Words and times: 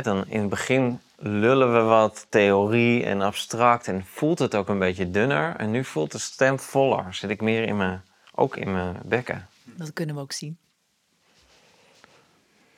dan 0.00 0.24
in 0.26 0.40
het 0.40 0.48
begin 0.48 1.00
lullen 1.16 1.72
we 1.72 1.80
wat 1.80 2.26
theorie 2.28 3.04
en 3.04 3.20
abstract 3.20 3.88
en 3.88 4.04
voelt 4.04 4.38
het 4.38 4.54
ook 4.54 4.68
een 4.68 4.78
beetje 4.78 5.10
dunner. 5.10 5.56
En 5.56 5.70
nu 5.70 5.84
voelt 5.84 6.12
de 6.12 6.18
stem 6.18 6.58
voller. 6.58 7.14
Zit 7.14 7.30
ik 7.30 7.40
meer 7.40 7.62
in 7.62 7.76
mijn, 7.76 8.02
ook 8.34 8.56
in 8.56 8.72
mijn 8.72 8.96
bekken. 9.04 9.46
Dat 9.64 9.92
kunnen 9.92 10.14
we 10.14 10.20
ook 10.20 10.32
zien. 10.32 10.58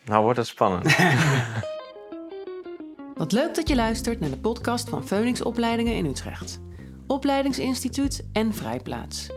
Nou 0.04 0.22
wordt 0.22 0.38
het 0.38 0.46
spannend. 0.46 0.96
Wat 3.14 3.32
leuk 3.32 3.54
dat 3.54 3.68
je 3.68 3.74
luistert 3.74 4.20
naar 4.20 4.30
de 4.30 4.38
podcast 4.38 4.88
van 4.88 5.06
Phoenix 5.06 5.42
Opleidingen 5.42 5.94
in 5.94 6.06
Utrecht. 6.06 6.60
Opleidingsinstituut 7.06 8.24
en 8.32 8.54
Vrijplaats. 8.54 9.30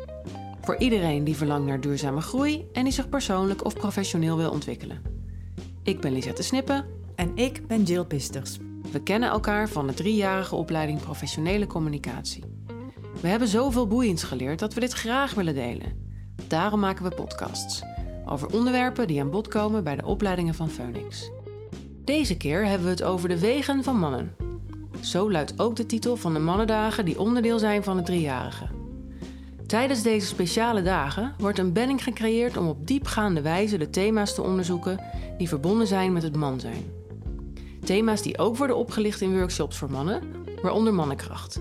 Voor 0.62 0.78
iedereen 0.78 1.24
die 1.24 1.36
verlangt 1.36 1.68
naar 1.68 1.82
duurzame 1.82 2.22
groei 2.22 2.68
en 2.74 2.84
die 2.84 2.94
zich 2.94 3.10
persoonlijk 3.10 3.66
of 3.66 3.74
professioneel 3.74 4.38
wil 4.38 4.52
ontwikkelen. 4.52 5.02
Ik 5.84 6.02
ben 6.02 6.14
Lisette 6.14 6.44
Snippen. 6.44 6.97
En 7.18 7.32
ik 7.36 7.68
ben 7.68 7.84
Jill 7.84 8.04
Pisters. 8.04 8.58
We 8.92 9.04
kennen 9.04 9.30
elkaar 9.30 9.70
van 9.70 9.88
de 9.88 9.94
driejarige 9.94 10.56
opleiding 10.56 11.00
Professionele 11.00 11.68
Communicatie. 11.68 12.44
We 13.22 13.28
hebben 13.28 13.48
zoveel 13.48 13.88
boeiends 13.88 14.24
geleerd 14.24 14.60
dat 14.60 14.74
we 14.74 14.80
dit 14.80 14.94
graag 14.94 15.34
willen 15.34 15.54
delen. 15.54 16.16
Daarom 16.48 16.80
maken 16.80 17.04
we 17.04 17.16
podcasts 17.16 17.84
over 18.26 18.54
onderwerpen 18.54 19.08
die 19.08 19.22
aan 19.22 19.30
bod 19.30 19.48
komen 19.48 19.84
bij 19.84 19.96
de 19.96 20.06
opleidingen 20.06 20.54
van 20.54 20.70
Phoenix. 20.70 21.32
Deze 22.04 22.38
keer 22.38 22.66
hebben 22.66 22.86
we 22.86 22.94
het 22.94 23.04
over 23.04 23.30
de 23.30 23.40
wegen 23.40 23.84
van 23.84 24.00
mannen. 24.00 24.36
Zo 25.02 25.32
luidt 25.32 25.60
ook 25.60 25.76
de 25.76 25.86
titel 25.86 26.16
van 26.16 26.34
de 26.34 26.40
mannendagen 26.40 27.06
die 27.06 27.20
onderdeel 27.20 27.60
zijn 27.60 27.84
van 27.84 27.98
het 27.98 28.06
driejarige. 28.06 28.68
Tijdens 29.66 30.02
deze 30.02 30.28
speciale 30.28 30.82
dagen 30.82 31.34
wordt 31.38 31.60
een 31.60 31.74
benning 31.74 32.04
gecreëerd 32.04 32.58
om 32.58 32.68
op 32.68 32.88
diepgaande 32.88 33.42
wijze 33.42 33.78
de 33.78 33.90
thema's 33.90 34.36
te 34.36 34.42
onderzoeken 34.42 35.00
die 35.38 35.48
verbonden 35.48 35.88
zijn 35.88 36.14
met 36.14 36.24
het 36.24 36.36
man 36.36 36.60
zijn. 36.60 36.97
Thema's 37.88 38.22
die 38.22 38.38
ook 38.38 38.58
worden 38.58 38.78
opgelicht 38.78 39.22
in 39.22 39.38
workshops 39.38 39.78
voor 39.78 39.92
mannen, 39.92 40.46
waaronder 40.62 40.94
mannenkracht. 40.94 41.60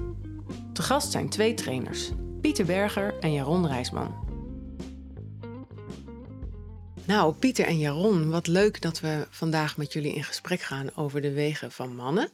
Te 0.72 0.82
gast 0.82 1.12
zijn 1.12 1.28
twee 1.28 1.54
trainers, 1.54 2.10
Pieter 2.40 2.64
Berger 2.64 3.18
en 3.20 3.32
Jaron 3.32 3.66
Rijsman. 3.66 4.14
Nou, 7.04 7.34
Pieter 7.34 7.66
en 7.66 7.78
Jaron, 7.78 8.30
wat 8.30 8.46
leuk 8.46 8.80
dat 8.80 9.00
we 9.00 9.26
vandaag 9.30 9.76
met 9.76 9.92
jullie 9.92 10.14
in 10.14 10.24
gesprek 10.24 10.60
gaan 10.60 10.90
over 10.94 11.20
de 11.20 11.32
wegen 11.32 11.72
van 11.72 11.96
mannen. 11.96 12.30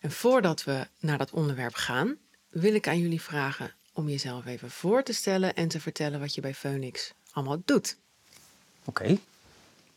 En 0.00 0.10
voordat 0.10 0.64
we 0.64 0.86
naar 1.00 1.18
dat 1.18 1.30
onderwerp 1.30 1.74
gaan, 1.74 2.16
wil 2.48 2.74
ik 2.74 2.88
aan 2.88 2.98
jullie 2.98 3.22
vragen 3.22 3.74
om 3.92 4.08
jezelf 4.08 4.46
even 4.46 4.70
voor 4.70 5.02
te 5.02 5.12
stellen 5.12 5.54
en 5.54 5.68
te 5.68 5.80
vertellen 5.80 6.20
wat 6.20 6.34
je 6.34 6.40
bij 6.40 6.54
Phoenix 6.54 7.12
allemaal 7.32 7.62
doet. 7.64 7.96
Oké. 8.84 9.18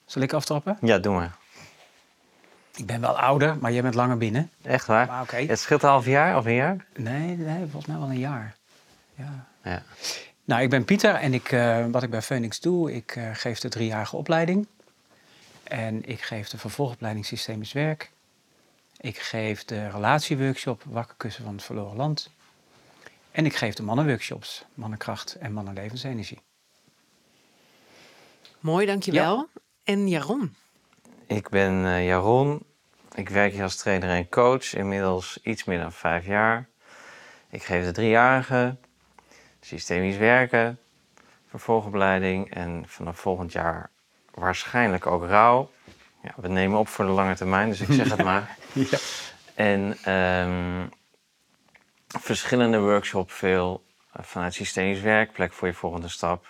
Zal 0.06 0.22
ik 0.22 0.34
aftrappen? 0.34 0.78
Ja, 0.82 1.00
doe 1.00 1.14
maar. 1.14 1.44
Ik 2.76 2.86
ben 2.86 3.02
wel 3.02 3.20
ouder, 3.20 3.58
maar 3.58 3.72
jij 3.72 3.82
bent 3.82 3.96
langer 3.96 4.18
binnen. 4.18 4.52
Echt 4.62 4.86
waar? 4.86 5.08
Maar 5.08 5.22
oké. 5.22 5.36
Het 5.36 5.60
scheelt 5.60 5.84
een 5.84 5.90
half 5.90 6.06
jaar 6.06 6.38
of 6.38 6.46
een 6.46 6.54
jaar? 6.54 6.86
Nee, 6.96 7.38
nee, 7.38 7.60
volgens 7.60 7.86
mij 7.86 7.98
wel 7.98 8.10
een 8.10 8.20
jaar. 8.20 8.56
Ja. 9.16 9.48
Ja. 9.64 9.84
Nou, 10.44 10.62
ik 10.62 10.70
ben 10.70 10.86
Pieter 10.86 11.14
en 11.16 11.34
ik, 11.34 11.52
eh, 11.52 11.86
wat 11.92 12.04
ik 12.04 12.10
bij 12.10 12.22
Phoenix 12.22 12.60
doe, 12.60 12.94
ik 12.94 13.16
eh, 13.16 13.30
geef 13.34 13.60
de 13.60 13.70
driejarige 13.70 14.16
opleiding. 14.16 14.68
En 15.64 16.06
ik 16.06 16.22
geef 16.22 16.50
de 16.50 16.58
vervolgopleiding 16.58 17.26
Systemisch 17.26 17.74
Werk. 17.74 18.12
Ik 18.98 19.18
geef 19.18 19.66
de 19.66 19.90
relatieworkshop 19.90 20.84
Wakker 20.86 21.16
kussen 21.18 21.44
van 21.44 21.54
het 21.54 21.64
verloren 21.64 21.96
land. 21.96 22.30
En 23.32 23.46
ik 23.46 23.56
geef 23.56 23.74
de 23.74 23.84
mannenworkshops, 23.84 24.66
mannenkracht 24.74 25.36
en 25.36 25.54
mannenlevensenergie. 25.54 26.40
Mooi, 28.60 28.86
dankjewel. 28.86 29.48
En 29.84 30.08
Jaron, 30.08 30.56
Ik 31.28 31.50
ben 31.50 31.86
eh, 31.86 32.06
Jaron. 32.06 32.66
Ik 33.16 33.30
werk 33.30 33.52
hier 33.52 33.64
als 33.64 33.76
trainer 33.76 34.10
en 34.10 34.30
coach 34.30 34.74
inmiddels 34.74 35.40
iets 35.44 35.64
meer 35.64 35.80
dan 35.80 35.92
vijf 35.92 36.26
jaar. 36.26 36.70
Ik 37.50 37.64
geef 37.64 37.86
de 37.86 37.92
driejarigen 37.92 38.80
systemisch 39.60 40.18
werken, 40.18 40.80
vervolgopleiding 41.50 42.54
en 42.54 42.84
vanaf 42.88 43.20
volgend 43.20 43.52
jaar 43.52 43.90
waarschijnlijk 44.32 45.06
ook 45.06 45.24
rouw. 45.24 45.72
Ja, 46.22 46.34
we 46.36 46.48
nemen 46.48 46.80
op 46.80 46.88
voor 46.88 47.06
de 47.06 47.12
lange 47.12 47.36
termijn, 47.36 47.70
dus 47.70 47.82
ik 47.82 47.92
zeg 47.92 48.10
het 48.10 48.24
maar. 48.32 48.58
Ja. 48.74 48.98
En 49.56 49.98
ehm, 50.04 50.88
verschillende 52.08 52.80
workshops, 52.80 53.34
veel 53.34 53.86
eh, 54.12 54.24
vanuit 54.24 54.54
systemisch 54.54 55.02
werk, 55.02 55.32
plek 55.32 55.54
voor 55.54 55.68
je 55.68 55.74
volgende 55.74 56.08
stap, 56.08 56.46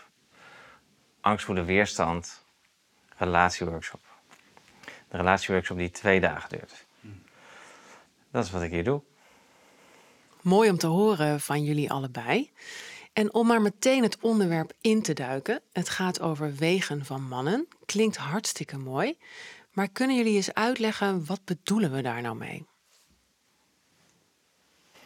angst 1.22 1.46
voor 1.46 1.56
de 1.56 1.66
weerstand, 1.66 2.46
relatieworkshop. 3.18 4.15
De 5.10 5.18
relatieworkshop 5.18 5.78
die 5.78 5.92
twee 5.92 6.20
dagen 6.20 6.50
duurt. 6.50 6.86
Dat 8.32 8.46
is 8.46 8.52
wat 8.52 8.62
ik 8.62 8.72
hier 8.72 8.84
doe. 8.84 9.02
mooi 10.42 10.70
om 10.70 10.78
te 10.78 10.88
horen 10.88 11.40
van 11.40 11.64
jullie 11.64 11.92
allebei. 11.92 12.52
En 13.14 13.34
om 13.34 13.48
maar 13.48 13.62
meteen 13.62 14.04
het 14.04 14.18
onderwerp 14.22 14.72
in 14.82 15.02
te 15.02 15.14
duiken. 15.14 15.62
Het 15.72 15.90
gaat 15.90 16.22
over 16.22 16.56
wegen 16.56 17.06
van 17.06 17.22
mannen. 17.22 17.68
Klinkt 17.86 18.18
hartstikke 18.18 18.78
mooi. 18.78 19.18
Maar 19.72 19.88
kunnen 19.88 20.16
jullie 20.16 20.36
eens 20.36 20.54
uitleggen 20.54 21.26
wat 21.26 21.40
bedoelen 21.46 21.92
we 21.92 22.02
daar 22.02 22.22
nou 22.22 22.36
mee? 22.36 22.66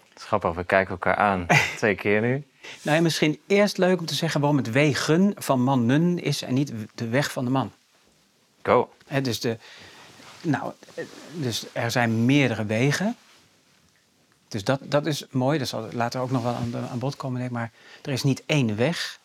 Het 0.09 0.17
is 0.17 0.23
grappig, 0.23 0.53
we 0.53 0.63
kijken 0.63 0.91
elkaar 0.91 1.15
aan. 1.15 1.45
Twee 1.77 1.95
keer 1.95 2.21
nu. 2.21 2.47
Nou, 2.81 2.97
en 2.97 3.03
misschien 3.03 3.39
eerst 3.47 3.77
leuk 3.77 3.99
om 3.99 4.05
te 4.05 4.13
zeggen 4.13 4.39
waarom 4.41 4.57
het 4.57 4.71
wegen 4.71 5.33
van 5.37 5.61
mannen 5.61 6.19
is 6.19 6.41
en 6.41 6.53
niet 6.53 6.73
de 6.95 7.07
weg 7.07 7.31
van 7.31 7.45
de 7.45 7.51
man. 7.51 7.71
Go. 8.61 8.89
Hè, 9.07 9.21
dus, 9.21 9.39
de, 9.39 9.57
nou, 10.41 10.73
eh, 10.93 11.05
dus 11.33 11.65
er 11.71 11.91
zijn 11.91 12.25
meerdere 12.25 12.65
wegen. 12.65 13.15
Dus 14.47 14.63
dat, 14.63 14.79
dat 14.83 15.05
is 15.05 15.25
mooi. 15.29 15.57
Dat 15.57 15.67
zal 15.67 15.87
later 15.91 16.21
ook 16.21 16.31
nog 16.31 16.43
wel 16.43 16.53
aan, 16.53 16.75
aan 16.91 16.99
bod 16.99 17.15
komen. 17.15 17.41
ik. 17.41 17.51
Maar 17.51 17.71
er 18.01 18.11
is 18.11 18.23
niet 18.23 18.43
één 18.45 18.75
weg. 18.75 19.19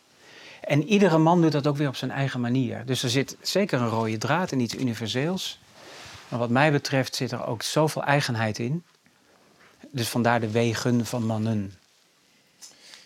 En 0.60 0.82
iedere 0.82 1.18
man 1.18 1.42
doet 1.42 1.52
dat 1.52 1.66
ook 1.66 1.76
weer 1.76 1.88
op 1.88 1.96
zijn 1.96 2.10
eigen 2.10 2.40
manier. 2.40 2.86
Dus 2.86 3.02
er 3.02 3.10
zit 3.10 3.36
zeker 3.40 3.80
een 3.80 3.88
rode 3.88 4.18
draad 4.18 4.52
en 4.52 4.60
iets 4.60 4.74
universeels. 4.74 5.58
Maar 6.28 6.38
wat 6.38 6.50
mij 6.50 6.72
betreft 6.72 7.14
zit 7.14 7.32
er 7.32 7.46
ook 7.46 7.62
zoveel 7.62 8.02
eigenheid 8.02 8.58
in. 8.58 8.84
Dus 9.90 10.08
vandaar 10.08 10.40
de 10.40 10.50
wegen 10.50 11.06
van 11.06 11.26
mannen. 11.26 11.74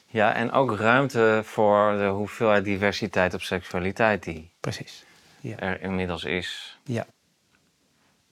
Ja, 0.07 0.35
en 0.35 0.53
ook 0.53 0.77
ruimte 0.77 1.41
voor 1.45 1.97
de 1.99 2.07
hoeveelheid 2.07 2.65
diversiteit 2.65 3.35
op 3.35 3.43
seksualiteit 3.43 4.23
die 4.23 4.51
Precies. 4.61 5.05
Ja. 5.41 5.57
er 5.57 5.81
inmiddels 5.81 6.25
is. 6.25 6.79
ja. 6.85 7.07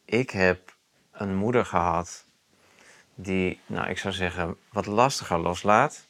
Ik 0.06 0.30
heb 0.30 0.74
een 1.12 1.36
moeder 1.36 1.64
gehad 1.64 2.24
die, 3.14 3.60
nou 3.66 3.88
ik 3.88 3.98
zou 3.98 4.14
zeggen, 4.14 4.56
wat 4.72 4.86
lastiger 4.86 5.38
loslaat. 5.38 6.04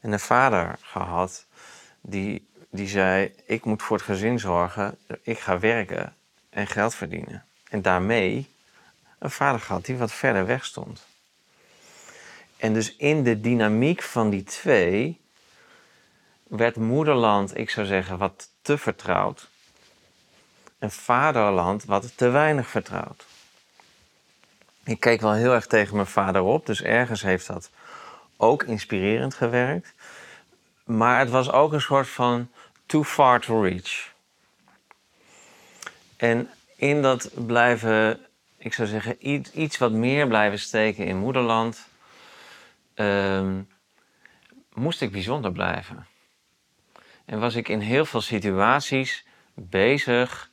En 0.00 0.12
een 0.12 0.20
vader 0.20 0.78
gehad 0.80 1.46
die, 2.00 2.48
die 2.70 2.88
zei, 2.88 3.34
ik 3.46 3.64
moet 3.64 3.82
voor 3.82 3.96
het 3.96 4.06
gezin 4.06 4.38
zorgen, 4.38 4.98
ik 5.22 5.38
ga 5.38 5.58
werken 5.58 6.14
en 6.50 6.66
geld 6.66 6.94
verdienen. 6.94 7.44
En 7.68 7.82
daarmee 7.82 8.50
een 9.18 9.30
vader 9.30 9.60
gehad 9.60 9.84
die 9.84 9.96
wat 9.96 10.12
verder 10.12 10.46
weg 10.46 10.64
stond. 10.64 11.06
En 12.56 12.72
dus 12.72 12.96
in 12.96 13.22
de 13.22 13.40
dynamiek 13.40 14.02
van 14.02 14.30
die 14.30 14.42
twee 14.42 15.20
werd 16.42 16.76
moederland, 16.76 17.56
ik 17.56 17.70
zou 17.70 17.86
zeggen, 17.86 18.18
wat 18.18 18.48
te 18.62 18.78
vertrouwd. 18.78 19.52
En 20.84 20.90
vaderland 20.90 21.84
wat 21.84 22.16
te 22.16 22.28
weinig 22.28 22.68
vertrouwd. 22.68 23.26
Ik 24.84 25.00
keek 25.00 25.20
wel 25.20 25.32
heel 25.32 25.52
erg 25.52 25.66
tegen 25.66 25.94
mijn 25.94 26.06
vader 26.06 26.42
op, 26.42 26.66
dus 26.66 26.82
ergens 26.82 27.22
heeft 27.22 27.46
dat 27.46 27.70
ook 28.36 28.62
inspirerend 28.62 29.34
gewerkt. 29.34 29.94
Maar 30.84 31.18
het 31.18 31.30
was 31.30 31.50
ook 31.50 31.72
een 31.72 31.80
soort 31.80 32.08
van 32.08 32.50
too 32.86 33.04
far 33.04 33.40
to 33.40 33.62
reach. 33.62 34.12
En 36.16 36.50
in 36.76 37.02
dat 37.02 37.30
blijven, 37.46 38.20
ik 38.56 38.72
zou 38.74 38.88
zeggen, 38.88 39.16
iets, 39.18 39.52
iets 39.52 39.78
wat 39.78 39.92
meer 39.92 40.26
blijven 40.26 40.58
steken 40.58 41.06
in 41.06 41.16
moederland, 41.16 41.86
ehm, 42.94 43.60
moest 44.72 45.00
ik 45.00 45.12
bijzonder 45.12 45.52
blijven. 45.52 46.06
En 47.24 47.40
was 47.40 47.54
ik 47.54 47.68
in 47.68 47.80
heel 47.80 48.04
veel 48.04 48.20
situaties 48.20 49.24
bezig 49.54 50.52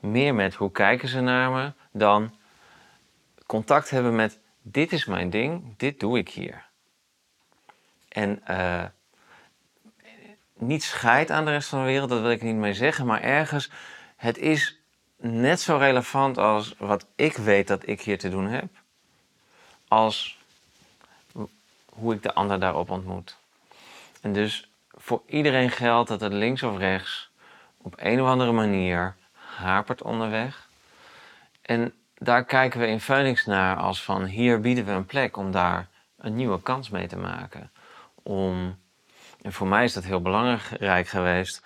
meer 0.00 0.34
met 0.34 0.54
hoe 0.54 0.72
kijken 0.72 1.08
ze 1.08 1.20
naar 1.20 1.50
me 1.50 1.72
dan 1.92 2.36
contact 3.46 3.90
hebben 3.90 4.14
met 4.14 4.38
dit 4.62 4.92
is 4.92 5.04
mijn 5.04 5.30
ding, 5.30 5.74
dit 5.76 6.00
doe 6.00 6.18
ik 6.18 6.28
hier. 6.28 6.64
En 8.08 8.46
eh, 8.46 8.84
niet 10.54 10.82
scheid 10.82 11.30
aan 11.30 11.44
de 11.44 11.50
rest 11.50 11.68
van 11.68 11.78
de 11.78 11.84
wereld, 11.84 12.08
dat 12.08 12.20
wil 12.20 12.30
ik 12.30 12.42
niet 12.42 12.54
mee 12.54 12.74
zeggen, 12.74 13.06
maar 13.06 13.22
ergens, 13.22 13.70
het 14.16 14.38
is 14.38 14.80
net 15.16 15.60
zo 15.60 15.76
relevant 15.76 16.38
als 16.38 16.74
wat 16.78 17.06
ik 17.14 17.36
weet 17.36 17.68
dat 17.68 17.88
ik 17.88 18.00
hier 18.00 18.18
te 18.18 18.28
doen 18.28 18.46
heb, 18.46 18.68
als 19.88 20.38
hoe 21.88 22.14
ik 22.14 22.22
de 22.22 22.34
ander 22.34 22.60
daarop 22.60 22.90
ontmoet. 22.90 23.36
En 24.20 24.32
dus 24.32 24.70
voor 24.90 25.22
iedereen 25.26 25.70
geldt 25.70 26.08
dat 26.08 26.20
het 26.20 26.32
links 26.32 26.62
of 26.62 26.78
rechts 26.78 27.30
op 27.76 27.94
een 27.96 28.20
of 28.20 28.28
andere 28.28 28.52
manier 28.52 29.16
hapert 29.56 30.02
onderweg. 30.02 30.68
En 31.62 31.92
daar 32.14 32.44
kijken 32.44 32.80
we 32.80 32.86
in 32.86 33.00
Phoenix 33.00 33.46
naar 33.46 33.76
als 33.76 34.02
van 34.02 34.24
hier 34.24 34.60
bieden 34.60 34.84
we 34.84 34.92
een 34.92 35.06
plek 35.06 35.36
om 35.36 35.50
daar 35.50 35.88
een 36.18 36.34
nieuwe 36.34 36.62
kans 36.62 36.90
mee 36.90 37.06
te 37.06 37.16
maken. 37.16 37.70
Om, 38.22 38.78
en 39.42 39.52
voor 39.52 39.66
mij 39.66 39.84
is 39.84 39.92
dat 39.92 40.04
heel 40.04 40.22
belangrijk 40.22 41.08
geweest 41.08 41.62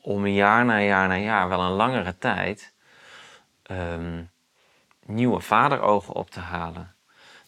om 0.00 0.26
jaar 0.26 0.64
na 0.64 0.80
jaar 0.80 1.08
na 1.08 1.16
jaar, 1.16 1.48
wel 1.48 1.60
een 1.60 1.70
langere 1.70 2.18
tijd, 2.18 2.72
ehm, 3.62 4.22
nieuwe 5.06 5.40
vaderogen 5.40 6.14
op 6.14 6.30
te 6.30 6.40
halen. 6.40 6.94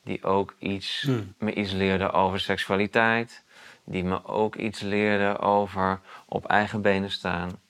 Die 0.03 0.25
ook 0.25 0.55
iets, 0.59 1.03
Hmm. 1.03 1.35
me 1.39 1.55
iets 1.55 1.73
leerden 1.73 2.13
over 2.13 2.41
seksualiteit. 2.41 3.45
Die 3.85 4.05
me 4.05 4.25
ook 4.25 4.57
iets 4.57 4.81
leerden 4.81 5.39
over 5.39 6.01
op 6.27 6.47
eigen 6.47 6.83
benen 6.83 7.11
staan, 7.11 7.61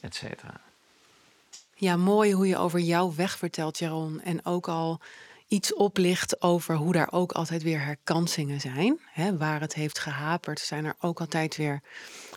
et 0.00 0.14
cetera. 0.14 0.65
Ja, 1.78 1.96
mooi 1.96 2.32
hoe 2.32 2.46
je 2.46 2.58
over 2.58 2.80
jouw 2.80 3.14
weg 3.14 3.38
vertelt, 3.38 3.78
Jaron. 3.78 4.20
En 4.20 4.44
ook 4.44 4.68
al 4.68 5.00
iets 5.48 5.74
oplicht 5.74 6.42
over 6.42 6.74
hoe 6.74 6.92
daar 6.92 7.08
ook 7.10 7.32
altijd 7.32 7.62
weer 7.62 7.84
herkansingen 7.84 8.60
zijn. 8.60 8.98
Hè, 9.12 9.36
waar 9.36 9.60
het 9.60 9.74
heeft 9.74 9.98
gehaperd, 9.98 10.60
zijn 10.60 10.84
er 10.84 10.94
ook 11.00 11.20
altijd 11.20 11.56
weer 11.56 11.80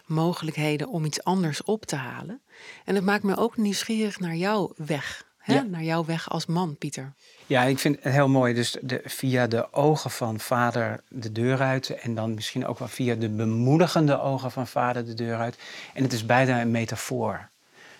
mogelijkheden 0.05 0.87
om 0.87 1.05
iets 1.05 1.23
anders 1.23 1.63
op 1.63 1.85
te 1.85 1.95
halen. 1.95 2.41
En 2.85 2.95
het 2.95 3.03
maakt 3.03 3.23
me 3.23 3.37
ook 3.37 3.57
nieuwsgierig 3.57 4.19
naar 4.19 4.35
jouw 4.35 4.73
weg. 4.75 5.25
Hè? 5.37 5.53
Ja. 5.53 5.61
Naar 5.61 5.83
jouw 5.83 6.05
weg 6.05 6.29
als 6.29 6.45
man, 6.45 6.77
Pieter. 6.77 7.13
Ja, 7.45 7.63
ik 7.63 7.79
vind 7.79 7.95
het 8.01 8.13
heel 8.13 8.29
mooi. 8.29 8.53
Dus 8.53 8.77
de, 8.81 9.01
via 9.05 9.47
de 9.47 9.73
ogen 9.73 10.11
van 10.11 10.39
vader 10.39 11.03
de 11.07 11.31
deur 11.31 11.61
uit. 11.61 11.89
En 11.89 12.15
dan 12.15 12.33
misschien 12.33 12.65
ook 12.65 12.79
wel 12.79 12.87
via 12.87 13.15
de 13.15 13.29
bemoedigende 13.29 14.19
ogen 14.19 14.51
van 14.51 14.67
vader 14.67 15.05
de 15.05 15.13
deur 15.13 15.37
uit. 15.37 15.57
En 15.93 16.03
het 16.03 16.13
is 16.13 16.25
bijna 16.25 16.61
een 16.61 16.71
metafoor. 16.71 17.49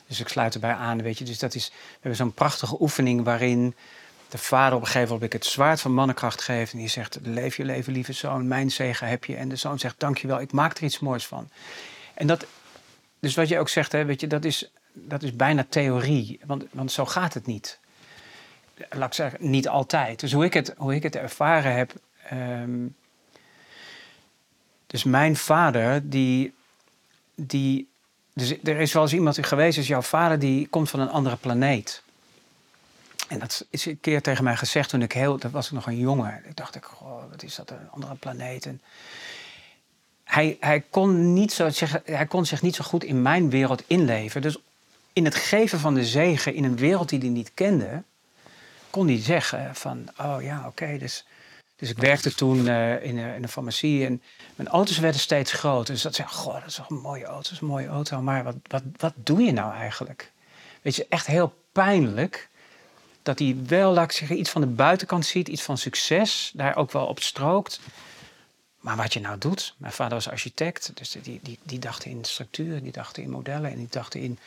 Dus 0.10 0.20
ik 0.20 0.28
sluit 0.28 0.54
erbij 0.54 0.74
aan, 0.74 1.02
weet 1.02 1.18
je. 1.18 1.26
Dus 1.26 1.40
dat 1.40 1.56
is, 1.56 1.68
we 1.70 1.76
hebben 1.92 2.16
zo'n 2.16 2.34
prachtige 2.34 2.82
oefening 2.82 3.24
waarin 3.24 3.76
de 4.30 4.38
vader 4.38 4.76
op 4.76 4.82
een 4.82 4.88
gegeven 4.88 5.14
moment 5.14 5.34
het 5.34 5.46
zwaard 5.46 5.82
van 5.82 5.94
mannenkracht 5.94 6.42
geeft. 6.42 6.72
En 6.72 6.78
die 6.78 6.88
zegt, 6.88 7.20
leef 7.22 7.58
je 7.58 7.66
leven, 7.66 7.94
lieve 7.94 8.14
zoon, 8.14 8.48
mijn 8.48 8.72
zegen 8.72 9.08
heb 9.08 9.26
je. 9.26 9.36
En 9.36 9.50
de 9.50 9.56
zoon 9.56 9.80
zegt, 9.80 10.00
dankjewel, 10.00 10.42
ik 10.42 10.52
maak 10.52 10.78
er 10.78 10.84
iets 10.84 11.00
moois 11.00 11.28
van. 11.28 11.50
En 12.14 12.28
dat, 12.28 12.46
dus 13.20 13.36
wat 13.36 13.48
je 13.48 13.60
ook 13.60 13.70
zegt, 13.70 13.92
hè, 13.92 14.06
weet 14.06 14.22
je, 14.22 14.28
dat 14.28 14.46
is, 14.46 14.72
dat 14.94 15.24
is 15.24 15.36
bijna 15.36 15.66
theorie. 15.70 16.40
Want, 16.46 16.64
want 16.72 16.92
zo 16.92 17.06
gaat 17.06 17.34
het 17.34 17.46
niet 17.46 17.80
laat 18.90 19.08
ik 19.08 19.14
zeggen, 19.14 19.50
niet 19.50 19.68
altijd. 19.68 20.20
Dus 20.20 20.34
hoe 20.34 20.46
ik 20.46 20.54
het, 20.54 20.74
hoe 20.78 20.96
ik 20.96 21.04
het 21.04 21.16
ervaren 21.16 21.76
heb. 21.76 21.94
ehm, 22.30 22.88
dus 24.88 25.04
mijn 25.04 25.36
vader, 25.36 26.10
die, 26.10 26.54
die. 27.36 27.88
Dus 28.34 28.56
er 28.64 28.80
is 28.80 28.94
wel 28.94 29.04
eens 29.04 29.14
iemand 29.14 29.46
geweest, 29.46 29.78
is 29.78 29.88
jouw 29.88 30.02
vader, 30.02 30.40
die 30.40 30.68
komt 30.68 30.90
van 30.90 31.00
een 31.00 31.10
andere 31.10 31.36
planeet. 31.36 32.04
En 33.28 33.40
dat 33.40 33.66
is 33.70 33.86
een 33.86 34.00
keer 34.00 34.22
tegen 34.22 34.44
mij 34.44 34.56
gezegd 34.56 34.90
toen 34.90 35.02
ik 35.02 35.12
heel. 35.12 35.38
Dat 35.38 35.52
was 35.52 35.66
ik 35.66 35.72
nog 35.72 35.88
een 35.88 35.98
jongen. 35.98 36.42
Ik 36.46 36.56
dacht, 36.56 36.76
ik, 36.76 36.86
wat 37.30 37.44
is 37.44 37.56
dat, 37.56 37.70
een 37.70 37.92
andere 37.92 38.16
planeet? 38.16 38.70
Hij, 40.24 40.58
hij, 40.60 40.84
kon 40.90 41.34
niet 41.34 41.54
zo 41.54 41.70
hij 42.04 42.26
kon 42.26 42.46
zich 42.46 42.62
niet 42.62 42.76
zo 42.76 42.84
goed 42.84 43.04
in 43.04 43.22
mijn 43.22 43.50
wereld 43.50 43.84
inleven. 43.88 44.42
Dus 44.42 44.58
in 45.14 45.26
het 45.26 45.36
geven 45.36 45.80
van 45.80 45.94
de 45.94 46.06
zegen 46.06 46.54
in 46.54 46.64
een 46.64 46.78
wereld 46.78 47.10
die 47.10 47.20
hij 47.20 47.30
niet 47.30 47.52
kende 47.54 48.04
kon 48.90 49.08
hij 49.08 49.22
zeggen 49.22 49.76
van, 49.76 50.08
oh 50.18 50.42
ja, 50.42 50.64
oké, 50.68 50.98
dus, 50.98 51.26
dus 51.80 51.90
ik 51.90 51.98
werkte 51.98 52.34
toen 52.34 52.68
eh, 52.68 53.04
in, 53.04 53.18
een, 53.18 53.36
in 53.36 53.44
een 53.44 53.50
farmacie 53.50 54.06
en 54.06 54.22
mijn 54.56 54.68
auto's 54.68 54.98
werden 54.98 55.22
steeds 55.22 55.52
groter. 55.52 55.94
Dus 55.94 56.04
dat 56.04 56.16
zei, 56.16 56.28
goh, 56.28 56.54
dat 56.54 56.66
is 56.66 56.76
toch 56.76 56.90
een 56.90 56.98
mooie 56.98 57.26
auto, 57.26 57.42
dat 57.42 57.52
is 57.52 57.62
een 57.62 57.68
mooie 57.68 57.88
auto, 57.88 58.22
maar 58.22 58.44
wat, 58.44 58.56
wat, 58.68 58.84
wat 58.98 59.14
doe 59.16 59.42
je 59.42 59.52
nou 59.52 59.74
eigenlijk? 59.74 60.32
Weet 60.82 60.96
je, 60.96 61.06
echt 61.10 61.28
heel 61.28 61.54
pijnlijk 61.72 62.50
dat 63.24 63.40
hij 63.40 63.58
wel, 63.68 63.94
laat 63.94 64.04
ik 64.04 64.12
zeggen, 64.12 64.40
iets 64.40 64.50
van 64.50 64.62
de 64.62 64.68
buitenkant 64.68 65.26
ziet, 65.26 65.48
iets 65.48 65.62
van 65.62 65.78
succes, 65.78 66.52
daar 66.54 66.76
ook 66.76 66.92
wel 66.92 67.06
op 67.06 67.20
strookt. 67.20 67.80
Maar 68.80 68.96
wat 68.96 69.14
je 69.14 69.20
nou 69.20 69.38
doet, 69.38 69.76
mijn 69.78 69.94
vader 69.94 70.14
was 70.14 70.30
architect, 70.30 70.92
dus 70.94 71.12
die, 71.22 71.40
die, 71.44 71.60
die 71.64 71.80
dacht 71.80 72.06
in 72.06 72.24
structuren, 72.24 72.84
die 72.84 72.92
dacht 72.92 73.18
in 73.18 73.30
modellen 73.30 73.72
en 73.72 73.78
die 73.78 73.88
dacht 73.90 74.16
in 74.16 74.40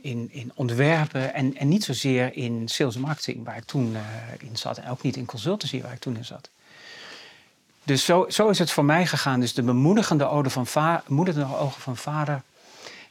in, 0.00 0.28
in 0.32 0.52
ontwerpen 0.54 1.34
en, 1.34 1.56
en 1.56 1.68
niet 1.68 1.84
zozeer 1.84 2.36
in 2.36 2.68
sales 2.68 2.96
marketing, 2.96 3.44
waar 3.44 3.56
ik 3.56 3.64
toen 3.64 3.92
uh, 3.92 4.00
in 4.38 4.56
zat. 4.56 4.78
En 4.78 4.90
ook 4.90 5.02
niet 5.02 5.16
in 5.16 5.24
consultancy, 5.24 5.82
waar 5.82 5.92
ik 5.92 5.98
toen 5.98 6.16
in 6.16 6.24
zat. 6.24 6.50
Dus 7.84 8.04
zo, 8.04 8.24
zo 8.28 8.48
is 8.48 8.58
het 8.58 8.70
voor 8.70 8.84
mij 8.84 9.06
gegaan. 9.06 9.40
Dus 9.40 9.54
de 9.54 9.62
bemoedigende 9.62 10.28
ogen 10.28 10.50
van, 10.50 10.66
va 10.66 11.02
ogen 11.58 11.80
van 11.80 11.96
vader. 11.96 12.42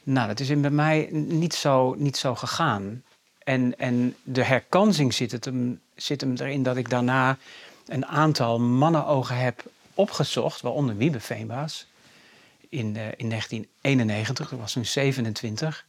Nou, 0.02 0.28
dat 0.28 0.40
is 0.40 0.60
bij 0.60 0.70
mij 0.70 1.08
niet 1.12 1.54
zo, 1.54 1.94
niet 1.98 2.16
zo 2.16 2.34
gegaan. 2.34 3.02
En, 3.38 3.78
en 3.78 4.16
de 4.22 4.44
herkansing 4.44 5.14
zit, 5.14 5.32
het 5.32 5.44
hem, 5.44 5.80
zit 5.94 6.20
hem 6.20 6.34
erin 6.36 6.62
dat 6.62 6.76
ik 6.76 6.90
daarna 6.90 7.38
een 7.86 8.06
aantal 8.06 8.60
mannenogen 8.60 9.36
heb 9.36 9.64
opgezocht, 9.94 10.60
waaronder 10.60 10.96
Wiebe 10.96 11.20
Veenbaas. 11.20 11.86
In, 12.68 12.86
uh, 12.86 13.06
in 13.16 13.28
1991, 13.28 14.48
dat 14.48 14.58
was 14.58 14.72
toen 14.72 14.84
27. 14.84 15.86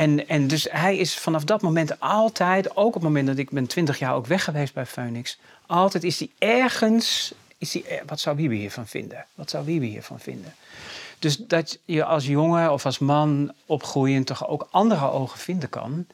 En, 0.00 0.28
en 0.28 0.46
dus 0.46 0.66
hij 0.70 0.96
is 0.96 1.18
vanaf 1.18 1.44
dat 1.44 1.62
moment 1.62 2.00
altijd, 2.00 2.76
ook 2.76 2.86
op 2.86 2.94
het 2.94 3.02
moment 3.02 3.26
dat 3.26 3.38
ik 3.38 3.50
ben 3.50 3.66
20 3.66 3.98
jaar 3.98 4.14
ook 4.14 4.26
weg 4.26 4.44
geweest 4.44 4.74
bij 4.74 4.86
Phoenix, 4.86 5.38
altijd 5.66 6.04
is 6.04 6.18
hij 6.18 6.30
ergens, 6.38 7.34
is 7.58 7.70
die, 7.70 7.84
wat 8.06 8.20
zou 8.20 8.36
Wiebe 8.36 8.54
hiervan 8.54 8.86
vinden? 8.86 9.26
Wat 9.34 9.50
zou 9.50 9.64
Wiebe 9.64 9.84
hiervan 9.84 10.20
vinden? 10.20 10.54
Dus 11.18 11.36
dat 11.36 11.78
je 11.84 12.04
als 12.04 12.26
jongen 12.26 12.72
of 12.72 12.84
als 12.84 12.98
man 12.98 13.52
opgroeiend 13.66 14.26
toch 14.26 14.48
ook 14.48 14.68
andere 14.70 15.10
ogen 15.10 15.38
vinden 15.38 15.68
kan, 15.68 16.06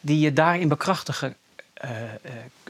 die 0.00 0.18
je 0.18 0.32
daarin 0.32 0.68
bekrachtigen, 0.68 1.36
uh, 1.84 1.90
uh, 1.90 2.06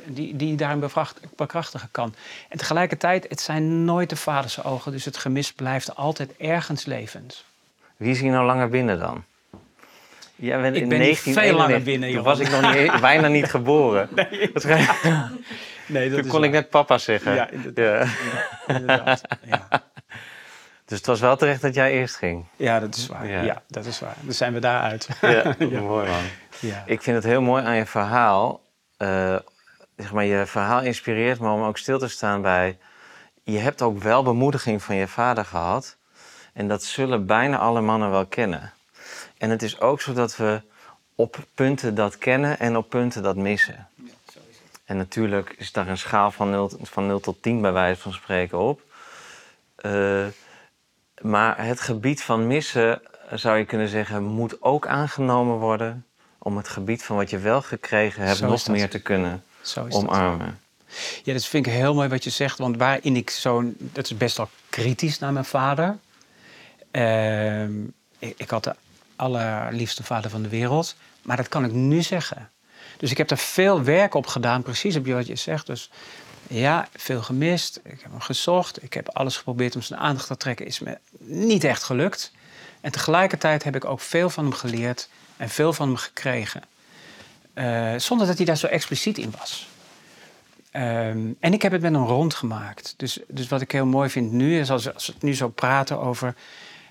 die, 0.05 0.37
die 0.37 0.49
je 0.49 0.57
daarin 0.57 0.91
bekrachtigen 1.37 1.89
kan. 1.91 2.15
En 2.49 2.59
tegelijkertijd, 2.59 3.27
het 3.29 3.41
zijn 3.41 3.85
nooit 3.85 4.11
de 4.11 4.17
vaders 4.17 4.65
ogen, 4.65 4.93
dus 4.93 5.05
het 5.05 5.17
gemis 5.17 5.53
blijft 5.53 5.97
altijd 5.97 6.37
ergens 6.37 6.85
levend. 6.85 7.45
Wie 7.97 8.11
is 8.11 8.21
hier 8.21 8.31
nou 8.31 8.47
langer 8.47 8.69
binnen 8.69 8.99
dan? 8.99 9.25
Ja, 10.41 10.61
ben 10.61 10.75
ik 10.75 10.89
ben 10.89 10.99
19, 10.99 11.35
veel 11.35 11.57
langer 11.57 11.83
binnen. 11.83 12.13
Toen 12.13 12.23
was 12.23 12.39
ik 12.39 12.51
nog 12.51 12.75
niet, 12.75 13.01
bijna 13.01 13.29
niet 13.29 13.51
geboren. 13.51 14.09
Nee, 14.15 14.53
nee 16.01 16.11
dat 16.11 16.19
toen 16.19 16.31
kon 16.31 16.41
waar. 16.41 16.49
ik 16.49 16.55
net 16.55 16.71
papa 16.71 16.99
zeggen. 16.99 17.35
Ja, 17.35 17.51
inderdaad. 17.51 18.09
Ja. 18.67 18.75
inderdaad. 18.75 19.23
Ja. 19.45 19.69
Dus 20.85 20.99
het 20.99 21.07
was 21.07 21.21
wel 21.21 21.37
terecht 21.37 21.63
dat 21.63 21.75
jij 21.75 21.93
eerst 21.93 22.17
ging. 22.17 22.45
Ja, 22.57 22.81
dat 22.81 22.95
is 22.95 23.07
waar. 23.07 23.27
Ja, 23.27 23.43
ja 23.43 23.63
dat 23.67 23.87
is 23.87 24.01
waar. 24.01 24.15
Dan 24.21 24.35
zijn 24.35 24.53
we 24.53 24.59
daaruit. 24.59 25.09
Ja, 25.21 25.55
mooi 25.59 26.09
man. 26.09 26.23
Ja. 26.59 26.83
Ik 26.87 27.03
vind 27.03 27.17
het 27.17 27.25
heel 27.25 27.43
mooi 27.43 27.65
aan 27.65 27.77
je 27.77 27.87
verhaal. 27.87 28.63
Uh, 28.99 29.37
zeg 29.97 30.13
maar, 30.13 30.25
je 30.25 30.47
verhaal 30.47 30.83
inspireert 30.83 31.41
me 31.41 31.51
om 31.51 31.63
ook 31.63 31.79
stil 31.79 31.99
te 31.99 32.09
staan 32.09 32.43
bij... 32.43 32.79
Je 33.43 33.59
hebt 33.59 33.83
ook 33.83 34.03
wel 34.03 34.23
bemoediging 34.23 34.83
van 34.83 34.97
je 34.97 35.09
vader 35.09 35.45
gehad. 35.45 35.97
En 36.53 36.69
dat 36.69 36.83
zullen 36.83 37.27
bijna 37.27 37.59
alle 37.59 37.81
mannen 37.81 38.11
wel 38.11 38.27
kennen. 38.27 38.73
En 39.41 39.51
het 39.51 39.63
is 39.63 39.81
ook 39.81 40.01
zo 40.01 40.13
dat 40.13 40.37
we 40.37 40.61
op 41.15 41.45
punten 41.55 41.95
dat 41.95 42.19
kennen 42.19 42.59
en 42.59 42.77
op 42.77 42.89
punten 42.89 43.23
dat 43.23 43.37
missen. 43.37 43.89
Ja, 43.95 44.13
zo 44.33 44.39
is 44.51 44.57
het. 44.71 44.81
En 44.85 44.97
natuurlijk 44.97 45.55
is 45.59 45.73
daar 45.73 45.89
een 45.89 45.99
schaal 45.99 46.31
van 46.31 46.51
0, 46.51 46.71
van 46.83 47.07
0 47.07 47.21
tot 47.21 47.43
10 47.43 47.61
bij 47.61 47.73
wijze 47.73 48.01
van 48.01 48.13
spreken 48.13 48.59
op. 48.59 48.83
Uh, 49.87 50.27
maar 51.21 51.65
het 51.65 51.81
gebied 51.81 52.23
van 52.23 52.47
missen, 52.47 53.03
zou 53.33 53.59
je 53.59 53.65
kunnen 53.65 53.89
zeggen, 53.89 54.23
moet 54.23 54.63
ook 54.63 54.87
aangenomen 54.87 55.57
worden 55.57 56.07
om 56.39 56.57
het 56.57 56.69
gebied 56.69 57.03
van 57.03 57.17
wat 57.17 57.31
je 57.31 57.39
wel 57.39 57.63
gekregen 57.63 58.25
hebt 58.25 58.41
nog 58.41 58.69
meer 58.69 58.91
te 58.91 59.03
kunnen 59.03 59.45
omarmen. 59.89 60.59
Ja, 61.23 61.33
dat 61.33 61.47
vind 61.47 61.67
ik 61.67 61.73
heel 61.73 61.95
mooi 61.95 62.09
wat 62.09 62.25
je 62.25 62.31
zegt. 62.31 62.59
Want 62.59 62.77
waarin 62.77 63.17
ik 63.17 63.31
zo'n... 63.31 63.77
Dat 63.79 64.05
is 64.05 64.17
best 64.17 64.37
wel 64.37 64.49
kritisch 64.69 65.19
naar 65.19 65.33
mijn 65.33 65.45
vader. 65.45 65.99
Ehm, 66.91 67.73
ik, 68.19 68.35
ik 68.37 68.51
had 68.51 68.65
de 68.65 68.75
allerliefste 69.21 70.03
vader 70.03 70.31
van 70.31 70.43
de 70.43 70.49
wereld. 70.49 70.97
Maar 71.23 71.37
dat 71.37 71.49
kan 71.49 71.65
ik 71.65 71.73
nu 71.73 72.03
zeggen. 72.03 72.51
Dus 72.97 73.11
ik 73.11 73.19
heb 73.19 73.31
er 73.31 73.39
veel 73.39 73.83
werk 73.83 74.15
op 74.15 74.27
gedaan, 74.27 74.63
precies 74.63 74.97
op 74.97 75.07
wat 75.07 75.27
je 75.27 75.37
zegt. 75.37 75.67
Dus 75.67 75.91
ja, 76.49 76.89
veel 76.97 77.23
gemist. 77.23 77.81
Ik 77.85 78.01
heb 78.01 78.11
hem 78.11 78.21
gezocht. 78.21 78.83
Ik 78.83 78.93
heb 78.93 79.09
alles 79.09 79.37
geprobeerd 79.37 79.75
om 79.75 79.83
zijn 79.83 80.01
aandacht 80.01 80.27
te 80.27 80.37
trekken. 80.37 80.67
Is 80.67 80.79
me 80.79 80.99
niet 81.19 81.65
echt 81.65 81.83
gelukt. 81.83 82.33
En 82.81 82.93
tegelijkertijd 82.93 83.65
heb 83.65 83.77
ik 83.77 83.85
ook 83.85 84.01
veel 84.01 84.31
van 84.31 84.45
hem 84.45 84.53
geleerd 84.53 85.09
en 85.37 85.49
veel 85.49 85.73
van 85.73 85.87
hem 85.87 85.97
gekregen. 85.97 86.63
Uh, 87.55 87.95
zonder 87.97 88.27
dat 88.27 88.37
hij 88.37 88.47
daar 88.47 88.57
zo 88.57 88.67
expliciet 88.67 89.19
in 89.19 89.33
was. 89.39 89.69
Um, 90.73 91.37
en 91.41 91.53
ik 91.53 91.63
heb 91.63 91.73
het 91.73 91.81
met 91.81 91.93
hem 91.93 92.05
rondgemaakt. 92.05 92.95
Dus, 92.97 93.19
dus 93.29 93.49
wat 93.49 93.61
ik 93.61 93.73
heel 93.73 93.87
mooi 93.87 94.11
vind 94.11 94.33
nu, 94.33 94.61
is 94.61 94.71
als, 94.71 94.95
als 94.95 95.07
we 95.07 95.13
het 95.13 95.23
nu 95.23 95.35
zo 95.35 95.49
praten 95.49 96.01
over... 96.01 96.35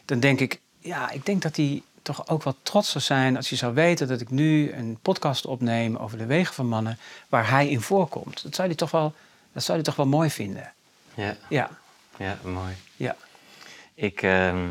dan 0.05 0.19
denk 0.19 0.39
ik, 0.39 0.59
ja, 0.79 1.11
ik 1.11 1.25
denk 1.25 1.41
dat 1.41 1.55
hij 1.55 1.81
toch 2.01 2.27
ook 2.27 2.43
wel 2.43 2.55
trots 2.63 2.91
zou 2.91 3.03
zijn... 3.03 3.35
als 3.35 3.49
hij 3.49 3.57
zou 3.57 3.73
weten 3.73 4.07
dat 4.07 4.21
ik 4.21 4.29
nu 4.29 4.71
een 4.73 4.97
podcast 5.01 5.45
opneem 5.45 5.95
over 5.95 6.17
de 6.17 6.25
wegen 6.25 6.53
van 6.53 6.67
mannen... 6.67 6.97
waar 7.29 7.49
hij 7.49 7.69
in 7.69 7.81
voorkomt. 7.81 8.43
Dat 8.43 8.55
zou 8.55 8.67
hij 8.67 8.77
toch 8.77 8.91
wel, 8.91 9.13
dat 9.51 9.63
zou 9.63 9.77
hij 9.77 9.87
toch 9.87 9.95
wel 9.95 10.07
mooi 10.07 10.29
vinden. 10.29 10.73
Ja, 11.13 11.35
Ja, 11.49 11.69
ja 12.17 12.37
mooi. 12.43 12.73
ja. 12.95 13.15
Ik, 13.93 14.21
uh, 14.21 14.69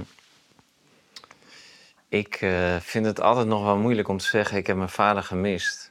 ik 2.08 2.40
uh, 2.40 2.76
vind 2.80 3.06
het 3.06 3.20
altijd 3.20 3.47
nog 3.47 3.62
wel 3.62 3.76
moeilijk 3.76 4.08
om 4.08 4.18
te 4.18 4.26
zeggen: 4.26 4.56
ik 4.56 4.66
heb 4.66 4.76
mijn 4.76 4.88
vader 4.88 5.23
gemist. 5.23 5.90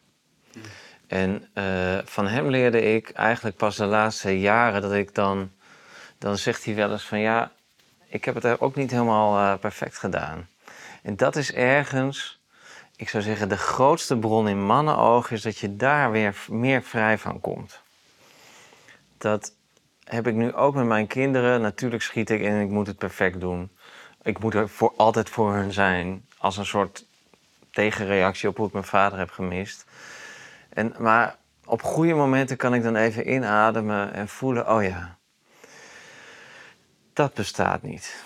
En 1.07 1.49
eh, 1.53 1.97
van 2.05 2.27
hem 2.27 2.49
leerde 2.49 2.81
ik 2.81 3.09
eigenlijk 3.09 3.57
pas 3.57 3.75
de 3.75 3.85
laatste 3.85 4.39
jaren 4.39 4.81
dat 4.81 4.93
ik 4.93 5.15
dan... 5.15 5.51
Dan 6.17 6.37
zegt 6.37 6.65
hij 6.65 6.75
wel 6.75 6.91
eens 6.91 7.03
van 7.03 7.19
ja, 7.19 7.51
ik 8.07 8.25
heb 8.25 8.35
het 8.35 8.59
ook 8.59 8.75
niet 8.75 8.91
helemaal 8.91 9.37
uh, 9.37 9.59
perfect 9.59 9.97
gedaan. 9.97 10.47
En 11.07 11.15
dat 11.15 11.35
is 11.35 11.53
ergens, 11.53 12.41
ik 12.95 13.09
zou 13.09 13.23
zeggen, 13.23 13.49
de 13.49 13.57
grootste 13.57 14.17
bron 14.17 14.47
in 14.47 14.65
mannenoog 14.65 15.31
is 15.31 15.41
dat 15.41 15.57
je 15.57 15.75
daar 15.75 16.11
weer 16.11 16.45
meer 16.49 16.83
vrij 16.83 17.17
van 17.17 17.39
komt. 17.39 17.81
Dat 19.17 19.53
heb 20.03 20.27
ik 20.27 20.33
nu 20.33 20.53
ook 20.53 20.75
met 20.75 20.85
mijn 20.85 21.07
kinderen. 21.07 21.61
Natuurlijk 21.61 22.01
schiet 22.01 22.29
ik 22.29 22.41
en 22.41 22.61
ik 22.61 22.69
moet 22.69 22.87
het 22.87 22.97
perfect 22.97 23.39
doen. 23.39 23.71
Ik 24.21 24.39
moet 24.39 24.53
er 24.53 24.69
voor, 24.69 24.93
altijd 24.97 25.29
voor 25.29 25.53
hun 25.53 25.73
zijn. 25.73 26.25
Als 26.37 26.57
een 26.57 26.65
soort 26.65 27.05
tegenreactie 27.71 28.49
op 28.49 28.57
hoe 28.57 28.67
ik 28.67 28.73
mijn 28.73 28.85
vader 28.85 29.19
heb 29.19 29.29
gemist. 29.29 29.85
En, 30.69 30.95
maar 30.97 31.35
op 31.65 31.81
goede 31.81 32.13
momenten 32.13 32.57
kan 32.57 32.73
ik 32.73 32.83
dan 32.83 32.95
even 32.95 33.33
inademen 33.33 34.13
en 34.13 34.27
voelen: 34.27 34.69
oh 34.75 34.83
ja, 34.83 35.17
dat 37.13 37.33
bestaat 37.33 37.81
niet. 37.81 38.25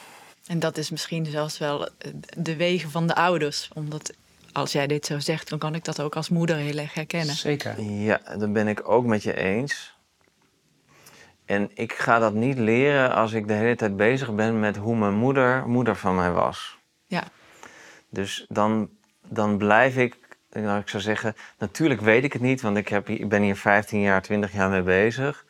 En 0.51 0.59
dat 0.59 0.77
is 0.77 0.89
misschien 0.89 1.25
zelfs 1.25 1.57
wel 1.57 1.89
de 2.37 2.55
wegen 2.55 2.89
van 2.89 3.07
de 3.07 3.15
ouders. 3.15 3.69
Omdat 3.73 4.13
als 4.51 4.71
jij 4.71 4.87
dit 4.87 5.05
zo 5.05 5.19
zegt, 5.19 5.49
dan 5.49 5.59
kan 5.59 5.75
ik 5.75 5.85
dat 5.85 6.01
ook 6.01 6.15
als 6.15 6.29
moeder 6.29 6.55
heel 6.55 6.77
erg 6.77 6.93
herkennen. 6.93 7.35
Zeker. 7.35 7.81
Ja, 7.81 8.21
dat 8.37 8.53
ben 8.53 8.67
ik 8.67 8.89
ook 8.89 9.05
met 9.05 9.23
je 9.23 9.35
eens. 9.35 9.97
En 11.45 11.71
ik 11.73 11.93
ga 11.93 12.19
dat 12.19 12.33
niet 12.33 12.57
leren 12.57 13.13
als 13.13 13.33
ik 13.33 13.47
de 13.47 13.53
hele 13.53 13.75
tijd 13.75 13.97
bezig 13.97 14.35
ben 14.35 14.59
met 14.59 14.75
hoe 14.75 14.95
mijn 14.95 15.13
moeder 15.13 15.67
moeder 15.67 15.95
van 15.95 16.15
mij 16.15 16.31
was. 16.31 16.77
Ja. 17.05 17.23
Dus 18.09 18.45
dan, 18.49 18.89
dan 19.27 19.57
blijf 19.57 19.97
ik, 19.97 20.17
nou, 20.49 20.79
ik 20.79 20.89
zou 20.89 21.03
zeggen, 21.03 21.35
natuurlijk 21.57 22.01
weet 22.01 22.23
ik 22.23 22.33
het 22.33 22.41
niet, 22.41 22.61
want 22.61 22.77
ik, 22.77 22.87
heb, 22.87 23.09
ik 23.09 23.29
ben 23.29 23.41
hier 23.41 23.57
15 23.57 24.01
jaar, 24.01 24.21
20 24.21 24.53
jaar 24.53 24.69
mee 24.69 24.81
bezig. 24.81 25.45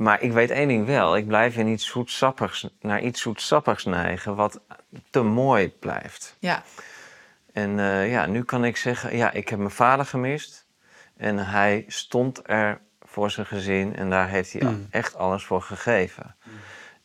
Maar 0.00 0.22
ik 0.22 0.32
weet 0.32 0.50
één 0.50 0.68
ding 0.68 0.86
wel. 0.86 1.16
Ik 1.16 1.26
blijf 1.26 1.56
in 1.56 1.66
iets 1.66 1.86
zoetsappigs, 1.86 2.68
naar 2.80 3.02
iets 3.02 3.20
zoetsappigs 3.20 3.84
neigen, 3.84 4.36
wat 4.36 4.60
te 5.10 5.22
mooi 5.22 5.68
blijft. 5.68 6.36
Ja. 6.38 6.62
En 7.52 7.78
uh, 7.78 8.10
ja, 8.10 8.26
nu 8.26 8.42
kan 8.44 8.64
ik 8.64 8.76
zeggen, 8.76 9.16
ja, 9.16 9.32
ik 9.32 9.48
heb 9.48 9.58
mijn 9.58 9.70
vader 9.70 10.06
gemist. 10.06 10.66
En 11.16 11.38
hij 11.38 11.84
stond 11.86 12.40
er 12.48 12.80
voor 13.00 13.30
zijn 13.30 13.46
gezin 13.46 13.96
en 13.96 14.10
daar 14.10 14.28
heeft 14.28 14.52
hij 14.52 14.62
mm. 14.62 14.86
echt 14.90 15.16
alles 15.16 15.44
voor 15.44 15.62
gegeven. 15.62 16.36
Mm. 16.44 16.52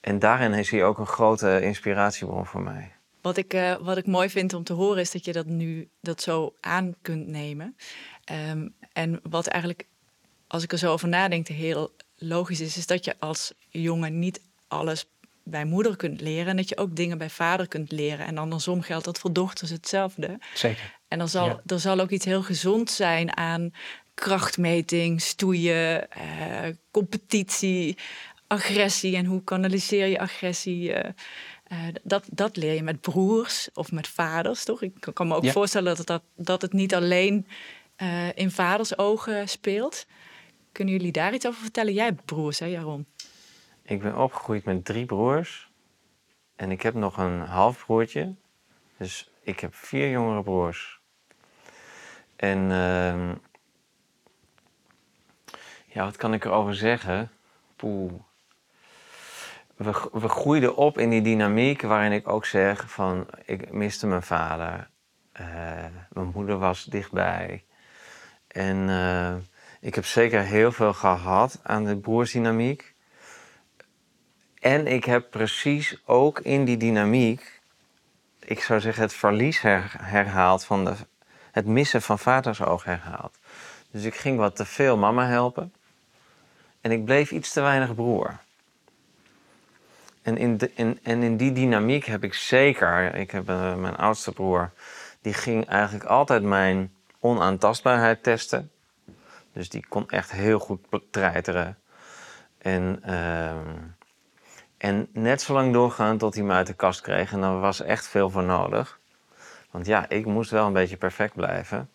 En 0.01 0.19
daarin 0.19 0.53
is 0.53 0.69
hij 0.69 0.83
ook 0.83 0.97
een 0.97 1.07
grote 1.07 1.61
inspiratiebron 1.61 2.45
voor 2.45 2.61
mij. 2.61 2.91
Wat 3.21 3.37
ik, 3.37 3.53
uh, 3.53 3.75
wat 3.81 3.97
ik 3.97 4.07
mooi 4.07 4.29
vind 4.29 4.53
om 4.53 4.63
te 4.63 4.73
horen 4.73 5.01
is 5.01 5.11
dat 5.11 5.25
je 5.25 5.33
dat 5.33 5.45
nu 5.45 5.89
dat 6.01 6.21
zo 6.21 6.53
aan 6.59 6.95
kunt 7.01 7.27
nemen. 7.27 7.75
Um, 8.49 8.75
en 8.93 9.19
wat 9.29 9.47
eigenlijk, 9.47 9.87
als 10.47 10.63
ik 10.63 10.71
er 10.71 10.77
zo 10.77 10.91
over 10.91 11.07
nadenk, 11.07 11.47
heel 11.47 11.94
logisch 12.17 12.61
is, 12.61 12.77
is 12.77 12.87
dat 12.87 13.05
je 13.05 13.15
als 13.19 13.53
jongen 13.69 14.19
niet 14.19 14.41
alles 14.67 15.05
bij 15.43 15.65
moeder 15.65 15.95
kunt 15.95 16.21
leren 16.21 16.47
en 16.47 16.55
dat 16.55 16.69
je 16.69 16.77
ook 16.77 16.95
dingen 16.95 17.17
bij 17.17 17.29
vader 17.29 17.67
kunt 17.67 17.91
leren. 17.91 18.25
En 18.25 18.37
andersom 18.37 18.81
geldt 18.81 19.05
dat 19.05 19.19
voor 19.19 19.33
dochters 19.33 19.69
hetzelfde. 19.69 20.39
Zeker. 20.53 20.93
En 21.07 21.19
er 21.19 21.29
zal, 21.29 21.61
er 21.65 21.79
zal 21.79 21.99
ook 21.99 22.09
iets 22.09 22.25
heel 22.25 22.43
gezond 22.43 22.91
zijn 22.91 23.37
aan 23.37 23.73
krachtmeting, 24.13 25.21
stoeien, 25.21 26.11
eh, 26.11 26.73
competitie, 26.91 27.97
agressie 28.47 29.15
en 29.15 29.25
hoe 29.25 29.43
kanaliseer 29.43 30.05
je 30.05 30.19
agressie. 30.19 30.89
Uh, 30.89 30.99
uh, 31.71 31.77
dat, 32.03 32.25
dat 32.31 32.57
leer 32.57 32.73
je 32.73 32.83
met 32.83 33.01
broers 33.01 33.69
of 33.73 33.91
met 33.91 34.07
vaders, 34.07 34.63
toch? 34.63 34.81
Ik 34.81 34.93
kan 35.13 35.27
me 35.27 35.35
ook 35.35 35.51
voorstellen 35.51 35.95
dat, 35.95 36.07
dat, 36.07 36.23
dat 36.35 36.61
het 36.61 36.73
niet 36.73 36.95
alleen 36.95 37.47
in 38.35 38.51
vaders 38.51 38.97
ogen 38.97 39.49
speelt. 39.49 40.05
Kunnen 40.75 40.93
jullie 40.93 41.11
daar 41.11 41.33
iets 41.33 41.47
over 41.47 41.61
vertellen? 41.61 41.93
Jij 41.93 42.13
broers, 42.13 42.59
hè, 42.59 42.65
Jaron? 42.65 43.05
Ik 43.81 44.01
ben 44.01 44.17
opgegroeid 44.17 44.65
met 44.65 44.85
drie 44.85 45.05
broers. 45.05 45.71
En 46.55 46.71
ik 46.71 46.81
heb 46.81 46.93
nog 46.93 47.17
een 47.17 47.39
halfbroertje. 47.39 48.35
Dus 48.97 49.31
ik 49.41 49.59
heb 49.59 49.75
vier 49.75 50.09
jongere 50.09 50.43
broers. 50.43 50.99
En 52.35 52.59
uh, 52.59 53.31
ja, 55.85 56.03
wat 56.03 56.15
kan 56.15 56.33
ik 56.33 56.45
erover 56.45 56.75
zeggen? 56.75 57.31
Poeh. 57.75 58.13
We, 59.75 60.09
we 60.11 60.29
groeiden 60.29 60.75
op 60.75 60.97
in 60.97 61.09
die 61.09 61.21
dynamiek 61.21 61.81
waarin 61.81 62.11
ik 62.11 62.27
ook 62.27 62.45
zeg 62.45 62.91
van... 62.91 63.27
Ik 63.45 63.71
miste 63.71 64.07
mijn 64.07 64.23
vader. 64.23 64.89
Uh, 65.41 65.47
mijn 66.09 66.31
moeder 66.33 66.57
was 66.57 66.83
dichtbij. 66.83 67.63
En... 68.47 68.77
Uh, 68.87 69.35
ik 69.85 69.95
heb 69.95 70.05
zeker 70.05 70.41
heel 70.41 70.71
veel 70.71 70.93
gehad 70.93 71.59
aan 71.63 71.83
de 71.83 71.97
broersdynamiek. 71.97 72.93
En 74.59 74.87
ik 74.87 75.03
heb 75.03 75.29
precies 75.29 76.01
ook 76.05 76.39
in 76.39 76.65
die 76.65 76.77
dynamiek, 76.77 77.61
ik 78.39 78.61
zou 78.61 78.79
zeggen, 78.79 79.03
het 79.03 79.13
verlies 79.13 79.61
herhaald 79.61 80.65
van 80.65 80.85
de, 80.85 80.93
het 81.51 81.65
missen 81.65 82.01
van 82.01 82.19
vadersoog 82.19 82.83
herhaald. 82.83 83.37
Dus 83.91 84.03
ik 84.03 84.15
ging 84.15 84.37
wat 84.37 84.55
te 84.55 84.65
veel 84.65 84.97
mama 84.97 85.27
helpen. 85.27 85.73
En 86.81 86.91
ik 86.91 87.05
bleef 87.05 87.31
iets 87.31 87.53
te 87.53 87.61
weinig 87.61 87.95
broer. 87.95 88.37
En 90.21 90.37
in, 90.37 90.59
en 91.03 91.23
in 91.23 91.37
die 91.37 91.51
dynamiek 91.51 92.05
heb 92.05 92.23
ik 92.23 92.33
zeker, 92.33 93.15
ik 93.15 93.31
heb 93.31 93.49
uh, 93.49 93.75
mijn 93.75 93.95
oudste 93.95 94.31
broer, 94.31 94.71
die 95.21 95.33
ging 95.33 95.65
eigenlijk 95.65 96.05
altijd 96.05 96.43
mijn 96.43 96.93
onaantastbaarheid 97.19 98.23
testen. 98.23 98.69
Dus 99.55 99.69
die 99.69 99.85
kon 99.89 100.09
echt 100.09 100.31
heel 100.31 100.59
goed 100.59 100.79
treiteren. 101.11 101.77
En, 102.57 103.01
uh, 103.05 103.49
en 104.77 105.07
net 105.13 105.41
zo 105.41 105.53
lang 105.53 105.73
doorgaan 105.73 106.17
tot 106.17 106.35
hij 106.35 106.43
me 106.43 106.53
uit 106.53 106.67
de 106.67 106.73
kast 106.73 107.01
kreeg. 107.01 107.31
En 107.31 107.41
daar 107.41 107.59
was 107.59 107.81
echt 107.81 108.07
veel 108.07 108.29
voor 108.29 108.43
nodig. 108.43 108.99
Want 109.71 109.85
ja, 109.85 110.09
ik 110.09 110.25
moest 110.25 110.51
wel 110.51 110.65
een 110.65 110.73
beetje 110.73 110.97
perfect 110.97 111.33
blijven. 111.33 111.89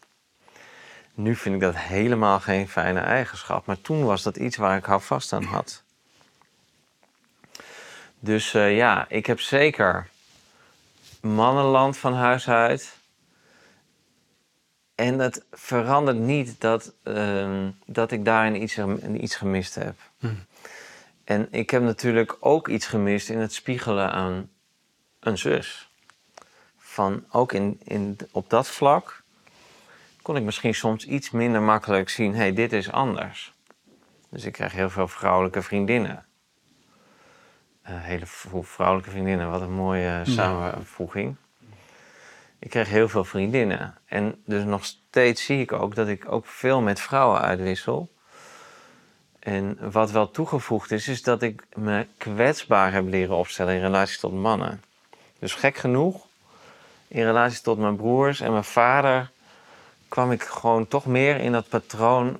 Nu 1.14 1.36
vind 1.36 1.54
ik 1.54 1.60
dat 1.60 1.76
helemaal 1.76 2.40
geen 2.40 2.68
fijne 2.68 3.00
eigenschap. 3.00 3.66
Maar 3.66 3.80
toen 3.80 4.04
was 4.04 4.22
dat 4.22 4.36
iets 4.36 4.56
waar 4.56 4.76
ik 4.76 5.00
vast 5.00 5.32
aan 5.32 5.44
had. 5.44 5.82
Dus 8.18 8.54
uh, 8.54 8.76
ja, 8.76 9.06
ik 9.08 9.26
heb 9.26 9.40
zeker 9.40 10.08
mannenland 11.20 11.96
van 11.96 12.14
huis 12.14 12.48
uit. 12.48 12.99
En 15.00 15.18
dat 15.18 15.44
verandert 15.50 16.18
niet 16.18 16.60
dat, 16.60 16.94
uh, 17.04 17.68
dat 17.86 18.10
ik 18.10 18.24
daarin 18.24 18.62
iets, 18.62 18.78
iets 19.20 19.36
gemist 19.36 19.74
heb. 19.74 19.94
Hm. 20.18 20.26
En 21.24 21.48
ik 21.50 21.70
heb 21.70 21.82
natuurlijk 21.82 22.36
ook 22.40 22.68
iets 22.68 22.86
gemist 22.86 23.28
in 23.28 23.38
het 23.38 23.52
spiegelen 23.52 24.12
aan 24.12 24.50
een 25.20 25.38
zus. 25.38 25.90
Van 26.76 27.24
ook 27.30 27.52
in, 27.52 27.80
in, 27.84 28.16
op 28.30 28.50
dat 28.50 28.68
vlak 28.68 29.22
kon 30.22 30.36
ik 30.36 30.42
misschien 30.42 30.74
soms 30.74 31.06
iets 31.06 31.30
minder 31.30 31.62
makkelijk 31.62 32.08
zien: 32.08 32.32
hé, 32.32 32.38
hey, 32.38 32.52
dit 32.52 32.72
is 32.72 32.90
anders. 32.90 33.54
Dus 34.30 34.44
ik 34.44 34.52
krijg 34.52 34.72
heel 34.72 34.90
veel 34.90 35.08
vrouwelijke 35.08 35.62
vriendinnen. 35.62 36.26
Uh, 37.88 37.90
hele 38.02 38.26
vrouwelijke 38.62 39.10
vriendinnen, 39.10 39.50
wat 39.50 39.60
een 39.60 39.72
mooie 39.72 40.22
samenvoeging 40.24 41.36
ik 42.60 42.70
kreeg 42.70 42.88
heel 42.88 43.08
veel 43.08 43.24
vriendinnen. 43.24 43.94
En 44.06 44.42
dus 44.44 44.64
nog 44.64 44.84
steeds 44.84 45.44
zie 45.44 45.60
ik 45.60 45.72
ook 45.72 45.94
dat 45.94 46.08
ik 46.08 46.32
ook 46.32 46.46
veel 46.46 46.80
met 46.80 47.00
vrouwen 47.00 47.40
uitwissel. 47.40 48.08
En 49.38 49.90
wat 49.90 50.10
wel 50.10 50.30
toegevoegd 50.30 50.90
is, 50.90 51.08
is 51.08 51.22
dat 51.22 51.42
ik 51.42 51.62
me 51.74 52.06
kwetsbaar 52.18 52.92
heb 52.92 53.08
leren 53.08 53.36
opstellen 53.36 53.74
in 53.74 53.80
relatie 53.80 54.18
tot 54.18 54.32
mannen. 54.32 54.82
Dus 55.38 55.54
gek 55.54 55.76
genoeg, 55.76 56.26
in 57.08 57.24
relatie 57.24 57.60
tot 57.60 57.78
mijn 57.78 57.96
broers 57.96 58.40
en 58.40 58.50
mijn 58.52 58.64
vader, 58.64 59.30
kwam 60.08 60.32
ik 60.32 60.42
gewoon 60.42 60.88
toch 60.88 61.06
meer 61.06 61.36
in 61.36 61.52
dat 61.52 61.68
patroon 61.68 62.36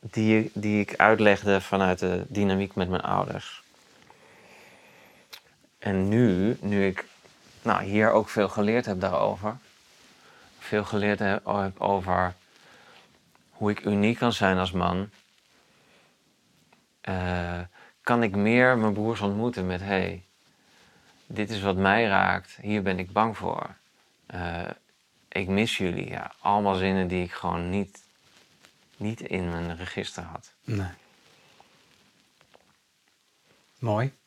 die, 0.00 0.50
die 0.54 0.80
ik 0.80 0.96
uitlegde 0.96 1.60
vanuit 1.60 1.98
de 1.98 2.24
dynamiek 2.28 2.74
met 2.74 2.88
mijn 2.88 3.02
ouders. 3.02 3.62
En 5.78 6.08
nu, 6.08 6.56
nu 6.60 6.86
ik 6.86 7.04
nou, 7.68 7.82
hier 7.82 8.10
ook 8.10 8.28
veel 8.28 8.48
geleerd 8.48 8.86
heb 8.86 9.00
daarover. 9.00 9.56
Veel 10.58 10.84
geleerd 10.84 11.18
heb 11.18 11.46
over 11.78 12.34
hoe 13.50 13.70
ik 13.70 13.84
uniek 13.84 14.18
kan 14.18 14.32
zijn 14.32 14.58
als 14.58 14.72
man. 14.72 15.10
Uh, 17.08 17.60
kan 18.02 18.22
ik 18.22 18.36
meer 18.36 18.78
mijn 18.78 18.92
broers 18.92 19.20
ontmoeten 19.20 19.66
met: 19.66 19.80
hey, 19.80 20.24
dit 21.26 21.50
is 21.50 21.60
wat 21.60 21.76
mij 21.76 22.04
raakt, 22.04 22.58
hier 22.60 22.82
ben 22.82 22.98
ik 22.98 23.12
bang 23.12 23.36
voor. 23.36 23.74
Uh, 24.34 24.70
ik 25.28 25.48
mis 25.48 25.76
jullie. 25.76 26.08
Ja, 26.08 26.32
allemaal 26.40 26.74
zinnen 26.74 27.08
die 27.08 27.24
ik 27.24 27.32
gewoon 27.32 27.70
niet, 27.70 28.02
niet 28.96 29.20
in 29.20 29.48
mijn 29.48 29.76
register 29.76 30.22
had. 30.22 30.52
Nee. 30.64 30.90
Mooi. 33.78 34.17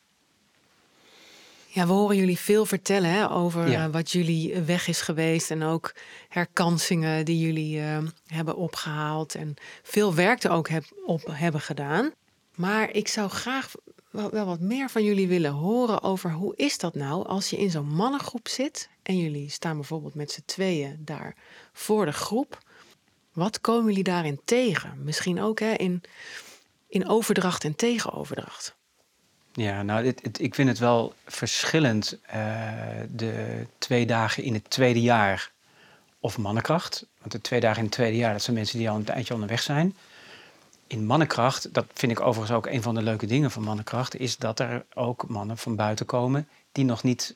Ja, 1.74 1.86
we 1.86 1.92
horen 1.92 2.16
jullie 2.16 2.38
veel 2.38 2.66
vertellen 2.66 3.10
hè, 3.10 3.30
over 3.30 3.68
Ja. 3.70 3.84
eh, 3.84 3.92
wat 3.92 4.10
jullie 4.10 4.60
weg 4.60 4.88
is 4.88 5.00
geweest. 5.00 5.50
En 5.50 5.62
ook 5.62 5.94
herkansingen 6.28 7.24
die 7.24 7.38
jullie 7.38 7.80
eh, 7.80 7.98
hebben 8.26 8.56
opgehaald. 8.56 9.34
En 9.34 9.54
veel 9.82 10.14
werk 10.14 10.42
er 10.42 10.50
ook 10.50 10.68
heb, 10.68 10.84
op 11.04 11.22
hebben 11.30 11.60
gedaan. 11.60 12.12
Maar 12.54 12.90
ik 12.90 13.08
zou 13.08 13.28
graag 13.28 13.72
wel, 14.10 14.30
wel 14.30 14.46
wat 14.46 14.60
meer 14.60 14.90
van 14.90 15.04
jullie 15.04 15.28
willen 15.28 15.50
horen 15.52 16.02
over 16.02 16.32
hoe 16.32 16.56
is 16.56 16.78
dat 16.78 16.94
nou 16.94 17.26
als 17.26 17.50
je 17.50 17.56
in 17.56 17.70
zo'n 17.70 17.94
mannengroep 17.94 18.48
zit. 18.48 18.88
En 19.02 19.18
jullie 19.18 19.50
staan 19.50 19.76
bijvoorbeeld 19.76 20.14
met 20.14 20.30
z'n 20.30 20.42
tweeën 20.44 20.96
daar 21.00 21.36
voor 21.72 22.04
de 22.04 22.12
groep. 22.12 22.58
Wat 23.32 23.60
komen 23.60 23.86
jullie 23.88 24.02
daarin 24.04 24.40
tegen? 24.44 24.94
Misschien 25.04 25.40
ook 25.40 25.60
hè, 25.60 25.72
in, 25.72 26.02
in 26.88 27.08
overdracht 27.08 27.64
en 27.64 27.76
tegenoverdracht. 27.76 28.74
Ja, 29.54 29.82
nou, 29.82 30.14
ik 30.38 30.54
vind 30.54 30.68
het 30.68 30.78
wel 30.78 31.14
verschillend. 31.26 32.18
eh, 32.26 32.40
de 33.10 33.66
twee 33.78 34.06
dagen 34.06 34.42
in 34.42 34.54
het 34.54 34.70
tweede 34.70 35.00
jaar 35.00 35.50
of 36.20 36.38
mannenkracht. 36.38 37.06
Want 37.18 37.32
de 37.32 37.40
twee 37.40 37.60
dagen 37.60 37.78
in 37.78 37.84
het 37.84 37.92
tweede 37.92 38.16
jaar, 38.16 38.32
dat 38.32 38.42
zijn 38.42 38.56
mensen 38.56 38.78
die 38.78 38.90
al 38.90 38.96
een 38.96 39.04
tijdje 39.04 39.34
onderweg 39.34 39.62
zijn. 39.62 39.96
In 40.86 41.06
mannenkracht, 41.06 41.74
dat 41.74 41.86
vind 41.94 42.12
ik 42.12 42.20
overigens 42.20 42.56
ook 42.56 42.66
een 42.66 42.82
van 42.82 42.94
de 42.94 43.02
leuke 43.02 43.26
dingen 43.26 43.50
van 43.50 43.62
mannenkracht, 43.62 44.16
is 44.16 44.36
dat 44.36 44.60
er 44.60 44.84
ook 44.94 45.28
mannen 45.28 45.58
van 45.58 45.76
buiten 45.76 46.06
komen 46.06 46.48
die 46.72 46.84
nog 46.84 47.02
niet 47.02 47.34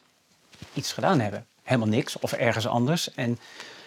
iets 0.74 0.92
gedaan 0.92 1.20
hebben. 1.20 1.46
Helemaal 1.62 1.88
niks 1.88 2.18
of 2.18 2.32
ergens 2.32 2.66
anders. 2.66 3.14
En 3.14 3.38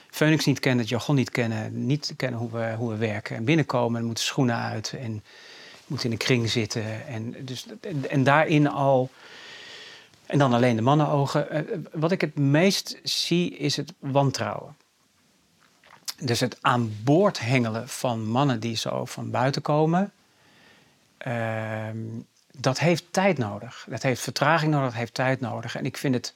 Phoenix 0.09 0.45
niet 0.45 0.59
kennen, 0.59 0.79
het 0.79 0.89
jargon 0.89 1.15
niet 1.15 1.29
kennen, 1.29 1.85
niet 1.85 2.13
kennen 2.17 2.39
hoe 2.39 2.51
we, 2.51 2.73
hoe 2.77 2.89
we 2.89 2.97
werken. 2.97 3.35
En 3.35 3.43
binnenkomen, 3.43 4.03
moeten 4.05 4.23
schoenen 4.23 4.55
uit 4.55 4.93
en 4.99 5.23
moet 5.89 6.03
in 6.03 6.11
een 6.11 6.17
kring 6.17 6.49
zitten. 6.49 7.07
En, 7.07 7.45
dus, 7.45 7.65
en, 8.09 8.23
daarin 8.23 8.67
al. 8.67 9.09
En 10.25 10.37
dan 10.37 10.53
alleen 10.53 10.75
de 10.75 10.81
mannenogen. 10.81 11.49
Eh, 11.49 11.77
Wat 11.91 12.11
ik 12.11 12.21
het 12.21 12.35
meest 12.35 12.99
zie 13.03 13.57
is 13.57 13.75
het 13.77 13.93
wantrouwen. 13.99 14.75
Dus 16.21 16.39
het 16.39 16.57
aan 16.61 16.95
boord 17.03 17.39
hengelen 17.39 17.89
van 17.89 18.25
mannen 18.27 18.59
die 18.59 18.75
zo 18.75 19.05
van 19.05 19.31
buiten 19.31 19.61
komen. 19.61 20.11
ehm, 21.17 21.97
dat 22.51 22.79
heeft 22.79 23.03
tijd 23.11 23.37
nodig. 23.37 23.85
Dat 23.89 24.03
heeft 24.03 24.21
vertraging 24.21 24.71
nodig, 24.71 24.87
dat 24.89 24.97
heeft 24.99 25.13
tijd 25.13 25.39
nodig. 25.39 25.75
En 25.75 25.85
ik 25.85 25.97
vind 25.97 26.15
het. 26.15 26.33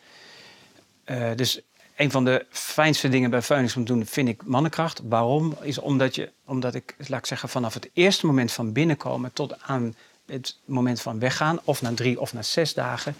eh, 1.03 1.31
dus 1.35 1.61
een 2.03 2.11
van 2.11 2.25
de 2.25 2.45
fijnste 2.49 3.09
dingen 3.09 3.29
bij 3.29 3.41
Phoenix 3.41 3.73
doen, 3.73 4.05
vind 4.05 4.27
ik 4.27 4.45
mannenkracht. 4.45 5.01
Waarom? 5.03 5.57
Is 5.61 5.77
omdat, 5.77 6.15
je, 6.15 6.31
omdat 6.45 6.75
ik, 6.75 6.95
laat 7.07 7.19
ik 7.19 7.25
zeggen, 7.25 7.49
vanaf 7.49 7.73
het 7.73 7.89
eerste 7.93 8.25
moment 8.25 8.51
van 8.51 8.71
binnenkomen 8.71 9.33
tot 9.33 9.61
aan 9.61 9.95
het 10.25 10.57
moment 10.65 11.01
van 11.01 11.19
weggaan, 11.19 11.59
of 11.63 11.81
na 11.81 11.93
drie 11.93 12.19
of 12.19 12.33
na 12.33 12.41
zes 12.41 12.73
dagen, 12.73 13.15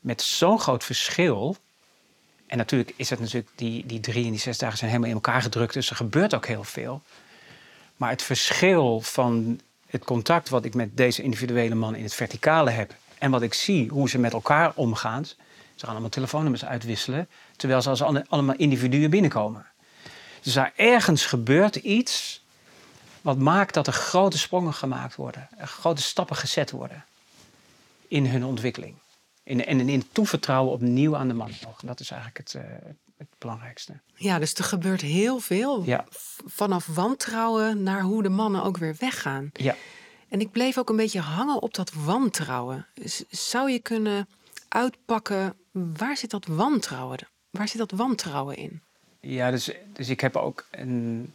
met 0.00 0.22
zo'n 0.22 0.60
groot 0.60 0.84
verschil. 0.84 1.56
En 2.46 2.56
natuurlijk 2.56 2.92
is 2.96 3.10
het 3.10 3.20
natuurlijk, 3.20 3.50
die, 3.54 3.86
die 3.86 4.00
drie 4.00 4.24
en 4.24 4.30
die 4.30 4.40
zes 4.40 4.58
dagen 4.58 4.78
zijn 4.78 4.90
helemaal 4.90 5.10
in 5.10 5.22
elkaar 5.22 5.42
gedrukt, 5.42 5.74
dus 5.74 5.90
er 5.90 5.96
gebeurt 5.96 6.34
ook 6.34 6.46
heel 6.46 6.64
veel. 6.64 7.02
Maar 7.96 8.10
het 8.10 8.22
verschil 8.22 9.00
van 9.00 9.60
het 9.86 10.04
contact 10.04 10.48
wat 10.48 10.64
ik 10.64 10.74
met 10.74 10.96
deze 10.96 11.22
individuele 11.22 11.74
man 11.74 11.94
in 11.94 12.02
het 12.02 12.14
verticale 12.14 12.70
heb 12.70 12.94
en 13.18 13.30
wat 13.30 13.42
ik 13.42 13.54
zie, 13.54 13.88
hoe 13.88 14.08
ze 14.08 14.18
met 14.18 14.32
elkaar 14.32 14.72
omgaan. 14.74 15.24
Ze 15.74 15.84
gaan 15.84 15.90
allemaal 15.90 16.10
telefoonnummers 16.10 16.64
uitwisselen, 16.64 17.28
terwijl 17.56 17.82
ze 17.82 17.88
als 17.88 18.02
alle- 18.02 18.24
allemaal 18.28 18.56
individuen 18.56 19.10
binnenkomen. 19.10 19.66
Dus 20.42 20.52
daar 20.52 20.72
ergens 20.76 21.26
gebeurt 21.26 21.76
iets 21.76 22.42
wat 23.20 23.38
maakt 23.38 23.74
dat 23.74 23.86
er 23.86 23.92
grote 23.92 24.38
sprongen 24.38 24.74
gemaakt 24.74 25.14
worden, 25.14 25.48
er 25.58 25.66
grote 25.66 26.02
stappen 26.02 26.36
gezet 26.36 26.70
worden 26.70 27.04
in 28.08 28.26
hun 28.26 28.44
ontwikkeling. 28.44 28.94
In, 29.42 29.64
en 29.64 29.88
in 29.88 30.04
toevertrouwen 30.12 30.72
opnieuw 30.72 31.16
aan 31.16 31.28
de 31.28 31.34
man. 31.34 31.50
Dat 31.84 32.00
is 32.00 32.10
eigenlijk 32.10 32.38
het, 32.38 32.54
eh, 32.62 32.62
het 33.16 33.28
belangrijkste. 33.38 33.92
Ja, 34.14 34.38
dus 34.38 34.54
er 34.54 34.64
gebeurt 34.64 35.00
heel 35.00 35.38
veel. 35.38 35.82
Ja. 35.84 36.04
Vanaf 36.44 36.86
wantrouwen 36.86 37.82
naar 37.82 38.00
hoe 38.02 38.22
de 38.22 38.28
mannen 38.28 38.62
ook 38.62 38.76
weer 38.76 38.96
weggaan. 38.98 39.50
Ja. 39.52 39.74
En 40.28 40.40
ik 40.40 40.50
bleef 40.50 40.78
ook 40.78 40.88
een 40.88 40.96
beetje 40.96 41.20
hangen 41.20 41.62
op 41.62 41.74
dat 41.74 41.92
wantrouwen. 41.92 42.86
Zou 43.30 43.70
je 43.70 43.78
kunnen 43.78 44.28
uitpakken, 44.74 45.54
waar 45.70 46.16
zit 46.16 46.30
dat 46.30 46.46
wantrouwen? 46.46 47.18
Waar 47.50 47.68
zit 47.68 47.78
dat 47.78 47.90
wantrouwen 47.90 48.56
in? 48.56 48.80
Ja, 49.20 49.50
dus, 49.50 49.70
dus 49.92 50.08
ik 50.08 50.20
heb 50.20 50.36
ook 50.36 50.66
een. 50.70 51.32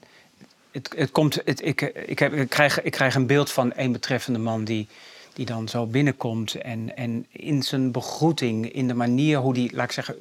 Het, 0.71 0.93
het 0.95 1.11
komt, 1.11 1.41
het, 1.45 1.65
ik, 1.65 1.81
ik, 1.81 2.19
heb, 2.19 2.33
ik, 2.33 2.49
krijg, 2.49 2.81
ik 2.81 2.91
krijg 2.91 3.15
een 3.15 3.27
beeld 3.27 3.51
van 3.51 3.71
een 3.75 3.91
betreffende 3.91 4.39
man 4.39 4.63
die, 4.63 4.87
die 5.33 5.45
dan 5.45 5.67
zo 5.67 5.85
binnenkomt. 5.85 6.55
En, 6.55 6.97
en 6.97 7.25
in 7.29 7.63
zijn 7.63 7.91
begroeting, 7.91 8.71
in 8.71 8.87
de 8.87 8.93
manier 8.93 9.37
hoe 9.37 9.53
die, 9.53 9.75
laat 9.75 9.85
ik 9.85 9.91
zeggen, 9.91 10.15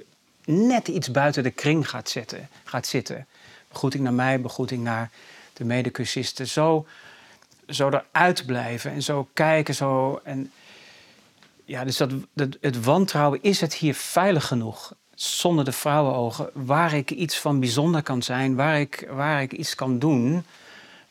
net 0.44 0.88
iets 0.88 1.10
buiten 1.10 1.42
de 1.42 1.50
kring 1.50 1.88
gaat, 1.88 2.08
zetten, 2.08 2.48
gaat 2.64 2.86
zitten. 2.86 3.26
Begroeting 3.68 4.02
naar 4.02 4.12
mij, 4.12 4.40
begroeting 4.40 4.82
naar 4.82 5.10
de 5.52 5.64
medecursisten. 5.64 6.46
Zo, 6.46 6.86
zo 7.68 7.88
eruit 7.88 8.46
blijven 8.46 8.90
en 8.90 9.02
zo 9.02 9.28
kijken. 9.32 9.74
Zo, 9.74 10.20
en, 10.24 10.52
ja, 11.68 11.84
dus 11.84 11.96
dat, 11.96 12.10
het 12.60 12.84
wantrouwen, 12.84 13.42
is 13.42 13.60
het 13.60 13.74
hier 13.74 13.94
veilig 13.94 14.46
genoeg? 14.46 14.92
Zonder 15.14 15.64
de 15.64 15.72
vrouwenogen, 15.72 16.50
waar 16.52 16.94
ik 16.94 17.10
iets 17.10 17.38
van 17.38 17.60
bijzonder 17.60 18.02
kan 18.02 18.22
zijn, 18.22 18.54
waar 18.54 18.80
ik, 18.80 19.08
waar 19.10 19.42
ik 19.42 19.52
iets 19.52 19.74
kan 19.74 19.98
doen, 19.98 20.44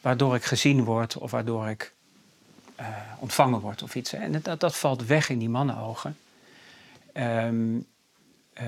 waardoor 0.01 0.35
ik 0.35 0.43
gezien 0.43 0.83
word 0.83 1.17
of 1.17 1.31
waardoor 1.31 1.67
ik 1.67 1.93
eh, 2.75 2.87
ontvangen 3.19 3.59
word 3.59 3.83
of 3.83 3.95
iets. 3.95 4.13
En 4.13 4.41
dat, 4.41 4.59
dat 4.59 4.77
valt 4.77 5.05
weg 5.05 5.29
in 5.29 5.39
die 5.39 5.49
mannenogen. 5.49 6.17
Ehm, 7.13 7.79
eh, 8.53 8.65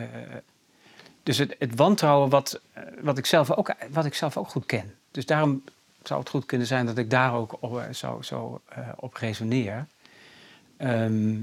dus 1.23 1.37
het, 1.37 1.55
het 1.59 1.75
wantrouwen 1.75 2.29
wat, 2.29 2.61
eh, 2.73 2.83
wat, 3.01 3.17
ik 3.17 3.25
zelf 3.25 3.51
ook, 3.51 3.73
wat 3.89 4.05
ik 4.05 4.13
zelf 4.13 4.37
ook 4.37 4.49
goed 4.49 4.65
ken. 4.65 4.95
Dus 5.11 5.25
daarom 5.25 5.63
zou 6.03 6.19
het 6.19 6.29
goed 6.29 6.45
kunnen 6.45 6.67
zijn 6.67 6.85
dat 6.85 6.97
ik 6.97 7.09
daar 7.09 7.33
ook 7.33 7.57
op, 7.59 7.83
zo, 7.91 8.21
zo 8.21 8.61
eh, 8.65 8.89
op 8.95 9.13
resoneer. 9.13 9.87
Ehm, 10.77 11.35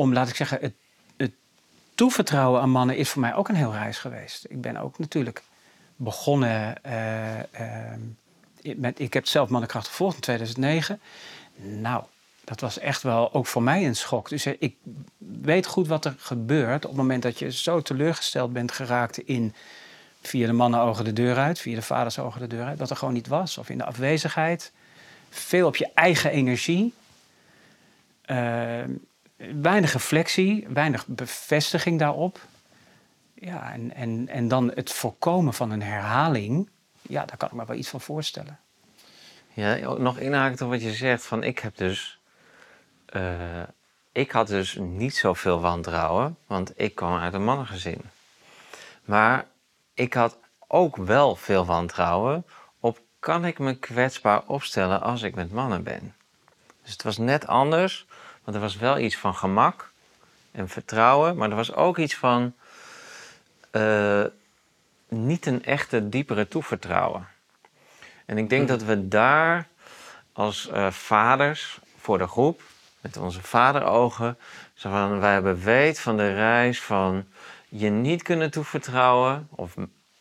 om, 0.00 0.12
laat 0.12 0.28
ik 0.28 0.36
zeggen, 0.36 0.58
het, 0.60 0.74
het 1.16 1.32
toevertrouwen 1.94 2.60
aan 2.60 2.70
mannen 2.70 2.96
is 2.96 3.08
voor 3.08 3.20
mij 3.20 3.34
ook 3.34 3.48
een 3.48 3.54
heel 3.54 3.72
reis 3.72 3.98
geweest. 3.98 4.44
Ik 4.48 4.60
ben 4.60 4.76
ook 4.76 4.98
natuurlijk 4.98 5.42
begonnen 5.96 6.82
eh, 6.82 7.38
ehm, 7.38 8.00
met, 8.76 9.00
ik 9.00 9.12
heb 9.12 9.26
zelf 9.26 9.48
mannenkracht 9.48 9.88
gevolgd 9.88 10.14
in 10.14 10.20
2009. 10.20 11.00
Nou, 11.56 12.04
dat 12.44 12.60
was 12.60 12.78
echt 12.78 13.02
wel 13.02 13.32
ook 13.32 13.46
voor 13.46 13.62
mij 13.62 13.86
een 13.86 13.96
schok. 13.96 14.28
Dus 14.28 14.46
eh, 14.46 14.54
ik 14.58 14.76
weet 15.18 15.66
goed 15.66 15.88
wat 15.88 16.04
er 16.04 16.14
gebeurt 16.18 16.84
op 16.84 16.90
het 16.90 17.00
moment 17.00 17.22
dat 17.22 17.38
je 17.38 17.52
zo 17.52 17.82
teleurgesteld 17.82 18.52
bent 18.52 18.72
geraakt 18.72 19.18
in 19.18 19.54
via 20.22 20.46
de 20.46 20.52
mannenogen 20.52 21.04
de 21.04 21.12
deur 21.12 21.36
uit, 21.36 21.58
via 21.58 21.74
de 21.74 21.82
vadersogen 21.82 22.40
de 22.40 22.46
deur 22.46 22.64
uit, 22.64 22.78
dat 22.78 22.90
er 22.90 22.96
gewoon 22.96 23.14
niet 23.14 23.26
was. 23.26 23.58
Of 23.58 23.68
in 23.68 23.78
de 23.78 23.84
afwezigheid. 23.84 24.72
Veel 25.30 25.66
op 25.66 25.76
je 25.76 25.90
eigen 25.94 26.30
energie. 26.30 26.94
Weinig 29.62 29.92
reflectie, 29.92 30.66
weinig 30.68 31.06
bevestiging 31.06 31.98
daarop. 31.98 32.40
Ja, 33.34 33.72
en, 33.72 33.94
en, 33.94 34.28
en 34.28 34.48
dan 34.48 34.70
het 34.74 34.92
voorkomen 34.92 35.54
van 35.54 35.70
een 35.70 35.82
herhaling. 35.82 36.70
Ja, 37.02 37.24
daar 37.24 37.36
kan 37.36 37.48
ik 37.48 37.54
me 37.54 37.64
wel 37.66 37.76
iets 37.76 37.88
van 37.88 38.00
voorstellen. 38.00 38.58
Ja, 39.52 39.94
nog 39.98 40.18
inhakend 40.18 40.60
op 40.60 40.68
wat 40.68 40.82
je 40.82 40.92
zegt, 40.92 41.26
van 41.26 41.42
ik 41.42 41.58
heb 41.58 41.76
dus... 41.76 42.20
eh, 43.06 43.62
ik 44.12 44.30
had 44.30 44.46
dus 44.46 44.76
niet 44.80 45.16
zoveel 45.16 45.60
wantrouwen, 45.60 46.36
want 46.46 46.72
ik 46.76 46.94
kwam 46.94 47.18
uit 47.18 47.34
een 47.34 47.44
mannengezin. 47.44 48.00
Maar 49.04 49.46
ik 49.94 50.14
had 50.14 50.38
ook 50.66 50.96
wel 50.96 51.36
veel 51.36 51.64
wantrouwen 51.64 52.46
op... 52.80 53.00
kan 53.18 53.44
ik 53.44 53.58
me 53.58 53.74
kwetsbaar 53.74 54.42
opstellen 54.46 55.00
als 55.00 55.22
ik 55.22 55.34
met 55.34 55.52
mannen 55.52 55.82
ben? 55.82 56.14
Dus 56.82 56.92
het 56.92 57.02
was 57.02 57.18
net 57.18 57.46
anders, 57.46 58.06
want 58.50 58.62
er 58.62 58.68
was 58.68 58.80
wel 58.80 58.98
iets 58.98 59.16
van 59.16 59.34
gemak 59.34 59.92
en 60.52 60.68
vertrouwen... 60.68 61.36
maar 61.36 61.50
er 61.50 61.56
was 61.56 61.74
ook 61.74 61.98
iets 61.98 62.16
van... 62.16 62.54
eh, 63.70 64.24
niet 65.08 65.46
een 65.46 65.64
echte 65.64 66.08
diepere 66.08 66.48
toevertrouwen. 66.48 67.28
En 68.26 68.38
ik 68.38 68.48
denk 68.48 68.68
dat 68.68 68.82
we 68.82 69.08
daar 69.08 69.68
als 70.32 70.68
eh, 70.68 70.90
vaders 70.90 71.78
voor 71.98 72.18
de 72.18 72.26
groep, 72.26 72.62
met 73.00 73.16
onze 73.16 73.42
vaderogen, 73.42 74.38
zo 74.74 74.90
van, 74.90 75.20
wij 75.20 75.32
hebben 75.32 75.62
weet 75.62 76.00
van 76.00 76.16
de 76.16 76.34
reis 76.34 76.82
van 76.82 77.26
je 77.68 77.90
niet 77.90 78.22
kunnen 78.22 78.50
toevertrouwen, 78.50 79.48
of 79.50 79.74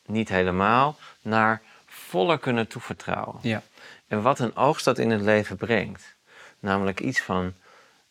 niet 0.06 0.30
helemaal, 0.30 0.98
naar 1.22 1.62
voller 1.86 2.40
kunnen 2.40 2.68
toevertrouwen. 2.68 3.40
Ja. 3.42 3.62
En 4.08 4.22
wat 4.22 4.40
een 4.40 4.56
oogst 4.56 4.86
dat 4.86 4.98
in 4.98 5.10
het 5.10 5.22
leven 5.22 5.58
brengt. 5.58 6.16
Namelijk 6.60 7.00
iets 7.00 7.22
van 7.22 7.54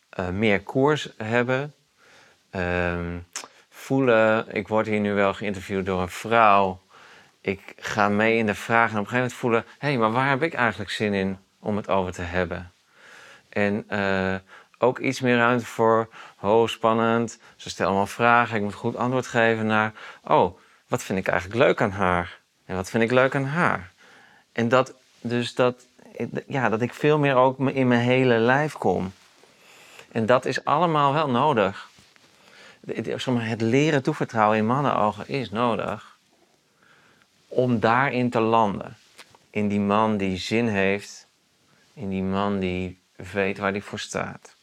eh, 0.09 0.29
meer 0.29 0.61
koers 0.61 1.09
hebben. 1.17 1.73
ehm, 2.49 3.17
voelen, 3.69 4.55
ik 4.55 4.67
word 4.67 4.85
hier 4.85 4.99
nu 4.99 5.13
wel 5.13 5.33
geïnterviewd 5.33 5.85
door 5.85 6.01
een 6.01 6.09
vrouw. 6.09 6.81
Ik 7.41 7.73
ga 7.77 8.09
mee 8.09 8.37
in 8.37 8.45
de 8.45 8.55
vraag 8.55 8.91
en 8.91 8.97
op 8.97 9.03
een 9.03 9.09
gegeven 9.09 9.15
moment 9.15 9.33
voelen... 9.33 9.65
hé, 9.77 9.87
hey, 9.87 9.97
maar 9.97 10.11
waar 10.11 10.29
heb 10.29 10.43
ik 10.43 10.53
eigenlijk 10.53 10.91
zin 10.91 11.13
in 11.13 11.37
om 11.59 11.75
het 11.75 11.89
over 11.89 12.11
te 12.11 12.21
hebben? 12.21 12.71
En 13.49 13.83
eh, 13.87 14.35
ook 14.77 14.99
iets 14.99 15.21
meer 15.21 15.37
ruimte 15.37 15.65
voor, 15.65 16.09
oh 16.41 16.67
spannend, 16.67 17.39
ze 17.55 17.69
stellen 17.69 17.91
allemaal 17.91 18.07
vragen, 18.07 18.55
ik 18.55 18.61
moet 18.61 18.73
goed 18.73 18.95
antwoord 18.95 19.27
geven 19.27 19.65
naar, 19.65 19.93
oh, 20.23 20.57
wat 20.87 21.03
vind 21.03 21.19
ik 21.19 21.27
eigenlijk 21.27 21.59
leuk 21.59 21.81
aan 21.81 21.91
haar? 21.91 22.39
En 22.65 22.75
wat 22.75 22.89
vind 22.89 23.03
ik 23.03 23.11
leuk 23.11 23.35
aan 23.35 23.45
haar? 23.45 23.91
En 24.51 24.69
dat, 24.69 24.93
dus 25.21 25.55
dat, 25.55 25.85
ja, 26.47 26.69
dat 26.69 26.81
ik 26.81 26.93
veel 26.93 27.19
meer 27.19 27.35
ook 27.35 27.59
in 27.59 27.87
mijn 27.87 28.01
hele 28.01 28.37
lijf 28.37 28.73
kom. 28.73 29.11
En 30.11 30.25
dat 30.25 30.45
is 30.45 30.65
allemaal 30.65 31.13
wel 31.13 31.29
nodig. 31.29 31.89
Het 32.85 33.61
leren 33.61 34.03
toevertrouwen 34.03 34.57
in 34.57 34.65
mannenogen 34.65 35.27
is 35.27 35.49
nodig 35.49 36.17
om 37.47 37.79
daarin 37.79 38.29
te 38.29 38.39
landen. 38.39 38.97
In 39.49 39.67
die 39.67 39.79
man 39.79 40.17
die 40.17 40.37
zin 40.37 40.67
heeft, 40.67 41.27
in 41.93 42.09
die 42.09 42.23
man 42.23 42.59
die 42.59 42.99
weet 43.15 43.57
waar 43.57 43.71
hij 43.71 43.81
voor 43.81 43.99
staat. 43.99 44.55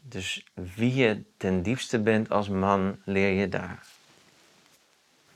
Dus 0.00 0.46
wie 0.54 0.94
je 0.94 1.22
ten 1.36 1.62
diepste 1.62 1.98
bent 1.98 2.30
als 2.30 2.48
man, 2.48 2.98
leer 3.04 3.40
je 3.40 3.48
daar. 3.48 3.86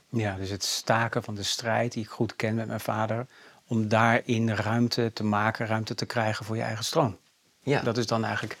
Ja, 0.09 0.35
dus 0.35 0.49
het 0.49 0.63
staken 0.63 1.23
van 1.23 1.35
de 1.35 1.43
strijd 1.43 1.91
die 1.91 2.03
ik 2.03 2.09
goed 2.09 2.35
ken 2.35 2.55
met 2.55 2.67
mijn 2.67 2.79
vader, 2.79 3.27
om 3.67 3.87
daarin 3.87 4.49
ruimte 4.49 5.11
te 5.13 5.23
maken, 5.23 5.67
ruimte 5.67 5.95
te 5.95 6.05
krijgen 6.05 6.45
voor 6.45 6.55
je 6.55 6.61
eigen 6.61 6.85
stroom. 6.85 7.17
Ja. 7.69 7.81
Dat 7.81 7.97
is 7.97 8.07
dan 8.07 8.23
eigenlijk. 8.23 8.57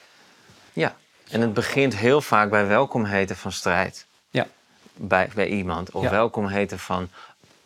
Ja, 0.73 0.95
en 1.29 1.41
het 1.41 1.53
begint 1.53 1.95
heel 1.95 2.21
vaak 2.21 2.49
bij 2.49 2.67
welkom 2.67 3.05
heten 3.05 3.35
van 3.35 3.51
strijd. 3.51 4.05
Ja. 4.29 4.47
Bij, 4.93 5.29
bij 5.35 5.47
iemand. 5.47 5.91
Of 5.91 6.03
Ja. 6.03 6.09
welkom 6.09 6.47
heten 6.47 6.79
van 6.79 7.09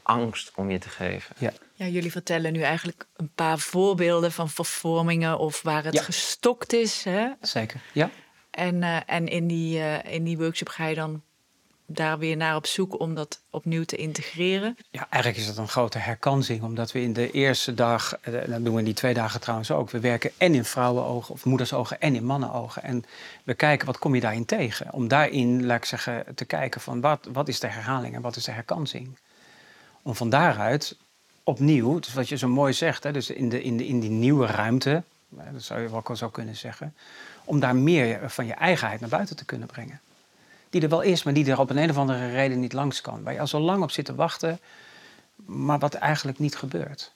angst 0.01 0.51
om 0.55 0.71
je 0.71 0.77
te 0.79 0.89
geven. 0.89 1.35
Ja. 1.37 1.51
Ja, 1.73 1.85
jullie 1.85 2.11
vertellen 2.11 2.53
nu 2.53 2.61
eigenlijk 2.61 3.05
een 3.15 3.31
paar 3.35 3.59
voorbeelden 3.59 4.31
van 4.31 4.49
vervormingen 4.49 5.37
of 5.37 5.61
waar 5.61 5.83
het 5.83 5.93
Ja. 5.93 6.01
gestokt 6.03 6.73
is. 6.73 7.03
Hè? 7.03 7.27
Zeker. 7.41 7.79
Ja. 7.91 8.09
En, 8.51 8.83
eh, 8.83 8.97
en 9.05 9.27
in, 9.27 9.47
die, 9.47 9.79
eh, 9.79 10.13
in 10.13 10.23
die 10.23 10.37
workshop 10.37 10.69
ga 10.69 10.85
je 10.85 10.95
dan 10.95 11.21
daar 11.95 12.17
weer 12.17 12.37
naar 12.37 12.55
op 12.55 12.65
zoek 12.65 12.99
om 12.99 13.15
dat 13.15 13.39
opnieuw 13.49 13.83
te 13.83 13.95
integreren. 13.95 14.77
Ja, 14.89 15.07
eigenlijk 15.09 15.41
is 15.41 15.47
dat 15.47 15.57
een 15.57 15.67
grote 15.67 15.97
herkansing, 15.97 16.63
omdat 16.63 16.91
we 16.91 17.01
in 17.01 17.13
de 17.13 17.31
eerste 17.31 17.73
dag, 17.73 18.17
eh, 18.21 18.33
dat 18.33 18.63
doen 18.63 18.73
we 18.73 18.79
in 18.79 18.85
die 18.85 18.93
twee 18.93 19.13
dagen 19.13 19.41
trouwens 19.41 19.71
ook, 19.71 19.89
we 19.89 19.99
werken 19.99 20.31
en 20.37 20.55
in 20.55 20.65
vrouwenogen 20.65 21.33
of 21.33 21.45
moedersogen 21.45 22.01
en 22.01 22.15
in 22.15 22.25
mannenogen. 22.25 22.83
En 22.83 23.05
we 23.43 23.53
kijken 23.53 23.85
wat 23.85 23.97
kom 23.97 24.15
je 24.15 24.21
daarin 24.21 24.45
tegen. 24.45 24.93
Om 24.93 25.07
daarin, 25.07 25.65
laat 25.65 25.77
ik 25.77 25.85
zeggen, 25.85 26.25
te 26.35 26.45
kijken 26.45 26.81
van 26.81 27.01
wat, 27.01 27.27
wat 27.31 27.47
is 27.47 27.59
de 27.59 27.67
herhaling 27.67 28.15
en 28.15 28.21
wat 28.21 28.35
is 28.35 28.43
de 28.43 28.51
herkansing. 28.51 29.17
Om 30.01 30.15
van 30.15 30.29
daaruit 30.29 30.95
opnieuw, 31.43 31.99
dus 31.99 32.13
wat 32.13 32.29
je 32.29 32.37
zo 32.37 32.47
mooi 32.47 32.73
zegt, 32.73 33.03
hè, 33.03 33.11
dus 33.11 33.29
in, 33.29 33.49
de, 33.49 33.63
in, 33.63 33.77
de, 33.77 33.87
in 33.87 33.99
die 33.99 34.09
nieuwe 34.09 34.45
ruimte, 34.45 35.03
eh, 35.37 35.43
dat 35.53 35.63
zou 35.63 35.81
je 35.81 35.89
wel 35.89 36.15
zo 36.15 36.29
kunnen 36.29 36.55
zeggen, 36.55 36.93
om 37.43 37.59
daar 37.59 37.75
meer 37.75 38.29
van 38.29 38.45
je 38.45 38.53
eigenheid 38.53 38.99
naar 38.99 39.09
buiten 39.09 39.35
te 39.35 39.45
kunnen 39.45 39.67
brengen. 39.67 39.99
Die 40.71 40.81
er 40.81 40.89
wel 40.89 41.01
is, 41.01 41.23
maar 41.23 41.33
die 41.33 41.51
er 41.51 41.59
op 41.59 41.69
een, 41.69 41.77
een 41.77 41.89
of 41.89 41.97
andere 41.97 42.31
reden 42.31 42.59
niet 42.59 42.73
langs 42.73 43.01
kan. 43.01 43.23
Waar 43.23 43.33
je 43.33 43.39
al 43.39 43.47
zo 43.47 43.59
lang 43.59 43.83
op 43.83 43.91
zit 43.91 44.05
te 44.05 44.15
wachten, 44.15 44.59
maar 45.35 45.79
wat 45.79 45.93
eigenlijk 45.93 46.39
niet 46.39 46.55
gebeurt. 46.55 47.13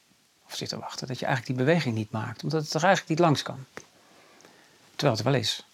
Of 0.48 0.56
zit 0.56 0.70
te 0.70 0.80
wachten, 0.80 1.08
dat 1.08 1.20
je 1.20 1.26
eigenlijk 1.26 1.58
die 1.58 1.66
beweging 1.66 1.96
niet 1.96 2.12
maakt, 2.12 2.44
omdat 2.44 2.64
het 2.64 2.74
er 2.74 2.84
eigenlijk 2.84 3.10
niet 3.10 3.20
langs 3.20 3.42
kan. 3.44 3.66
Terwijl 4.96 5.18
het 5.18 5.26
wel 5.26 5.34
is. 5.34 5.66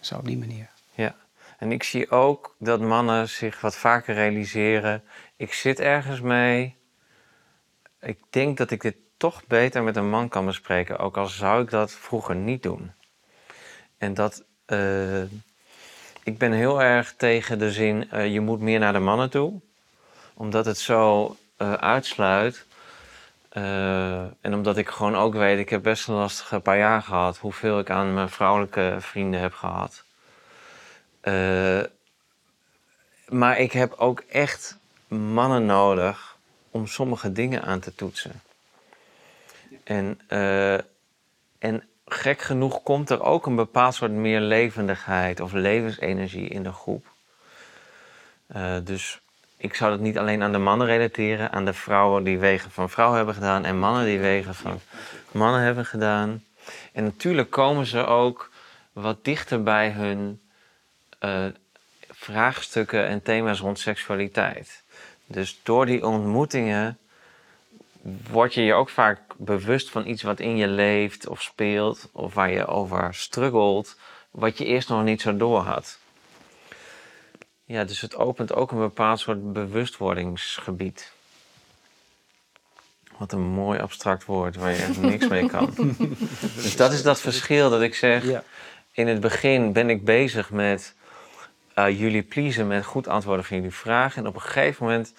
Zo 0.00 0.16
op 0.16 0.24
die 0.26 0.38
manier. 0.38 0.70
Ja. 0.94 1.14
En 1.58 1.72
ik 1.72 1.82
zie 1.82 2.10
ook 2.10 2.54
dat 2.58 2.80
mannen 2.80 3.28
zich 3.28 3.60
wat 3.60 3.76
vaker 3.76 4.14
realiseren. 4.14 5.02
Ik 5.36 5.52
zit 5.52 5.80
ergens 5.80 6.20
mee. 6.20 6.76
Ik 8.00 8.18
denk 8.30 8.58
dat 8.58 8.70
ik 8.70 8.80
dit 8.80 8.96
toch 9.16 9.46
beter 9.46 9.82
met 9.82 9.96
een 9.96 10.10
man 10.10 10.28
kan 10.28 10.46
bespreken. 10.46 10.98
Ook 10.98 11.16
al 11.16 11.26
zou 11.26 11.62
ik 11.62 11.70
dat 11.70 11.92
vroeger 11.92 12.36
niet 12.36 12.62
doen. 12.62 12.92
En 13.98 14.14
dat. 14.14 14.44
eh, 14.66 15.22
ik 16.26 16.38
ben 16.38 16.52
heel 16.52 16.82
erg 16.82 17.14
tegen 17.16 17.58
de 17.58 17.72
zin. 17.72 18.10
eh, 18.10 18.32
je 18.32 18.40
moet 18.40 18.60
meer 18.60 18.78
naar 18.78 18.92
de 18.92 18.98
mannen 18.98 19.30
toe. 19.30 19.60
Omdat 20.34 20.66
het 20.66 20.78
zo 20.78 21.36
eh, 21.56 21.72
uitsluit. 21.72 22.64
Eh, 23.48 24.20
en 24.20 24.54
omdat 24.54 24.76
ik 24.76 24.88
gewoon 24.88 25.16
ook 25.16 25.34
weet, 25.34 25.58
ik 25.58 25.68
heb 25.68 25.82
best 25.82 26.08
een 26.08 26.14
lastige 26.14 26.60
paar 26.60 26.78
jaar 26.78 27.02
gehad. 27.02 27.38
Hoeveel 27.38 27.78
ik 27.78 27.90
aan 27.90 28.14
mijn 28.14 28.28
vrouwelijke 28.28 28.96
vrienden 28.98 29.40
heb 29.40 29.52
gehad. 29.52 30.04
Eh, 31.20 31.82
maar 33.28 33.58
ik 33.58 33.72
heb 33.72 33.92
ook 33.92 34.20
echt 34.20 34.78
mannen 35.08 35.66
nodig 35.66 36.36
om 36.70 36.86
sommige 36.86 37.32
dingen 37.32 37.62
aan 37.62 37.80
te 37.80 37.94
toetsen. 37.94 38.42
En, 39.84 40.20
en 41.58 41.88
gek 42.06 42.40
genoeg 42.40 42.82
komt 42.82 43.10
er 43.10 43.22
ook 43.22 43.46
een 43.46 43.56
bepaald 43.56 43.94
soort 43.94 44.10
meer 44.10 44.40
levendigheid 44.40 45.40
of 45.40 45.52
levensenergie 45.52 46.48
in 46.48 46.62
de 46.62 46.72
groep. 46.72 47.06
Eh, 48.46 48.76
dus 48.84 49.20
ik 49.56 49.74
zou 49.74 49.90
dat 49.90 50.00
niet 50.00 50.18
alleen 50.18 50.42
aan 50.42 50.52
de 50.52 50.58
mannen 50.58 50.86
relateren, 50.86 51.52
aan 51.52 51.64
de 51.64 51.72
vrouwen 51.72 52.24
die 52.24 52.38
wegen 52.38 52.70
van 52.70 52.90
vrouwen 52.90 53.16
hebben 53.16 53.34
gedaan 53.34 53.64
en 53.64 53.78
mannen 53.78 54.04
die 54.04 54.18
wegen 54.18 54.54
van 54.54 54.80
mannen 55.30 55.60
hebben 55.60 55.86
gedaan. 55.86 56.44
En 56.92 57.04
natuurlijk 57.04 57.50
komen 57.50 57.86
ze 57.86 58.06
ook 58.06 58.50
wat 58.92 59.24
dichter 59.24 59.62
bij 59.62 59.90
hun 59.90 60.40
eh, 61.18 61.44
vraagstukken 62.10 63.06
en 63.06 63.22
thema's 63.22 63.60
rond 63.60 63.78
seksualiteit. 63.78 64.82
Dus 65.26 65.60
door 65.62 65.86
die 65.86 66.06
ontmoetingen 66.06 66.98
word 68.30 68.54
je 68.54 68.62
je 68.62 68.74
ook 68.74 68.88
vaak 68.88 69.20
bewust 69.36 69.90
van 69.90 70.06
iets 70.06 70.22
wat 70.22 70.40
in 70.40 70.56
je 70.56 70.68
leeft 70.68 71.28
of 71.28 71.42
speelt, 71.42 72.08
of 72.12 72.34
waar 72.34 72.50
je 72.50 72.66
over 72.66 73.14
struggelt, 73.14 73.96
wat 74.30 74.58
je 74.58 74.64
eerst 74.64 74.88
nog 74.88 75.04
niet 75.04 75.20
zo 75.20 75.36
door 75.36 75.60
had. 75.60 75.98
Ja, 77.64 77.84
dus 77.84 78.00
het 78.00 78.16
opent 78.16 78.54
ook 78.54 78.70
een 78.70 78.78
bepaald 78.78 79.20
soort 79.20 79.52
bewustwordingsgebied. 79.52 81.12
Wat 83.16 83.32
een 83.32 83.40
mooi 83.40 83.78
abstract 83.78 84.24
woord 84.24 84.56
waar 84.56 84.70
je 84.70 84.82
echt 84.82 85.00
niks 85.00 85.28
mee 85.28 85.46
kan. 85.48 85.74
Dus 86.62 86.76
dat 86.76 86.92
is 86.92 87.02
dat 87.02 87.20
verschil 87.20 87.70
dat 87.70 87.82
ik 87.82 87.94
zeg. 87.94 88.24
Ja. 88.24 88.44
In 88.92 89.08
het 89.08 89.20
begin 89.20 89.72
ben 89.72 89.90
ik 89.90 90.04
bezig 90.04 90.50
met 90.50 90.94
eh, 91.74 92.00
jullie 92.00 92.22
pleasen 92.22 92.66
met 92.66 92.84
goed 92.84 93.08
antwoorden 93.08 93.44
van 93.44 93.56
jullie 93.56 93.72
vragen. 93.72 94.22
En 94.22 94.28
op 94.28 94.34
een 94.34 94.40
gegeven 94.40 94.84
moment 94.84 95.14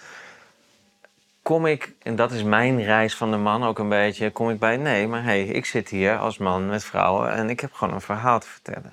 kom 1.48 1.66
ik, 1.66 1.94
en 2.02 2.16
dat 2.16 2.32
is 2.32 2.44
mijn 2.44 2.84
reis 2.84 3.16
van 3.16 3.32
de 3.32 3.38
man 3.38 3.64
ook 3.64 3.80
een 3.80 3.90
beetje, 3.90 4.32
kom 4.32 4.50
ik 4.50 4.60
bij 4.60 4.78
nee, 4.78 5.08
maar 5.08 5.24
hey, 5.24 5.44
ik 5.44 5.66
zit 5.66 5.90
hier 5.90 6.18
als 6.18 6.38
man 6.38 6.68
met 6.68 6.84
vrouwen 6.84 7.32
en 7.32 7.50
ik 7.50 7.60
heb 7.60 7.74
gewoon 7.74 7.94
een 7.94 8.02
verhaal 8.02 8.40
te 8.40 8.48
vertellen. 8.48 8.92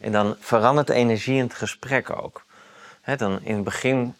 En 0.00 0.12
dan 0.12 0.36
verandert 0.38 0.86
de 0.86 0.92
energie 0.92 1.36
in 1.36 1.42
het 1.42 1.54
gesprek 1.54 2.10
ook. 2.22 2.44
Dan 3.16 3.42
in 3.42 3.54
het 3.54 3.64
begin 3.64 4.14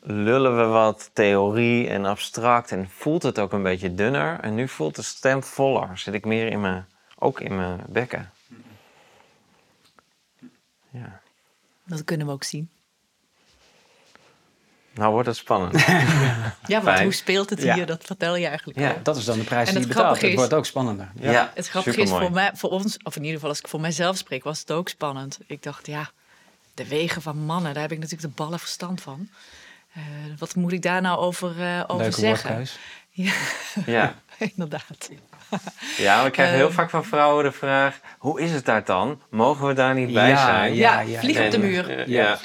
lullen 0.00 0.56
we 0.56 0.64
wat 0.64 1.10
theorie 1.12 1.88
en 1.88 2.04
abstract 2.04 2.72
en 2.72 2.88
voelt 2.90 3.22
het 3.22 3.38
ook 3.38 3.52
een 3.52 3.62
beetje 3.62 3.94
dunner. 3.94 4.40
En 4.40 4.54
nu 4.54 4.68
voelt 4.68 4.96
de 4.96 5.02
stem 5.02 5.42
voller, 5.42 5.98
zit 5.98 6.14
ik 6.14 6.24
meer 6.24 6.46
in 6.46 6.60
mijn, 6.60 6.86
ook 7.18 7.40
in 7.40 7.56
mijn 7.56 7.80
bekken. 7.88 8.30
Ja. 10.90 11.20
Dat 11.84 12.04
kunnen 12.04 12.26
we 12.26 12.32
ook 12.32 12.44
zien. 12.44 12.70
Nou 14.96 15.12
wordt 15.12 15.28
het 15.28 15.36
spannend. 15.36 15.84
Ja, 16.66 16.82
want 16.82 17.00
hoe 17.00 17.12
speelt 17.12 17.50
het 17.50 17.62
Ja. 17.62 17.74
hier? 17.74 17.86
Dat 17.86 18.04
vertel 18.04 18.36
je 18.36 18.46
eigenlijk 18.46 18.78
Ja. 18.78 18.90
al. 18.90 18.96
Dat 19.02 19.16
is 19.16 19.24
dan 19.24 19.38
de 19.38 19.44
prijs 19.44 19.68
En 19.68 19.74
die 19.74 19.82
je 19.82 19.88
betaalt. 19.88 20.04
grappige 20.06 20.24
Het 20.26 20.34
is- 20.34 20.40
wordt 20.40 20.54
ook 20.54 20.66
spannender. 20.66 21.08
Ja, 21.20 21.50
Het 21.54 21.68
grappige 21.68 22.00
is 22.00 22.08
voor, 22.10 22.32
mij, 22.32 22.50
voor 22.54 22.70
ons, 22.70 22.96
of 23.02 23.14
in 23.16 23.20
ieder 23.20 23.34
geval 23.34 23.48
als 23.50 23.58
ik 23.58 23.68
voor 23.68 23.80
mijzelf 23.80 24.16
spreek, 24.16 24.44
was 24.44 24.58
het 24.60 24.70
ook 24.72 24.88
spannend. 24.88 25.38
Ik 25.46 25.62
dacht, 25.62 25.86
ja, 25.86 26.10
de 26.74 26.88
wegen 26.88 27.22
van 27.22 27.38
mannen, 27.38 27.72
daar 27.72 27.82
heb 27.82 27.92
ik 27.92 27.98
natuurlijk 27.98 28.28
de 28.36 28.42
ballen 28.42 28.58
verstand 28.58 29.00
van. 29.00 29.28
Eh, 29.92 30.02
wat 30.38 30.54
moet 30.54 30.72
ik 30.72 30.82
daar 30.82 31.00
nou 31.00 31.18
over, 31.18 31.48
eh, 31.62 31.82
over 31.86 31.96
Leuke 32.02 32.20
zeggen? 32.20 32.66
Ja, 33.10 33.32
Ja. 33.86 34.14
inderdaad. 34.54 35.10
ja, 35.96 36.24
we 36.24 36.30
krijgen 36.30 36.56
heel 36.56 36.66
Ehm. 36.66 36.74
vaak 36.74 36.90
van 36.90 37.04
vrouwen 37.04 37.44
de 37.44 37.52
vraag: 37.52 38.00
hoe 38.18 38.40
is 38.40 38.50
het 38.52 38.64
daar 38.64 38.84
dan? 38.84 39.20
Mogen 39.30 39.66
we 39.66 39.72
daar 39.72 39.94
niet 39.94 40.12
bij 40.12 40.28
Ja, 40.28 40.44
zijn? 40.46 40.74
Ja, 40.74 41.00
ja, 41.00 41.20
vlieg 41.20 41.40
op 41.40 41.50
de 41.50 41.58
muur. 41.58 41.98
eh, 41.98 42.06
Ja, 42.06 42.38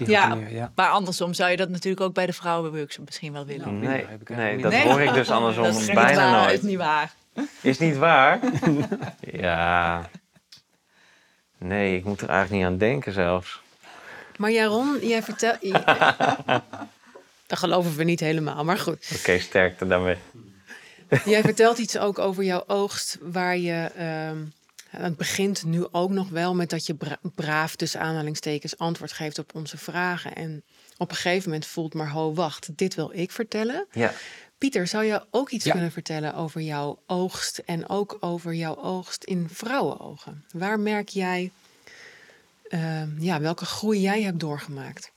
ja. 0.49 0.71
Maar 0.75 0.89
andersom 0.89 1.34
zou 1.34 1.51
je 1.51 1.58
dat 1.58 1.69
natuurlijk 1.69 2.01
ook 2.01 2.13
bij 2.13 2.25
de 2.25 2.34
vrouwenworkshop 2.34 3.06
misschien 3.06 3.34
wel 3.34 3.45
willen. 3.45 3.65
Nou, 3.80 3.93
Nee, 3.93 4.06
heb 4.10 4.21
ik 4.21 4.30
nee, 4.30 4.58
dat. 4.58 4.71
Nee. 4.71 4.84
hoor 4.88 5.01
ik 5.01 5.13
dus 5.13 5.30
andersom 5.30 5.63
dat 5.71 5.75
is 5.75 5.86
niet 5.86 5.95
bijna 5.95 6.32
waar, 6.32 6.41
nooit. 6.41 6.54
is 6.54 6.62
niet 6.62 6.77
waar. 6.77 7.13
Is 7.62 7.80
niet 7.80 7.97
waar? 7.97 8.39
ja. 9.32 10.10
Nee, 11.58 11.95
ik 11.95 12.04
moet 12.04 12.21
er 12.21 12.30
eigenlijk 12.30 12.62
niet 12.63 12.71
aan 12.71 12.77
denken 12.77 13.12
zelfs. 13.13 13.62
Maar 14.38 14.51
Jaron, 14.51 14.97
jij 15.01 15.23
vertelt... 15.23 15.58
Dat 17.47 17.60
geloven 17.60 17.95
we 17.95 18.04
niet 18.04 18.19
helemaal, 18.19 18.63
maar 18.63 18.77
goed. 18.77 19.12
Oké, 19.19 19.39
sterkte 19.39 19.88
daarmee. 19.88 20.17
Jij 21.26 21.41
vertelt 21.41 21.78
iets 21.78 21.97
ook 21.97 22.19
over 22.19 22.43
jouw 22.43 22.63
oogst, 22.67 23.17
waar 23.21 23.58
je... 23.58 23.91
ehm, 23.95 24.38
het 24.89 25.17
begint 25.17 25.63
nu 25.65 25.86
ook 25.91 26.10
nog 26.10 26.30
wel 26.30 26.56
met 26.56 26.69
dat 26.69 26.86
je 26.86 26.93
bra- 26.93 27.19
braaf 27.36 27.76
tussen 27.76 28.00
aanhalingstekens 28.00 28.78
antwoord 28.78 29.12
geeft 29.12 29.39
op 29.39 29.56
onze 29.56 29.78
vragen. 29.78 30.36
En 30.36 30.63
op 30.97 31.10
een 31.10 31.15
gegeven 31.15 31.50
moment 31.50 31.65
voelt 31.65 31.93
maar, 31.93 32.10
ho, 32.10 32.34
wacht, 32.34 32.78
dit 32.78 32.95
wil 32.95 33.12
ik 33.13 33.32
vertellen. 33.32 33.86
Ja. 33.91 34.13
Pieter, 34.58 34.88
zou 34.88 35.04
je 35.04 35.26
ook 35.30 35.50
iets 35.50 35.65
Ja. 35.65 35.71
kunnen 35.71 35.91
vertellen 35.91 36.34
over 36.36 36.62
jouw 36.62 37.00
oogst 37.08 37.58
en 37.58 37.89
ook 37.89 38.17
over 38.19 38.54
jouw 38.54 38.76
oogst 38.78 39.24
in 39.24 39.47
vrouwenogen? 39.52 40.45
Waar 40.54 40.80
merk 40.80 41.10
jij, 41.10 41.52
ehm, 42.69 43.10
ja, 43.19 43.39
welke 43.39 43.65
groei 43.65 44.00
jij 44.00 44.21
hebt 44.21 44.39
doorgemaakt? 44.39 45.12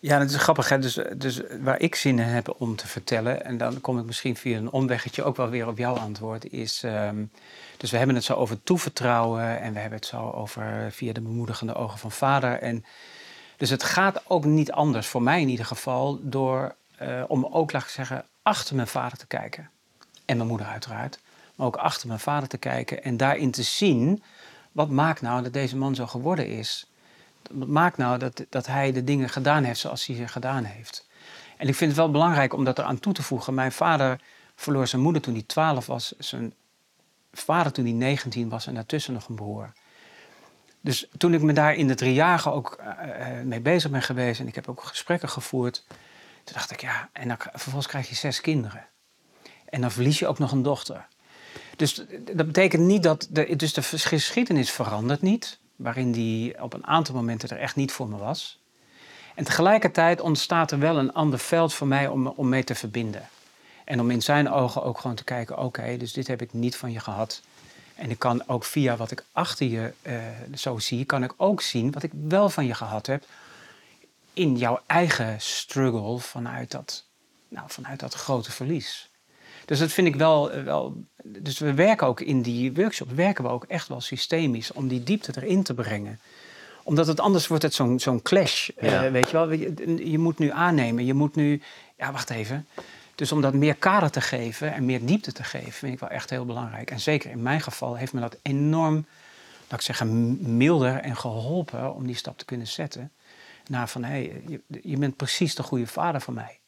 Ja, 0.00 0.18
dat 0.18 0.30
is 0.30 0.36
grappig. 0.36 0.68
Hè? 0.68 0.78
Dus, 0.78 0.98
dus 1.16 1.40
waar 1.60 1.80
ik 1.80 1.94
zin 1.94 2.18
in 2.18 2.24
heb 2.24 2.54
om 2.58 2.76
te 2.76 2.86
vertellen, 2.86 3.44
en 3.44 3.58
dan 3.58 3.80
kom 3.80 3.98
ik 3.98 4.04
misschien 4.04 4.36
via 4.36 4.56
een 4.56 4.70
omweggetje 4.70 5.24
ook 5.24 5.36
wel 5.36 5.48
weer 5.48 5.66
op 5.66 5.78
jouw 5.78 5.94
antwoord, 5.94 6.50
is. 6.52 6.82
ehm, 6.82 7.24
dus 7.76 7.90
we 7.90 7.96
hebben 7.96 8.16
het 8.16 8.24
zo 8.24 8.34
over 8.34 8.62
toevertrouwen 8.62 9.60
en 9.60 9.72
we 9.72 9.78
hebben 9.78 9.98
het 9.98 10.08
zo 10.08 10.30
over 10.30 10.92
via 10.92 11.12
de 11.12 11.20
bemoedigende 11.20 11.74
ogen 11.74 11.98
van 11.98 12.12
vader. 12.12 12.58
En 12.58 12.84
dus 13.56 13.70
het 13.70 13.82
gaat 13.82 14.22
ook 14.26 14.44
niet 14.44 14.72
anders, 14.72 15.06
voor 15.06 15.22
mij 15.22 15.40
in 15.40 15.48
ieder 15.48 15.66
geval, 15.66 16.18
door 16.22 16.74
eh, 16.96 17.24
om 17.28 17.46
ook, 17.50 17.72
laat 17.72 17.82
ik 17.82 17.88
zeggen, 17.88 18.24
achter 18.42 18.74
mijn 18.74 18.88
vader 18.88 19.18
te 19.18 19.26
kijken. 19.26 19.70
En 20.24 20.36
mijn 20.36 20.48
moeder 20.48 20.66
uiteraard. 20.66 21.18
Maar 21.54 21.66
ook 21.66 21.76
achter 21.76 22.08
mijn 22.08 22.20
vader 22.20 22.48
te 22.48 22.58
kijken 22.58 23.02
en 23.02 23.16
daarin 23.16 23.50
te 23.50 23.62
zien, 23.62 24.22
wat 24.72 24.90
maakt 24.90 25.20
nou 25.20 25.42
dat 25.42 25.52
deze 25.52 25.76
man 25.76 25.94
zo 25.94 26.06
geworden 26.06 26.46
is? 26.48 26.86
Wat 27.50 27.68
maakt 27.68 27.96
nou 27.96 28.18
dat, 28.18 28.44
dat 28.48 28.66
hij 28.66 28.92
de 28.92 29.04
dingen 29.04 29.28
gedaan 29.28 29.64
heeft 29.64 29.80
zoals 29.80 30.06
hij 30.06 30.16
ze 30.16 30.28
gedaan 30.28 30.64
heeft? 30.64 31.06
En 31.56 31.68
ik 31.68 31.74
vind 31.74 31.90
het 31.90 32.00
wel 32.00 32.10
belangrijk 32.10 32.52
om 32.52 32.64
dat 32.64 32.78
eraan 32.78 32.98
toe 32.98 33.12
te 33.12 33.22
voegen. 33.22 33.54
Mijn 33.54 33.72
vader 33.72 34.20
verloor 34.54 34.86
zijn 34.86 35.02
moeder 35.02 35.22
toen 35.22 35.34
hij 35.34 35.42
12 35.42 35.86
was, 35.86 36.14
zijn 36.18 36.54
vader 37.32 37.72
toen 37.72 37.84
hij 37.84 37.94
19 37.94 38.48
was 38.48 38.66
en 38.66 38.74
daartussen 38.74 39.12
nog 39.12 39.28
een 39.28 39.34
broer. 39.34 39.72
Dus 40.80 41.08
toen 41.16 41.34
ik 41.34 41.42
me 41.42 41.52
daar 41.52 41.74
in 41.74 41.86
de 41.86 41.94
drie 41.94 42.14
jaar 42.14 42.52
ook 42.52 42.72
eh, 42.80 43.38
eh, 43.38 43.44
mee 43.44 43.60
bezig 43.60 43.90
ben 43.90 44.02
geweest 44.02 44.40
en 44.40 44.46
ik 44.46 44.54
heb 44.54 44.68
ook 44.68 44.82
gesprekken 44.82 45.28
gevoerd, 45.28 45.84
toen 46.44 46.54
dacht 46.54 46.70
ik 46.70 46.80
ja, 46.80 47.08
en 47.12 47.28
dan, 47.28 47.36
vervolgens 47.38 47.86
krijg 47.86 48.08
je 48.08 48.14
zes 48.14 48.40
kinderen. 48.40 48.86
En 49.64 49.80
dan 49.80 49.90
verlies 49.90 50.18
je 50.18 50.26
ook 50.26 50.38
nog 50.38 50.52
een 50.52 50.62
dochter. 50.62 51.06
Dus 51.76 51.94
dat 52.20 52.46
betekent 52.46 52.82
niet 52.82 53.02
dat. 53.02 53.28
De, 53.30 53.56
dus 53.56 53.72
de 53.72 53.82
geschiedenis 53.82 54.70
verandert 54.70 55.22
niet, 55.22 55.58
waarin 55.78 56.12
die 56.12 56.62
op 56.62 56.72
een 56.72 56.86
aantal 56.86 57.14
momenten 57.14 57.48
er 57.48 57.58
echt 57.58 57.76
niet 57.76 57.92
voor 57.92 58.08
me 58.08 58.16
was. 58.16 58.58
En 59.34 59.44
tegelijkertijd 59.44 60.20
ontstaat 60.20 60.70
er 60.70 60.78
wel 60.78 60.98
een 60.98 61.12
ander 61.12 61.38
veld 61.38 61.74
voor 61.74 61.86
mij 61.86 62.08
om, 62.08 62.26
om 62.26 62.48
mee 62.48 62.64
te 62.64 62.74
verbinden. 62.74 63.28
En 63.84 64.00
om 64.00 64.10
in 64.10 64.22
zijn 64.22 64.50
ogen 64.50 64.82
ook 64.82 64.98
gewoon 64.98 65.16
te 65.16 65.24
kijken: 65.24 65.58
oké, 65.58 65.96
dus 65.96 66.12
dit 66.12 66.26
heb 66.26 66.42
ik 66.42 66.52
niet 66.52 66.76
van 66.76 66.92
je 66.92 67.00
gehad. 67.00 67.42
En 67.94 68.10
ik 68.10 68.18
kan 68.18 68.48
ook 68.48 68.64
via 68.64 68.96
wat 68.96 69.10
ik 69.10 69.24
achter 69.32 69.66
je 69.66 69.92
eh, 70.02 70.16
zo 70.54 70.78
zie, 70.78 71.04
kan 71.04 71.22
ik 71.22 71.34
ook 71.36 71.60
zien 71.60 71.92
wat 71.92 72.02
ik 72.02 72.12
wel 72.28 72.50
van 72.50 72.66
je 72.66 72.74
gehad 72.74 73.06
heb. 73.06 73.24
In 74.32 74.56
jouw 74.56 74.80
eigen 74.86 75.40
struggle 75.40 76.18
vanuit 76.18 76.70
dat, 76.70 77.04
nou, 77.48 77.70
vanuit 77.70 78.00
dat 78.00 78.14
grote 78.14 78.52
verlies. 78.52 79.10
Dus 79.68 79.78
dat 79.78 79.92
vind 79.92 80.06
ik 80.06 80.16
wel, 80.16 80.50
eh, 80.50 80.62
wel. 80.62 81.04
Dus 81.24 81.58
we 81.58 81.74
werken 81.74 82.06
ook 82.06 82.20
in 82.20 82.42
die 82.42 82.72
workshop, 82.72 83.10
werken 83.10 83.44
we 83.44 83.50
ook 83.50 83.64
echt 83.64 83.88
wel 83.88 84.00
systemisch 84.00 84.72
om 84.72 84.88
die 84.88 85.02
diepte 85.02 85.32
erin 85.36 85.62
te 85.62 85.74
brengen. 85.74 86.20
Omdat 86.82 87.06
het 87.06 87.20
anders 87.20 87.46
wordt 87.46 87.62
het 87.62 87.74
zo'n 87.74 88.00
zo'n 88.00 88.22
clash. 88.22 88.68
eh, 88.68 89.10
weet 89.10 89.26
je 89.26 89.32
wel, 89.32 89.52
je, 89.52 90.10
je 90.10 90.18
moet 90.18 90.38
nu 90.38 90.50
aannemen, 90.50 91.04
je 91.04 91.14
moet 91.14 91.34
nu. 91.34 91.62
Ja, 91.96 92.12
wacht 92.12 92.30
even. 92.30 92.66
Dus 93.14 93.32
om 93.32 93.40
dat 93.40 93.54
meer 93.54 93.74
kader 93.74 94.10
te 94.10 94.20
geven 94.20 94.72
en 94.72 94.84
meer 94.84 95.06
diepte 95.06 95.32
te 95.32 95.44
geven, 95.44 95.72
vind 95.72 95.92
ik 95.92 96.00
wel 96.00 96.08
echt 96.08 96.30
heel 96.30 96.44
belangrijk. 96.44 96.90
En 96.90 97.00
zeker 97.00 97.30
in 97.30 97.42
mijn 97.42 97.60
geval 97.60 97.94
heeft 97.94 98.12
me 98.12 98.20
dat 98.20 98.36
enorm, 98.42 98.94
laat 99.68 99.80
ik 99.80 99.86
zeggen, 99.86 100.38
milder 100.56 100.96
en 100.96 101.16
geholpen 101.16 101.94
om 101.94 102.06
die 102.06 102.16
stap 102.16 102.38
te 102.38 102.44
kunnen 102.44 102.66
zetten. 102.66 103.12
Naar 103.66 103.88
van, 103.88 104.04
hé, 104.04 104.10
hey, 104.10 104.42
je, 104.46 104.60
je 104.82 104.96
bent 104.96 105.16
precies 105.16 105.54
de 105.54 105.62
goede 105.62 105.86
vader 105.86 106.20
voor 106.20 106.34
mij. 106.34 106.58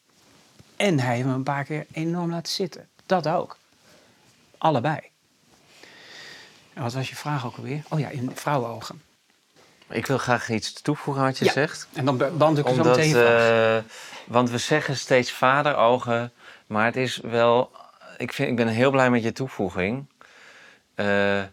En 0.81 0.99
hij 0.99 1.15
heeft 1.15 1.27
me 1.27 1.33
een 1.33 1.43
paar 1.43 1.63
keer 1.63 1.85
enorm 1.91 2.29
laten 2.29 2.53
zitten. 2.53 2.89
Dat 3.11 3.27
ook. 3.27 3.57
Allebei. 4.57 4.99
En 6.73 6.83
wat 6.83 6.93
was 6.93 7.09
je 7.09 7.15
vraag 7.15 7.45
ook 7.45 7.55
alweer? 7.57 7.83
Oh 7.89 7.99
ja, 7.99 8.09
in 8.09 8.31
vrouwenogen. 8.35 9.01
Ik 9.89 10.05
wil 10.05 10.17
graag 10.17 10.49
iets 10.49 10.81
toevoegen 10.81 11.23
wat 11.23 11.37
je 11.37 11.45
Ja. 11.45 11.51
zegt. 11.51 11.87
En 11.93 12.05
dan 12.05 12.17
beantwoord 12.17 12.57
ik 12.57 12.65
zo 12.67 12.71
Omdat, 12.71 12.85
meteen 12.95 13.09
je 13.09 13.15
vraag. 13.15 13.83
eh, 13.83 13.91
want 14.27 14.49
we 14.49 14.57
zeggen 14.57 14.97
steeds 14.97 15.31
vaderogen, 15.31 16.31
maar 16.67 16.85
het 16.85 16.95
is 16.95 17.17
wel. 17.17 17.71
Ik, 18.17 18.33
vind, 18.33 18.49
ik 18.49 18.55
ben 18.55 18.67
heel 18.67 18.91
blij 18.91 19.09
met 19.09 19.23
je 19.23 19.31
toevoeging. 19.31 20.05
Eh, 20.95 21.43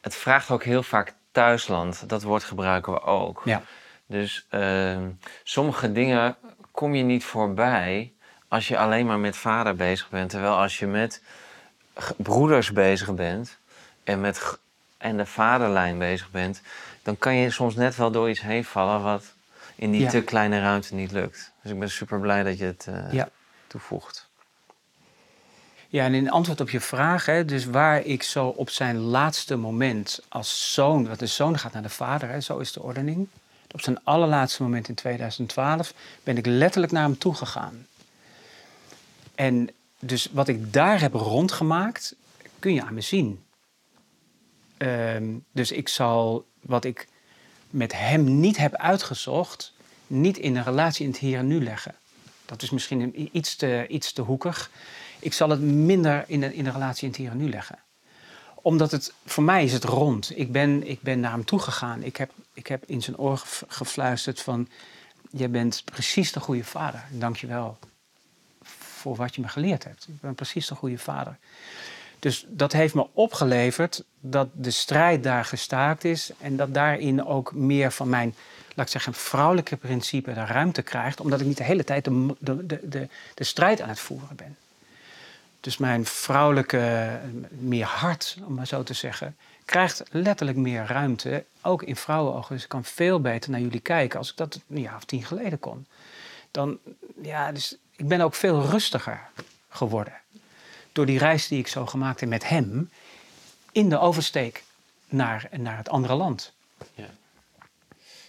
het 0.00 0.14
vraagt 0.14 0.50
ook 0.50 0.64
heel 0.64 0.82
vaak 0.82 1.14
thuisland. 1.32 2.08
Dat 2.08 2.22
woord 2.22 2.44
gebruiken 2.44 2.92
we 2.92 3.02
ook. 3.02 3.42
Ja. 3.44 3.62
Dus 4.06 4.46
eh, 4.48 4.96
sommige 5.44 5.92
dingen 5.92 6.36
kom 6.70 6.94
je 6.94 7.02
niet 7.02 7.24
voorbij 7.24 8.12
als 8.48 8.68
je 8.68 8.78
alleen 8.78 9.06
maar 9.06 9.18
met 9.18 9.36
vader 9.36 9.76
bezig 9.76 10.08
bent. 10.08 10.30
Terwijl 10.30 10.54
als 10.54 10.78
je 10.78 10.86
met 10.86 11.22
broeders 12.16 12.72
bezig 12.72 13.14
bent 13.14 13.56
en, 14.04 14.20
met 14.20 14.58
en 14.98 15.16
de 15.16 15.26
vaderlijn 15.26 15.98
bezig 15.98 16.30
bent, 16.30 16.60
dan 17.02 17.18
kan 17.18 17.34
je 17.36 17.50
soms 17.50 17.74
net 17.74 17.96
wel 17.96 18.10
door 18.10 18.30
iets 18.30 18.40
heen 18.40 18.64
vallen 18.64 19.02
wat 19.02 19.24
in 19.74 19.90
die 19.90 20.00
Ja. 20.00 20.10
te 20.10 20.22
kleine 20.22 20.60
ruimte 20.60 20.94
niet 20.94 21.12
lukt. 21.12 21.50
Dus 21.62 21.72
ik 21.72 21.78
ben 21.78 21.90
super 21.90 22.20
blij 22.20 22.42
dat 22.42 22.58
je 22.58 22.64
het 22.64 22.86
eh, 22.88 23.12
Ja. 23.12 23.28
toevoegt. 23.66 24.26
Ja, 25.88 26.04
en 26.04 26.14
in 26.14 26.30
antwoord 26.30 26.60
op 26.60 26.70
je 26.70 26.80
vraag, 26.80 27.26
hè, 27.26 27.44
dus 27.44 27.64
waar 27.64 28.02
ik 28.02 28.22
zo 28.22 28.46
op 28.46 28.70
zijn 28.70 28.96
laatste 28.98 29.56
moment 29.56 30.20
als 30.28 30.72
zoon, 30.74 31.06
want 31.06 31.18
de 31.18 31.26
zoon 31.26 31.58
gaat 31.58 31.72
naar 31.72 31.82
de 31.82 31.88
vader, 31.88 32.28
hè, 32.28 32.40
zo 32.40 32.58
is 32.58 32.72
de 32.72 32.82
ordening. 32.82 33.28
Op 33.70 33.80
zijn 33.80 33.98
allerlaatste 34.04 34.62
moment 34.62 34.88
in 34.88 34.94
2012 34.94 35.92
ben 36.22 36.36
ik 36.36 36.46
letterlijk 36.46 36.92
naar 36.92 37.02
hem 37.02 37.18
toe 37.18 37.34
gegaan. 37.34 37.86
En 39.36 39.70
dus 39.98 40.28
wat 40.32 40.48
ik 40.48 40.72
daar 40.72 41.00
heb 41.00 41.14
rondgemaakt, 41.14 42.16
kun 42.58 42.74
je 42.74 42.82
aan 42.82 42.94
me 42.94 43.00
zien. 43.00 43.44
Ehm, 44.76 45.34
dus 45.52 45.72
ik 45.72 45.88
zal 45.88 46.46
wat 46.60 46.84
ik 46.84 47.08
met 47.70 47.92
hem 47.92 48.40
niet 48.40 48.56
heb 48.56 48.74
uitgezocht, 48.74 49.72
niet 50.06 50.38
in 50.38 50.56
een 50.56 50.64
relatie 50.64 51.04
in 51.04 51.10
het 51.10 51.20
hier 51.20 51.38
en 51.38 51.46
nu 51.46 51.62
leggen. 51.62 51.94
Dat 52.46 52.62
is 52.62 52.70
misschien 52.70 53.28
iets, 53.36 53.56
te, 53.56 53.86
iets 53.88 54.12
te 54.12 54.22
hoekig. 54.22 54.70
Ik 55.18 55.32
zal 55.32 55.50
het 55.50 55.60
minder 55.60 56.24
in 56.26 56.42
een, 56.42 56.52
in 56.52 56.68
relatie 56.68 57.02
in 57.02 57.08
het 57.08 57.18
hier 57.18 57.30
en 57.30 57.36
nu 57.36 57.48
leggen. 57.48 57.78
Omdat 58.54 58.90
het, 58.90 59.12
voor 59.24 59.44
mij 59.44 59.64
is 59.64 59.72
het 59.72 59.84
rond. 59.84 60.38
Ik 60.38 60.52
ben, 60.52 60.88
ik 60.88 61.00
ben 61.02 61.20
naar 61.20 61.32
hem 61.32 61.44
toegegaan. 61.44 62.02
Ik 62.02 62.16
heb, 62.16 62.30
ik 62.52 62.66
heb 62.66 62.84
in 62.86 63.02
zijn 63.02 63.18
oor 63.18 63.38
gef- 63.38 63.64
gefluisterd 63.68 64.40
van... 64.40 64.68
Jij 65.30 65.50
bent 65.50 65.82
precies 65.84 66.32
de 66.32 66.40
goede 66.40 66.64
vader. 66.64 67.04
Dank 67.10 67.36
je 67.36 67.46
wel 67.46 67.78
voor 68.96 69.16
wat 69.16 69.34
je 69.34 69.40
me 69.40 69.48
geleerd 69.48 69.84
hebt. 69.84 70.06
Ik 70.08 70.20
ben 70.20 70.34
precies 70.34 70.66
de 70.66 70.74
goede 70.74 70.98
vader. 70.98 71.36
Dus 72.18 72.46
dat 72.48 72.72
heeft 72.72 72.94
me 72.94 73.06
opgeleverd 73.12 74.04
dat 74.20 74.48
de 74.52 74.70
strijd 74.70 75.22
daar 75.22 75.44
gestaakt 75.44 76.04
is. 76.04 76.30
En 76.40 76.56
dat 76.56 76.74
daarin 76.74 77.24
ook 77.24 77.54
meer 77.54 77.92
van 77.92 78.08
mijn, 78.08 78.34
laat 78.74 78.86
ik 78.86 78.92
zeggen, 78.92 79.14
vrouwelijke 79.14 79.76
principe 79.76 80.32
de 80.32 80.44
ruimte 80.44 80.82
krijgt. 80.82 81.20
Omdat 81.20 81.40
ik 81.40 81.46
niet 81.46 81.56
de 81.56 81.64
hele 81.64 81.84
tijd 81.84 82.04
de, 82.04 82.34
de, 82.38 82.66
de, 82.88 83.08
de, 83.34 83.44
strijd 83.44 83.80
aan 83.80 83.88
het 83.88 83.98
voeren 83.98 84.36
ben. 84.36 84.56
Dus 85.60 85.76
mijn 85.76 86.06
vrouwelijke, 86.06 87.10
meer 87.48 87.84
hart, 87.84 88.36
om 88.46 88.54
maar 88.54 88.66
zo 88.66 88.82
te 88.82 88.94
zeggen, 88.94 89.36
krijgt 89.64 90.02
letterlijk 90.10 90.58
meer 90.58 90.84
ruimte. 90.86 91.44
Ook 91.62 91.82
in 91.82 91.96
vrouwenogen. 91.96 92.54
Dus 92.54 92.62
ik 92.62 92.68
kan 92.68 92.84
veel 92.84 93.20
beter 93.20 93.50
naar 93.50 93.60
jullie 93.60 93.80
kijken 93.80 94.18
als 94.18 94.30
ik 94.30 94.36
dat 94.36 94.60
een 94.68 94.80
jaar 94.80 94.96
of 94.96 95.04
tien 95.04 95.24
geleden 95.24 95.58
kon. 95.58 95.86
Dan, 96.50 96.78
ja, 97.22 97.52
dus 97.52 97.76
ik 97.96 98.08
ben 98.08 98.20
ook 98.20 98.34
veel 98.34 98.62
rustiger 98.62 99.20
geworden. 99.68 100.14
Door 100.92 101.06
die 101.06 101.18
reis 101.18 101.48
die 101.48 101.58
ik 101.58 101.68
zo 101.68 101.86
gemaakt 101.86 102.20
heb 102.20 102.28
met 102.28 102.48
hem 102.48 102.90
in 103.72 103.88
de 103.88 103.98
oversteek 103.98 104.64
naar, 105.08 105.48
naar 105.56 105.76
het 105.76 105.88
andere 105.88 106.14
land. 106.14 106.52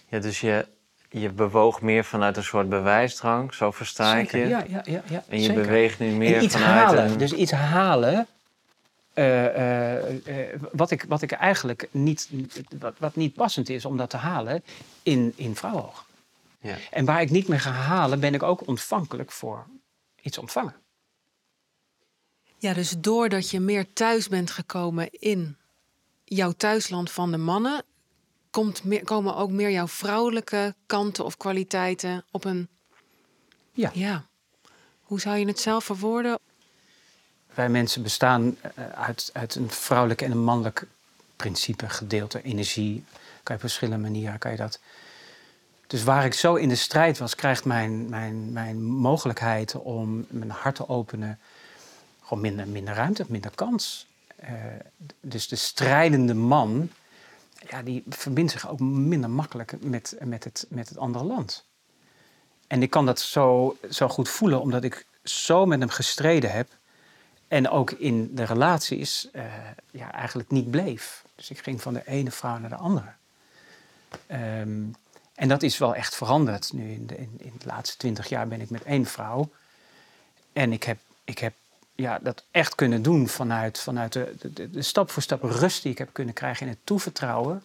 Ja, 0.08 0.18
dus 0.18 0.40
je, 0.40 0.66
je 1.10 1.28
bewoog 1.28 1.80
meer 1.80 2.04
vanuit 2.04 2.36
een 2.36 2.44
soort 2.44 2.68
bewijsdrang, 2.68 3.54
zo 3.54 3.70
versta 3.70 4.16
ik 4.16 4.30
je. 4.30 4.38
Ja, 4.38 4.64
ja, 4.68 4.82
ja, 4.84 5.02
ja, 5.08 5.24
En 5.28 5.40
je 5.40 5.44
zeker. 5.46 5.62
beweegt 5.62 5.98
nu 5.98 6.10
meer 6.10 6.36
en 6.36 6.44
iets 6.44 6.54
vanuit 6.54 6.84
halen. 6.84 7.04
een... 7.10 7.18
Dus 7.18 7.32
iets 7.32 7.52
halen. 7.52 8.26
eh, 9.14 9.46
eh, 9.46 10.52
eh, 10.52 10.60
wat, 10.72 10.90
ik, 10.90 11.04
wat 11.08 11.22
ik 11.22 11.32
eigenlijk 11.32 11.88
niet, 11.90 12.28
wat, 12.78 12.94
wat 12.98 13.16
niet 13.16 13.34
passend 13.34 13.68
is 13.68 13.84
om 13.84 13.96
dat 13.96 14.10
te 14.10 14.16
halen 14.16 14.62
in, 15.02 15.32
in 15.36 15.56
vrouwenoog. 15.56 16.06
Ja. 16.68 16.76
En 16.90 17.04
waar 17.04 17.20
ik 17.20 17.30
niet 17.30 17.48
meer 17.48 17.60
ga 17.60 17.70
halen, 17.70 18.20
ben 18.20 18.34
ik 18.34 18.42
ook 18.42 18.66
ontvankelijk 18.66 19.32
voor 19.32 19.66
iets 20.22 20.38
ontvangen. 20.38 20.74
Ja, 22.58 22.72
dus 22.72 22.94
doordat 22.98 23.50
je 23.50 23.60
meer 23.60 23.92
thuis 23.92 24.28
bent 24.28 24.50
gekomen 24.50 25.08
in 25.10 25.56
jouw 26.24 26.52
thuisland 26.52 27.10
van 27.10 27.30
de 27.30 27.36
mannen, 27.36 27.82
komt 28.50 28.84
meer, 28.84 29.04
komen 29.04 29.36
ook 29.36 29.50
meer 29.50 29.70
jouw 29.70 29.88
vrouwelijke 29.88 30.74
kanten 30.86 31.24
of 31.24 31.36
kwaliteiten 31.36 32.24
op 32.30 32.44
een. 32.44 32.68
Ja. 33.72 33.90
Ja. 33.94 34.24
Hoe 35.02 35.20
zou 35.20 35.36
je 35.36 35.46
het 35.46 35.60
zelf 35.60 35.84
verwoorden? 35.84 36.38
Wij 37.54 37.68
mensen 37.68 38.02
bestaan 38.02 38.56
eh, 38.60 38.88
uit, 38.88 39.30
uit 39.32 39.54
een 39.54 39.70
vrouwelijk 39.70 40.22
en 40.22 40.30
een 40.30 40.44
mannelijk 40.44 40.86
principe, 41.36 41.88
gedeelte, 41.88 42.42
energie. 42.42 43.04
Kan 43.42 43.42
je 43.42 43.54
op 43.54 43.60
verschillende 43.60 44.02
manieren 44.02 44.38
kan 44.38 44.50
je 44.50 44.56
dat 44.56 44.80
Dus 45.88 46.02
waar 46.04 46.24
ik 46.24 46.34
zo 46.34 46.54
in 46.54 46.68
de 46.68 46.74
strijd 46.74 47.18
was, 47.18 47.34
krijgt 47.34 47.64
mijn, 47.64 48.08
mijn, 48.08 48.52
mijn 48.52 48.82
mogelijkheid 48.82 49.74
om 49.74 50.26
mijn 50.28 50.50
hart 50.50 50.74
te 50.74 50.88
openen 50.88 51.38
gewoon 52.22 52.42
minder, 52.42 52.68
minder 52.68 52.94
ruimte, 52.94 53.24
minder 53.28 53.50
kans. 53.54 54.06
Uh, 54.42 54.50
dus 55.20 55.48
de 55.48 55.56
strijdende 55.56 56.34
man, 56.34 56.90
ja, 57.68 57.82
die 57.82 58.02
verbindt 58.08 58.52
zich 58.52 58.68
ook 58.68 58.80
minder 58.80 59.30
makkelijk 59.30 59.74
met, 59.80 60.16
met, 60.20 60.44
het, 60.44 60.66
met 60.68 60.88
het 60.88 60.98
andere 60.98 61.24
land. 61.24 61.64
En 62.66 62.82
ik 62.82 62.90
kan 62.90 63.06
dat 63.06 63.20
zo, 63.20 63.76
zo 63.90 64.08
goed 64.08 64.28
voelen, 64.28 64.60
omdat 64.60 64.84
ik 64.84 65.06
zo 65.24 65.66
met 65.66 65.78
hem 65.80 65.88
gestreden 65.88 66.50
heb. 66.50 66.68
En 67.48 67.68
ook 67.68 67.90
in 67.90 68.34
de 68.34 68.44
relaties 68.44 69.28
uh, 69.32 69.42
ja, 69.90 70.12
eigenlijk 70.12 70.50
niet 70.50 70.70
bleef. 70.70 71.24
Dus 71.34 71.50
ik 71.50 71.58
ging 71.58 71.82
van 71.82 71.94
de 71.94 72.02
ene 72.06 72.30
vrouw 72.30 72.58
naar 72.58 72.70
de 72.70 72.76
andere. 72.76 73.12
Um, 74.30 74.94
en 75.38 75.48
dat 75.48 75.62
is 75.62 75.78
wel 75.78 75.94
echt 75.94 76.16
veranderd. 76.16 76.72
Nu 76.72 76.92
in 76.92 77.06
de, 77.06 77.16
in, 77.16 77.34
in 77.36 77.52
de 77.58 77.66
laatste 77.66 77.96
twintig 77.96 78.28
jaar 78.28 78.48
ben 78.48 78.60
ik 78.60 78.70
met 78.70 78.82
één 78.82 79.06
vrouw. 79.06 79.50
En 80.52 80.72
ik 80.72 80.82
heb, 80.82 80.98
ik 81.24 81.38
heb 81.38 81.52
ja, 81.94 82.18
dat 82.22 82.44
echt 82.50 82.74
kunnen 82.74 83.02
doen 83.02 83.28
vanuit, 83.28 83.78
vanuit 83.78 84.12
de, 84.12 84.70
de, 84.70 84.82
stap 84.82 85.10
voor 85.10 85.22
stap 85.22 85.42
rust 85.42 85.82
die 85.82 85.92
ik 85.92 85.98
heb 85.98 86.08
kunnen 86.12 86.34
krijgen 86.34 86.66
in 86.66 86.72
het 86.72 86.80
toevertrouwen 86.84 87.64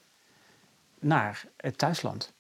naar 1.00 1.46
het 1.58 1.78
thuisland. 1.78 2.32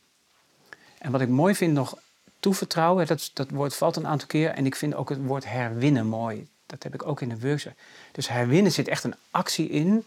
En 0.97 1.11
wat 1.11 1.21
ik 1.21 1.29
mooi 1.29 1.55
vind 1.55 1.73
nog, 1.73 1.97
toevertrouwen, 2.39 3.07
dat, 3.07 3.31
dat 3.33 3.49
woord 3.49 3.75
valt 3.75 3.95
een 3.95 4.07
aantal 4.07 4.27
keer. 4.27 4.49
En 4.49 4.65
ik 4.65 4.75
vind 4.75 4.95
ook 4.95 5.09
het 5.09 5.25
woord 5.25 5.45
herwinnen 5.45 6.07
mooi. 6.07 6.47
Dat 6.65 6.83
heb 6.83 6.93
ik 6.93 7.05
ook 7.05 7.21
in 7.21 7.29
de 7.29 7.39
workshop. 7.39 7.73
Dus 8.11 8.27
herwinnen 8.27 8.71
zit 8.71 8.87
echt 8.87 9.03
een 9.03 9.15
actie 9.31 9.69
in 9.69 10.05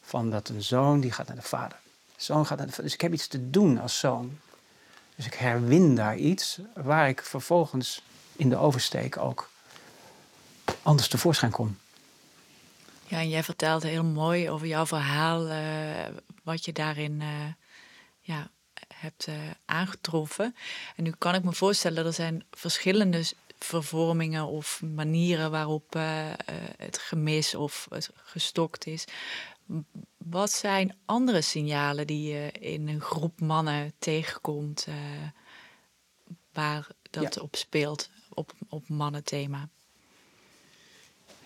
van 0.00 0.30
dat 0.30 0.48
een 0.48 0.62
zoon 0.62 1.00
die 1.00 1.12
gaat 1.12 1.26
naar 1.26 1.36
de 1.36 1.42
vader. 1.42 1.78
zoon 2.16 2.46
gaat 2.46 2.58
naar 2.58 2.66
de 2.66 2.72
vader. 2.72 2.84
Dus 2.84 2.94
ik 2.94 3.00
heb 3.00 3.12
iets 3.12 3.26
te 3.26 3.50
doen 3.50 3.78
als 3.78 3.98
zoon. 3.98 4.38
Dus 5.18 5.26
ik 5.26 5.34
herwin 5.34 5.94
daar 5.94 6.16
iets 6.16 6.58
waar 6.74 7.08
ik 7.08 7.22
vervolgens 7.22 8.02
in 8.36 8.48
de 8.48 8.56
oversteek 8.56 9.16
ook 9.16 9.50
anders 10.82 11.08
tevoorschijn 11.08 11.50
kom. 11.50 11.78
Ja, 13.06 13.18
en 13.18 13.28
jij 13.28 13.42
vertelde 13.42 13.88
heel 13.88 14.04
mooi 14.04 14.50
over 14.50 14.66
jouw 14.66 14.86
verhaal, 14.86 15.46
uh, 15.46 15.56
wat 16.42 16.64
je 16.64 16.72
daarin 16.72 17.20
uh, 17.20 17.28
ja, 18.20 18.50
hebt 18.94 19.26
uh, 19.26 19.34
aangetroffen. 19.64 20.56
En 20.96 21.04
nu 21.04 21.12
kan 21.18 21.34
ik 21.34 21.44
me 21.44 21.52
voorstellen, 21.52 22.06
er 22.06 22.12
zijn 22.12 22.44
verschillende 22.50 23.24
vervormingen 23.58 24.46
of 24.46 24.82
manieren 24.94 25.50
waarop 25.50 25.96
het 26.76 26.98
gemis 26.98 27.54
of 27.54 27.88
gestokt 28.14 28.86
is. 28.86 29.04
Wat 30.30 30.50
zijn 30.50 30.96
andere 31.04 31.42
signalen 31.42 32.06
die 32.06 32.32
je 32.32 32.50
in 32.50 32.88
een 32.88 33.00
groep 33.00 33.40
mannen 33.40 33.92
tegenkomt 33.98 34.86
uh, 34.88 34.94
waar 36.52 36.86
dat 37.10 37.40
op 37.40 37.56
speelt, 37.56 38.10
op, 38.28 38.52
op 38.68 38.88
mannenthema? 38.88 39.68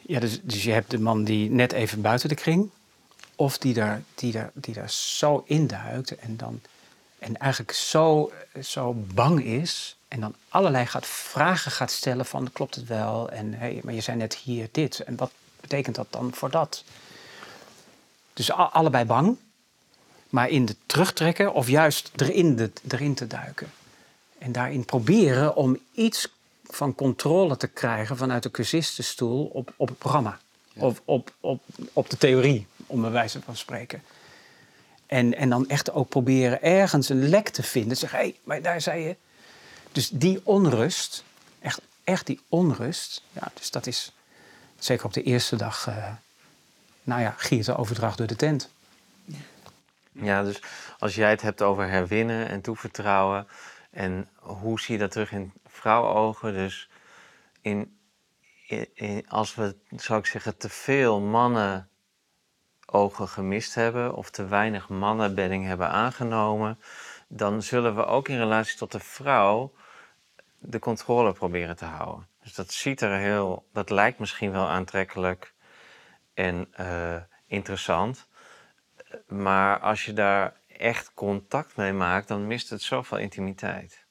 Ja, 0.00 0.20
dus, 0.20 0.40
dus 0.42 0.64
je 0.64 0.70
hebt 0.70 0.90
de 0.90 0.98
man 0.98 1.24
die 1.24 1.50
net 1.50 1.72
even 1.72 2.00
buiten 2.00 2.28
de 2.28 2.34
kring, 2.34 2.70
of 3.36 3.58
die 3.58 3.74
daar, 3.74 4.02
die 4.14 4.32
daar, 4.32 4.50
die 4.54 4.74
daar 4.74 4.90
zo 4.90 5.42
induikt 5.46 6.16
en 6.16 6.36
dan 6.36 6.60
en 7.18 7.36
eigenlijk 7.36 7.72
zo, 7.72 8.32
zo 8.62 8.92
bang 9.14 9.44
is 9.44 9.96
en 10.08 10.20
dan 10.20 10.34
allerlei 10.48 10.86
gaat 10.86 11.06
vragen 11.06 11.70
gaat 11.70 11.90
stellen 11.90 12.26
van 12.26 12.52
klopt 12.52 12.74
het 12.74 12.86
wel 12.86 13.30
en 13.30 13.54
hey, 13.54 13.80
maar 13.84 13.94
je 13.94 14.00
zei 14.00 14.16
net 14.16 14.34
hier 14.34 14.68
dit 14.72 15.00
en 15.00 15.16
wat 15.16 15.30
betekent 15.60 15.96
dat 15.96 16.06
dan 16.10 16.34
voor 16.34 16.50
dat? 16.50 16.84
Dus 18.32 18.50
allebei 18.52 19.04
bang, 19.04 19.36
maar 20.28 20.48
in 20.48 20.64
de 20.64 20.76
terugtrekken 20.86 21.54
of 21.54 21.68
juist 21.68 22.10
erin, 22.16 22.56
de, 22.56 22.70
erin 22.88 23.14
te 23.14 23.26
duiken. 23.26 23.72
En 24.38 24.52
daarin 24.52 24.84
proberen 24.84 25.56
om 25.56 25.78
iets 25.92 26.28
van 26.64 26.94
controle 26.94 27.56
te 27.56 27.66
krijgen 27.66 28.16
vanuit 28.16 28.42
de 28.42 28.50
cursistenstoel 28.50 29.44
op, 29.44 29.72
op 29.76 29.88
het 29.88 29.98
programma. 29.98 30.38
Of 30.76 31.02
op, 31.04 31.32
op, 31.40 31.62
op 31.92 32.10
de 32.10 32.16
theorie, 32.16 32.66
om 32.86 33.00
bij 33.00 33.10
wijze 33.10 33.40
van 33.42 33.56
spreken. 33.56 34.02
En, 35.06 35.36
en 35.36 35.48
dan 35.48 35.68
echt 35.68 35.92
ook 35.92 36.08
proberen 36.08 36.62
ergens 36.62 37.08
een 37.08 37.28
lek 37.28 37.48
te 37.48 37.62
vinden. 37.62 37.96
Zeg, 37.96 38.10
hé, 38.10 38.18
hey, 38.18 38.36
maar 38.44 38.62
daar 38.62 38.80
zei 38.80 39.02
je. 39.02 39.16
Dus 39.92 40.08
die 40.08 40.40
onrust, 40.42 41.24
echt, 41.60 41.80
echt 42.04 42.26
die 42.26 42.40
onrust. 42.48 43.22
Ja, 43.32 43.52
dus 43.54 43.70
dat 43.70 43.86
is 43.86 44.12
zeker 44.78 45.04
op 45.04 45.12
de 45.12 45.22
eerste 45.22 45.56
dag. 45.56 45.88
Uh, 45.88 46.12
nou 47.02 47.20
ja, 47.20 47.34
giert 47.36 47.66
de 47.66 47.76
overdracht 47.76 48.18
door 48.18 48.26
de 48.26 48.36
tent. 48.36 48.70
Ja, 50.12 50.42
dus 50.42 50.62
als 50.98 51.14
jij 51.14 51.30
het 51.30 51.42
hebt 51.42 51.62
over 51.62 51.88
herwinnen 51.88 52.48
en 52.48 52.60
toevertrouwen. 52.60 53.46
En 53.90 54.28
hoe 54.38 54.80
zie 54.80 54.94
je 54.94 55.00
dat 55.00 55.10
terug 55.10 55.32
in 55.32 55.52
vrouwenogen? 55.66 56.52
Dus 56.52 56.90
in, 57.60 57.98
in, 58.94 59.28
als 59.28 59.54
we, 59.54 59.76
zou 59.96 60.18
ik 60.18 60.26
zeggen, 60.26 60.56
te 60.56 60.68
veel 60.68 61.20
mannen 61.20 61.88
ogen 62.86 63.28
gemist 63.28 63.74
hebben 63.74 64.14
of 64.14 64.30
te 64.30 64.46
weinig 64.46 64.88
mannenbedding 64.88 65.66
hebben 65.66 65.88
aangenomen, 65.88 66.78
dan 67.28 67.62
zullen 67.62 67.96
we 67.96 68.04
ook 68.04 68.28
in 68.28 68.38
relatie 68.38 68.76
tot 68.76 68.92
de 68.92 69.00
vrouw 69.00 69.72
de 70.58 70.78
controle 70.78 71.32
proberen 71.32 71.76
te 71.76 71.84
houden. 71.84 72.26
Dus 72.42 72.54
dat 72.54 72.72
ziet 72.72 73.00
er 73.00 73.16
heel, 73.16 73.68
dat 73.72 73.90
lijkt 73.90 74.18
misschien 74.18 74.50
wel 74.50 74.66
aantrekkelijk 74.66 75.51
en 76.34 76.68
uh, 76.80 77.16
interessant. 77.46 78.28
Maar 79.26 79.80
als 79.80 80.04
je 80.04 80.12
daar 80.12 80.56
echt 80.76 81.14
contact 81.14 81.76
mee 81.76 81.92
maakt, 81.92 82.28
dan 82.28 82.46
mist 82.46 82.70
het 82.70 82.82
zoveel 82.82 83.18
intimiteit. 83.18 84.04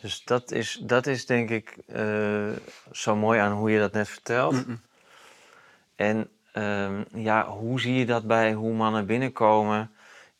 Dus 0.00 0.24
dat 0.24 0.50
is, 0.50 0.80
dat 0.82 1.06
is 1.06 1.26
denk 1.26 1.50
ik 1.50 1.76
uh, 1.86 2.52
zo 2.92 3.16
mooi 3.16 3.40
aan 3.40 3.52
hoe 3.52 3.70
je 3.70 3.78
dat 3.78 3.92
net 3.92 4.08
vertelt. 4.08 4.52
Mm 4.52 4.64
-mm. 4.66 4.80
En 5.96 6.30
um, 6.54 7.04
ja, 7.14 7.46
hoe 7.46 7.80
zie 7.80 7.94
je 7.94 8.06
dat 8.06 8.26
bij 8.26 8.52
hoe 8.52 8.72
mannen 8.72 9.06
binnenkomen? 9.06 9.94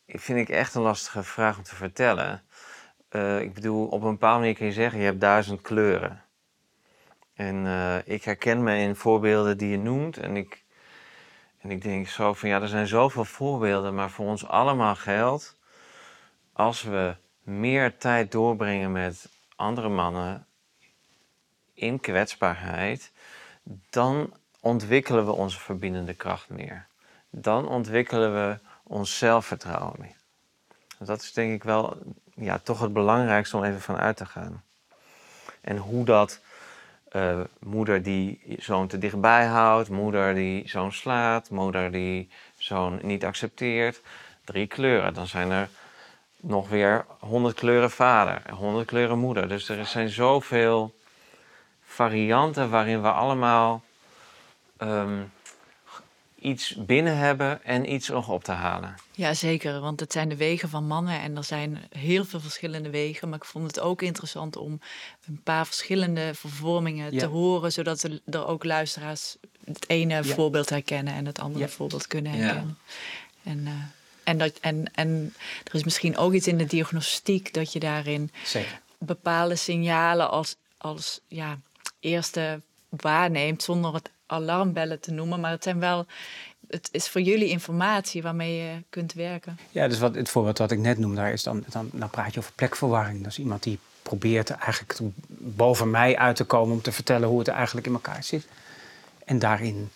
Vind 0.07 0.39
ik 0.39 0.49
echt 0.49 0.75
een 0.75 0.81
lastige 0.81 1.23
vraag 1.23 1.57
om 1.57 1.63
te 1.63 1.75
vertellen. 1.75 2.43
Uh, 3.11 3.41
ik 3.41 3.53
bedoel, 3.53 3.87
op 3.87 4.01
een 4.03 4.11
bepaalde 4.11 4.39
manier 4.39 4.55
kun 4.55 4.65
je 4.65 4.71
zeggen, 4.71 4.99
je 4.99 5.05
hebt 5.05 5.21
duizend 5.21 5.61
kleuren. 5.61 6.23
En 7.41 7.65
uh, 7.65 7.95
ik 8.03 8.23
herken 8.23 8.63
me 8.63 8.77
in 8.77 8.95
voorbeelden 8.95 9.57
die 9.57 9.69
je 9.69 9.77
noemt. 9.77 10.17
En 10.17 10.35
ik, 10.37 10.63
en 11.57 11.71
ik 11.71 11.81
denk 11.81 12.07
zo 12.07 12.33
van, 12.33 12.49
ja, 12.49 12.61
er 12.61 12.67
zijn 12.67 12.87
zoveel 12.87 13.25
voorbeelden, 13.25 13.95
maar 13.95 14.09
voor 14.09 14.25
ons 14.25 14.47
allemaal 14.47 14.95
geldt... 14.95 15.57
als 16.53 16.83
we 16.83 17.15
meer 17.43 17.97
tijd 17.97 18.31
doorbrengen 18.31 18.91
met 18.91 19.29
andere 19.55 19.89
mannen 19.89 20.45
in 21.73 21.99
kwetsbaarheid... 21.99 23.11
dan 23.89 24.33
ontwikkelen 24.59 25.25
we 25.25 25.31
onze 25.31 25.59
verbindende 25.59 26.13
kracht 26.13 26.49
meer. 26.49 26.87
Dan 27.29 27.67
ontwikkelen 27.67 28.33
we 28.33 28.59
ons 28.83 29.17
zelfvertrouwen 29.17 29.95
meer. 29.99 30.17
Dat 30.99 31.21
is 31.21 31.33
denk 31.33 31.53
ik 31.53 31.63
wel 31.63 31.97
ja, 32.35 32.59
toch 32.59 32.79
het 32.79 32.93
belangrijkste 32.93 33.57
om 33.57 33.63
even 33.63 33.81
van 33.81 33.97
uit 33.97 34.17
te 34.17 34.25
gaan. 34.25 34.63
En 35.61 35.77
hoe 35.77 36.05
dat 36.05 36.41
uh, 37.11 37.39
moeder 37.59 38.03
die 38.03 38.39
zoon 38.59 38.87
te 38.87 38.97
dichtbij 38.97 39.45
houdt, 39.45 39.89
moeder 39.89 40.33
die 40.33 40.69
zoon 40.69 40.91
slaat, 40.91 41.49
moeder 41.49 41.91
die 41.91 42.29
zoon 42.57 42.99
niet 43.01 43.25
accepteert. 43.25 44.01
Drie 44.43 44.67
kleuren. 44.67 45.13
Dan 45.13 45.27
zijn 45.27 45.51
er 45.51 45.69
nog 46.41 46.69
weer 46.69 47.05
honderd 47.19 47.55
kleuren 47.55 47.91
vader, 47.91 48.41
honderd 48.53 48.87
kleuren 48.87 49.19
moeder. 49.19 49.47
Dus 49.47 49.69
er 49.69 49.85
zijn 49.85 50.09
zoveel 50.09 50.93
varianten 51.81 52.69
waarin 52.69 53.01
we 53.01 53.11
allemaal 53.11 53.83
um, 54.77 55.31
iets 56.41 56.75
binnen 56.77 57.17
hebben 57.17 57.63
en 57.63 57.93
iets 57.93 58.07
nog 58.07 58.29
op 58.29 58.43
te 58.43 58.51
halen. 58.51 58.95
Ja, 59.11 59.33
zeker. 59.33 59.79
Want 59.79 59.99
het 59.99 60.11
zijn 60.11 60.29
de 60.29 60.35
wegen 60.35 60.69
van 60.69 60.87
mannen 60.87 61.21
en 61.21 61.37
er 61.37 61.43
zijn 61.43 61.77
heel 61.89 62.25
veel 62.25 62.39
verschillende 62.39 62.89
wegen. 62.89 63.29
Maar 63.29 63.37
ik 63.37 63.45
vond 63.45 63.67
het 63.67 63.79
ook 63.79 64.01
interessant 64.01 64.55
om 64.55 64.79
een 65.27 65.41
paar 65.43 65.65
verschillende 65.65 66.31
vervormingen 66.33 67.17
te 67.17 67.25
horen, 67.25 67.71
zodat 67.71 68.09
er 68.25 68.45
ook 68.45 68.63
luisteraars 68.63 69.37
het 69.65 69.89
ene 69.89 70.23
voorbeeld 70.23 70.69
herkennen 70.69 71.13
en 71.13 71.25
het 71.25 71.39
andere 71.39 71.67
voorbeeld 71.67 72.07
kunnen 72.07 72.31
herkennen. 72.31 72.77
En, 73.43 73.59
uh, 73.59 73.71
en, 74.23 74.37
dat, 74.37 74.57
en, 74.61 74.91
en 74.93 75.33
er 75.63 75.75
is 75.75 75.83
misschien 75.83 76.17
ook 76.17 76.33
iets 76.33 76.47
in 76.47 76.57
de 76.57 76.65
diagnostiek 76.65 77.53
dat 77.53 77.73
je 77.73 77.79
daarin 77.79 78.31
Zeker. 78.43 78.79
bepaalde 78.97 79.55
signalen 79.55 80.29
als, 80.29 80.55
als 80.77 81.19
ja, 81.27 81.59
eerste 81.99 82.61
waarneemt 82.89 83.63
zonder 83.63 83.93
het 83.93 84.09
alarmbellen 84.31 84.99
te 84.99 85.11
noemen, 85.11 85.39
maar 85.39 85.51
het 85.51 85.63
zijn 85.63 85.79
wel. 85.79 86.05
Het 86.67 86.89
is 86.91 87.09
voor 87.09 87.21
jullie 87.21 87.49
informatie 87.49 88.21
waarmee 88.21 88.57
je 88.57 88.83
kunt 88.89 89.13
werken. 89.13 89.59
Ja, 89.71 89.87
dus 89.87 89.99
wat, 89.99 90.15
het 90.15 90.29
voorbeeld 90.29 90.57
wat 90.57 90.71
ik 90.71 90.79
net 90.79 90.97
noemde, 90.97 91.15
daar 91.15 91.31
is 91.31 91.43
dan, 91.43 91.63
dan, 91.69 91.89
dan 91.93 92.09
praat 92.09 92.33
je 92.33 92.39
over 92.39 92.51
plekverwarring. 92.55 93.17
Dat 93.17 93.31
is 93.31 93.39
iemand 93.39 93.63
die 93.63 93.79
probeert 94.01 94.49
eigenlijk 94.49 94.97
boven 95.37 95.89
mij 95.89 96.17
uit 96.17 96.35
te 96.35 96.43
komen 96.43 96.75
om 96.75 96.81
te 96.81 96.91
vertellen 96.91 97.27
hoe 97.27 97.39
het 97.39 97.47
eigenlijk 97.47 97.87
in 97.87 97.93
elkaar 97.93 98.23
zit. 98.23 98.47
En 99.25 99.39
daarin, 99.39 99.89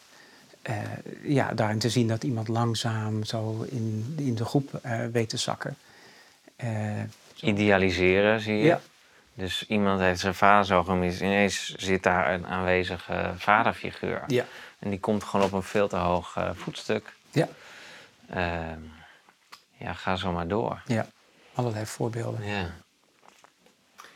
uh, 0.69 0.75
ja, 1.23 1.53
daarin 1.53 1.79
te 1.79 1.89
zien 1.89 2.07
dat 2.07 2.23
iemand 2.23 2.47
langzaam 2.47 3.23
zo 3.23 3.65
in, 3.69 4.15
in 4.17 4.36
de 4.36 4.45
groep 4.45 4.79
uh, 4.86 5.05
weet 5.11 5.29
te 5.29 5.38
zakken. 5.38 5.77
Eh, 6.55 6.69
Idealiseren, 7.41 8.39
zie 8.39 8.55
je. 8.55 8.63
Ja. 8.63 8.81
Dus 9.38 9.65
iemand 9.67 9.99
heeft 9.99 10.19
zijn 10.19 10.36
vader 10.36 10.65
zo 10.65 10.83
gemist. 10.83 11.21
Ineens 11.21 11.73
zit 11.75 12.03
daar 12.03 12.33
een 12.33 12.47
aanwezige 12.47 13.33
vaderfiguur. 13.38 14.23
ja. 14.27 14.45
En 14.79 14.89
die 14.89 14.99
komt 14.99 15.23
gewoon 15.23 15.45
op 15.45 15.51
een 15.51 15.63
veel 15.63 15.88
te 15.88 15.95
hoog 15.95 16.36
eh, 16.36 16.49
voetstuk. 16.53 17.13
Ja. 17.31 17.47
Ehm, 18.29 18.79
ja, 19.77 19.93
ga 19.93 20.15
zo 20.15 20.31
maar 20.31 20.47
door. 20.47 20.81
ja, 20.86 21.07
allerlei 21.53 21.86
voorbeelden. 21.86 22.43
Ja. 22.45 22.73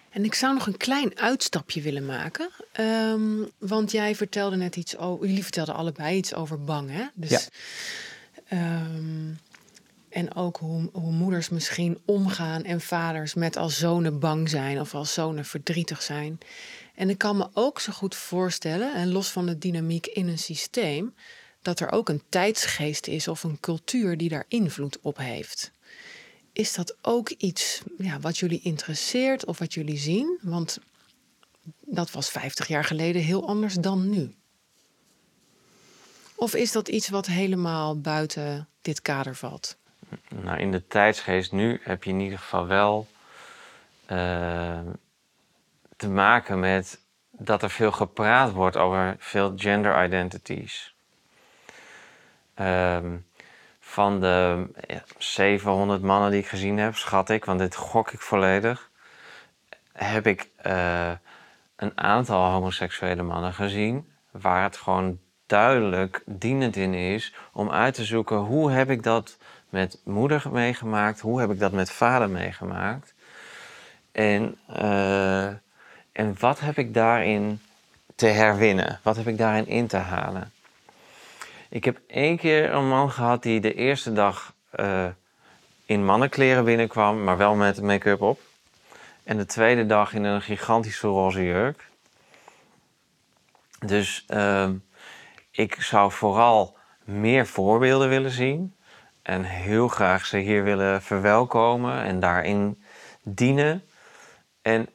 En 0.09 0.23
ik 0.23 0.33
zou 0.33 0.53
nog 0.53 0.67
een 0.67 0.77
klein 0.77 1.19
uitstapje 1.19 1.81
willen 1.81 2.05
maken. 2.05 2.49
Ehm, 2.71 3.43
want 3.57 3.91
jij 3.91 4.15
vertelde 4.15 4.55
net 4.55 4.75
iets 4.75 4.97
over. 4.97 5.25
Jullie 5.27 5.43
vertelden 5.43 5.75
allebei 5.75 6.15
iets 6.17 6.33
over 6.33 6.63
bang, 6.63 6.91
hè? 6.91 7.05
Dus, 7.13 7.29
Ja. 7.29 7.39
ehm, 8.47 9.27
en 10.09 10.35
ook 10.35 10.57
hoe, 10.57 10.89
moeders 10.93 11.49
misschien 11.49 11.99
omgaan 12.05 12.63
en 12.63 12.81
vaders 12.81 13.33
met 13.33 13.57
als 13.57 13.77
zonen 13.77 14.19
bang 14.19 14.49
zijn 14.49 14.79
of 14.79 14.95
als 14.95 15.13
zonen 15.13 15.45
verdrietig 15.45 16.01
zijn. 16.01 16.37
En 16.95 17.09
ik 17.09 17.17
kan 17.17 17.37
me 17.37 17.49
ook 17.53 17.79
zo 17.79 17.91
goed 17.91 18.15
voorstellen, 18.15 18.93
en 18.93 19.11
los 19.11 19.29
van 19.29 19.45
de 19.45 19.57
dynamiek 19.57 20.05
in 20.05 20.27
een 20.27 20.39
systeem, 20.39 21.13
dat 21.61 21.79
er 21.79 21.91
ook 21.91 22.09
een 22.09 22.23
tijdsgeest 22.29 23.07
is 23.07 23.27
of 23.27 23.43
een 23.43 23.59
cultuur 23.59 24.17
die 24.17 24.29
daar 24.29 24.45
invloed 24.47 24.99
op 25.01 25.17
heeft. 25.17 25.71
Is 26.53 26.73
dat 26.73 26.95
ook 27.01 27.29
iets 27.29 27.81
ja, 27.97 28.19
wat 28.19 28.37
jullie 28.37 28.61
interesseert 28.61 29.45
of 29.45 29.59
wat 29.59 29.73
jullie 29.73 29.97
zien? 29.97 30.39
Want 30.41 30.79
dat 31.85 32.11
was 32.11 32.29
50 32.29 32.67
jaar 32.67 32.83
geleden 32.83 33.21
heel 33.21 33.47
anders 33.47 33.73
dan 33.73 34.09
nu. 34.09 34.35
Of 36.35 36.55
is 36.55 36.71
dat 36.71 36.87
iets 36.87 37.09
wat 37.09 37.25
helemaal 37.25 37.99
buiten 37.99 38.67
dit 38.81 39.01
kader 39.01 39.35
valt? 39.35 39.77
Nou, 40.29 40.57
in 40.57 40.71
de 40.71 40.87
tijdsgeest 40.87 41.51
nu 41.51 41.79
heb 41.83 42.03
je 42.03 42.09
in 42.09 42.19
ieder 42.19 42.39
geval 42.39 42.67
wel 42.67 43.07
eh, 44.05 44.79
te 45.95 46.09
maken 46.09 46.59
met 46.59 46.99
dat 47.31 47.63
er 47.63 47.69
veel 47.69 47.91
gepraat 47.91 48.51
wordt 48.51 48.77
over 48.77 49.15
veel 49.19 49.53
gender 49.55 50.03
identities. 50.03 50.95
Ehm, 52.53 53.17
van 53.79 54.19
de 54.19 54.67
ja, 54.87 55.03
700 55.17 56.01
mannen 56.01 56.31
die 56.31 56.39
ik 56.39 56.47
gezien 56.47 56.77
heb, 56.77 56.95
schat 56.95 57.29
ik, 57.29 57.45
want 57.45 57.59
dit 57.59 57.75
gok 57.75 58.11
ik 58.11 58.19
volledig, 58.19 58.89
heb 59.93 60.27
ik 60.27 60.49
eh, 60.55 61.11
een 61.75 61.97
aantal 61.97 62.51
homoseksuele 62.51 63.23
mannen 63.23 63.53
gezien 63.53 64.11
waar 64.31 64.63
het 64.63 64.77
gewoon 64.77 65.19
duidelijk 65.45 66.23
dienend 66.25 66.75
in 66.75 66.93
is 66.93 67.33
om 67.53 67.71
uit 67.71 67.93
te 67.93 68.05
zoeken 68.05 68.37
hoe 68.37 68.71
heb 68.71 68.89
ik 68.89 69.03
dat 69.03 69.37
met 69.69 69.99
moeder 70.03 70.43
meegemaakt, 70.51 71.19
hoe 71.19 71.39
heb 71.39 71.51
ik 71.51 71.59
dat 71.59 71.71
met 71.71 71.91
vader 71.91 72.29
meegemaakt 72.29 73.13
en, 74.11 74.57
eh, 74.67 75.47
en 76.11 76.35
wat 76.39 76.59
heb 76.59 76.77
ik 76.77 76.93
daarin 76.93 77.61
te 78.15 78.25
herwinnen, 78.25 78.99
wat 79.03 79.15
heb 79.15 79.27
ik 79.27 79.37
daarin 79.37 79.67
in 79.67 79.87
te 79.87 79.97
halen. 79.97 80.51
Ik 81.69 81.85
heb 81.85 81.99
één 82.07 82.37
keer 82.37 82.73
een 82.73 82.87
man 82.87 83.11
gehad 83.11 83.43
die 83.43 83.59
de 83.59 83.73
eerste 83.73 84.13
dag 84.13 84.53
eh, 84.69 85.05
in 85.85 86.05
mannenkleren 86.05 86.65
binnenkwam, 86.65 87.23
maar 87.23 87.37
wel 87.37 87.55
met 87.55 87.81
make-up 87.81 88.21
op. 88.21 88.39
En 89.23 89.37
de 89.37 89.45
tweede 89.45 89.85
dag 89.85 90.13
in 90.13 90.23
een 90.23 90.41
gigantische 90.41 91.07
roze 91.07 91.43
jurk. 91.43 91.87
Dus 93.85 94.23
ehm, 94.27 94.75
ik 95.51 95.81
zou 95.81 96.11
vooral 96.11 96.77
meer 97.03 97.47
voorbeelden 97.47 98.09
willen 98.09 98.31
zien. 98.31 98.75
En 99.29 99.43
heel 99.43 99.87
graag 99.87 100.25
ze 100.25 100.37
hier 100.37 100.63
willen 100.63 101.01
verwelkomen 101.01 102.03
en 102.03 102.19
daarin 102.19 102.83
dienen. 103.23 103.83
En 104.61 104.89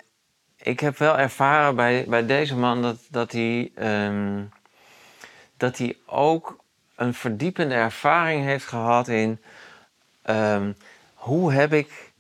ik 0.57 0.81
heb 0.81 0.99
wel 0.99 1.19
ervaren 1.19 1.77
bij, 1.77 2.05
bij 2.09 2.27
deze 2.27 2.57
man 2.57 2.83
dat, 2.83 2.97
dat, 3.11 3.33
hij, 3.33 3.73
ehm, 3.75 4.43
dat 5.57 5.79
hij 5.79 5.97
ook 6.07 6.59
een 6.97 7.15
verdiepende 7.15 7.75
ervaring 7.75 8.45
heeft 8.45 8.67
gehad 8.67 9.09
in 9.09 9.41
ehm, 10.23 10.73
hoe 11.15 11.53
heb 11.53 11.73
ik, 11.73 12.13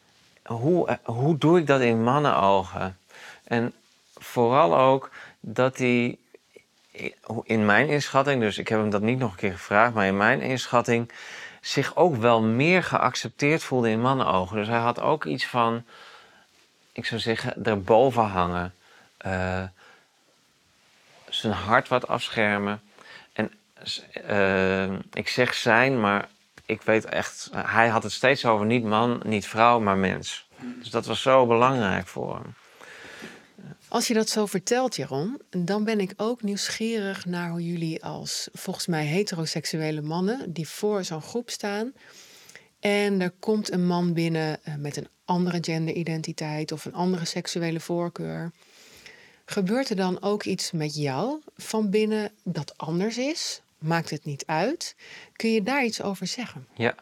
hoe, 0.44 0.98
hoe 1.02 1.38
doe 1.38 1.58
ik 1.58 1.66
dat 1.66 1.80
in 1.80 2.02
mannenogen? 2.02 2.98
En 3.44 3.72
vooral 4.14 4.78
ook 4.78 5.10
dat 5.40 5.78
hij 5.78 6.18
in 7.42 7.66
mijn 7.66 7.88
inschatting, 7.88 8.40
dus 8.40 8.58
ik 8.58 8.68
heb 8.68 8.78
hem 8.78 8.90
dat 8.90 9.02
niet 9.02 9.18
nog 9.18 9.30
een 9.30 9.36
keer 9.36 9.52
gevraagd, 9.52 9.94
maar 9.94 10.06
in 10.06 10.16
mijn 10.16 10.40
inschatting 10.40 11.10
zich 11.64 11.96
ook 11.96 12.16
wel 12.16 12.42
meer 12.42 12.82
geaccepteerd 12.82 13.62
voelde 13.62 13.90
in 13.90 14.00
mannenogen. 14.00 14.56
Dus 14.56 14.68
hij 14.68 14.78
had 14.78 15.00
ook 15.00 15.24
iets 15.24 15.46
van, 15.46 15.84
ik 16.92 17.06
zou 17.06 17.20
zeggen, 17.20 17.64
erboven 17.64 18.22
hangen. 18.22 18.74
Eh, 19.16 19.62
zijn 21.28 21.52
hart 21.52 21.88
wat 21.88 22.08
afschermen. 22.08 22.82
En 23.32 23.52
eh, 24.12 24.92
ik 25.12 25.28
zeg 25.28 25.54
zijn, 25.54 26.00
maar 26.00 26.28
ik 26.66 26.82
weet 26.82 27.04
echt, 27.04 27.50
hij 27.54 27.88
had 27.88 28.02
het 28.02 28.12
steeds 28.12 28.44
over 28.46 28.66
niet 28.66 28.84
man, 28.84 29.20
niet 29.24 29.46
vrouw, 29.46 29.80
maar 29.80 29.96
mens. 29.96 30.48
Dus 30.78 30.90
dat 30.90 31.06
was 31.06 31.22
zo 31.22 31.46
belangrijk 31.46 32.06
voor 32.06 32.34
hem. 32.34 32.54
Als 33.94 34.06
je 34.06 34.14
dat 34.14 34.28
zo 34.28 34.46
vertelt, 34.46 34.96
Jeroen, 34.96 35.40
dan 35.50 35.84
ben 35.84 36.00
ik 36.00 36.12
ook 36.16 36.42
nieuwsgierig 36.42 37.24
naar 37.24 37.50
hoe 37.50 37.66
jullie 37.66 38.04
als 38.04 38.48
volgens 38.52 38.86
mij 38.86 39.04
heteroseksuele 39.04 40.02
mannen 40.02 40.52
die 40.52 40.68
voor 40.68 41.04
zo'n 41.04 41.22
groep 41.22 41.50
staan. 41.50 41.92
En 42.80 43.20
er 43.20 43.30
komt 43.30 43.72
een 43.72 43.86
man 43.86 44.12
binnen 44.12 44.64
eh, 44.64 44.74
met 44.74 44.96
een 44.96 45.08
andere 45.24 45.58
genderidentiteit 45.60 46.72
of 46.72 46.84
een 46.84 46.94
andere 46.94 47.24
seksuele 47.24 47.80
voorkeur. 47.80 48.50
Gebeurt 49.44 49.90
er 49.90 49.96
dan 49.96 50.22
ook 50.22 50.44
iets 50.44 50.72
met 50.72 50.94
jou 50.94 51.40
van 51.56 51.90
binnen 51.90 52.30
dat 52.44 52.78
anders 52.78 53.18
is? 53.18 53.62
Maakt 53.78 54.10
het 54.10 54.24
niet 54.24 54.46
uit? 54.46 54.96
Kun 55.32 55.52
je 55.52 55.62
daar 55.62 55.84
iets 55.84 56.02
over 56.02 56.26
zeggen? 56.26 56.66
Ja. 56.74 56.94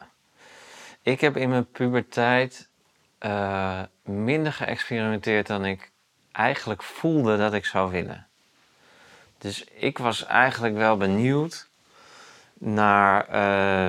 Ik 1.01 1.21
heb 1.21 1.37
in 1.37 1.49
mijn 1.49 1.71
puberteit 1.71 2.69
uh, 3.19 3.83
minder 4.03 4.53
geëxperimenteerd 4.53 5.47
dan 5.47 5.65
ik 5.65 5.91
eigenlijk 6.33 6.83
voelde 6.83 7.37
dat 7.37 7.53
ik 7.53 7.65
zou 7.65 7.91
willen. 7.91 8.27
Dus 9.37 9.63
ik 9.63 9.97
was 9.97 10.25
eigenlijk 10.25 10.75
wel 10.75 10.97
benieuwd 10.97 11.67
naar. 12.53 13.27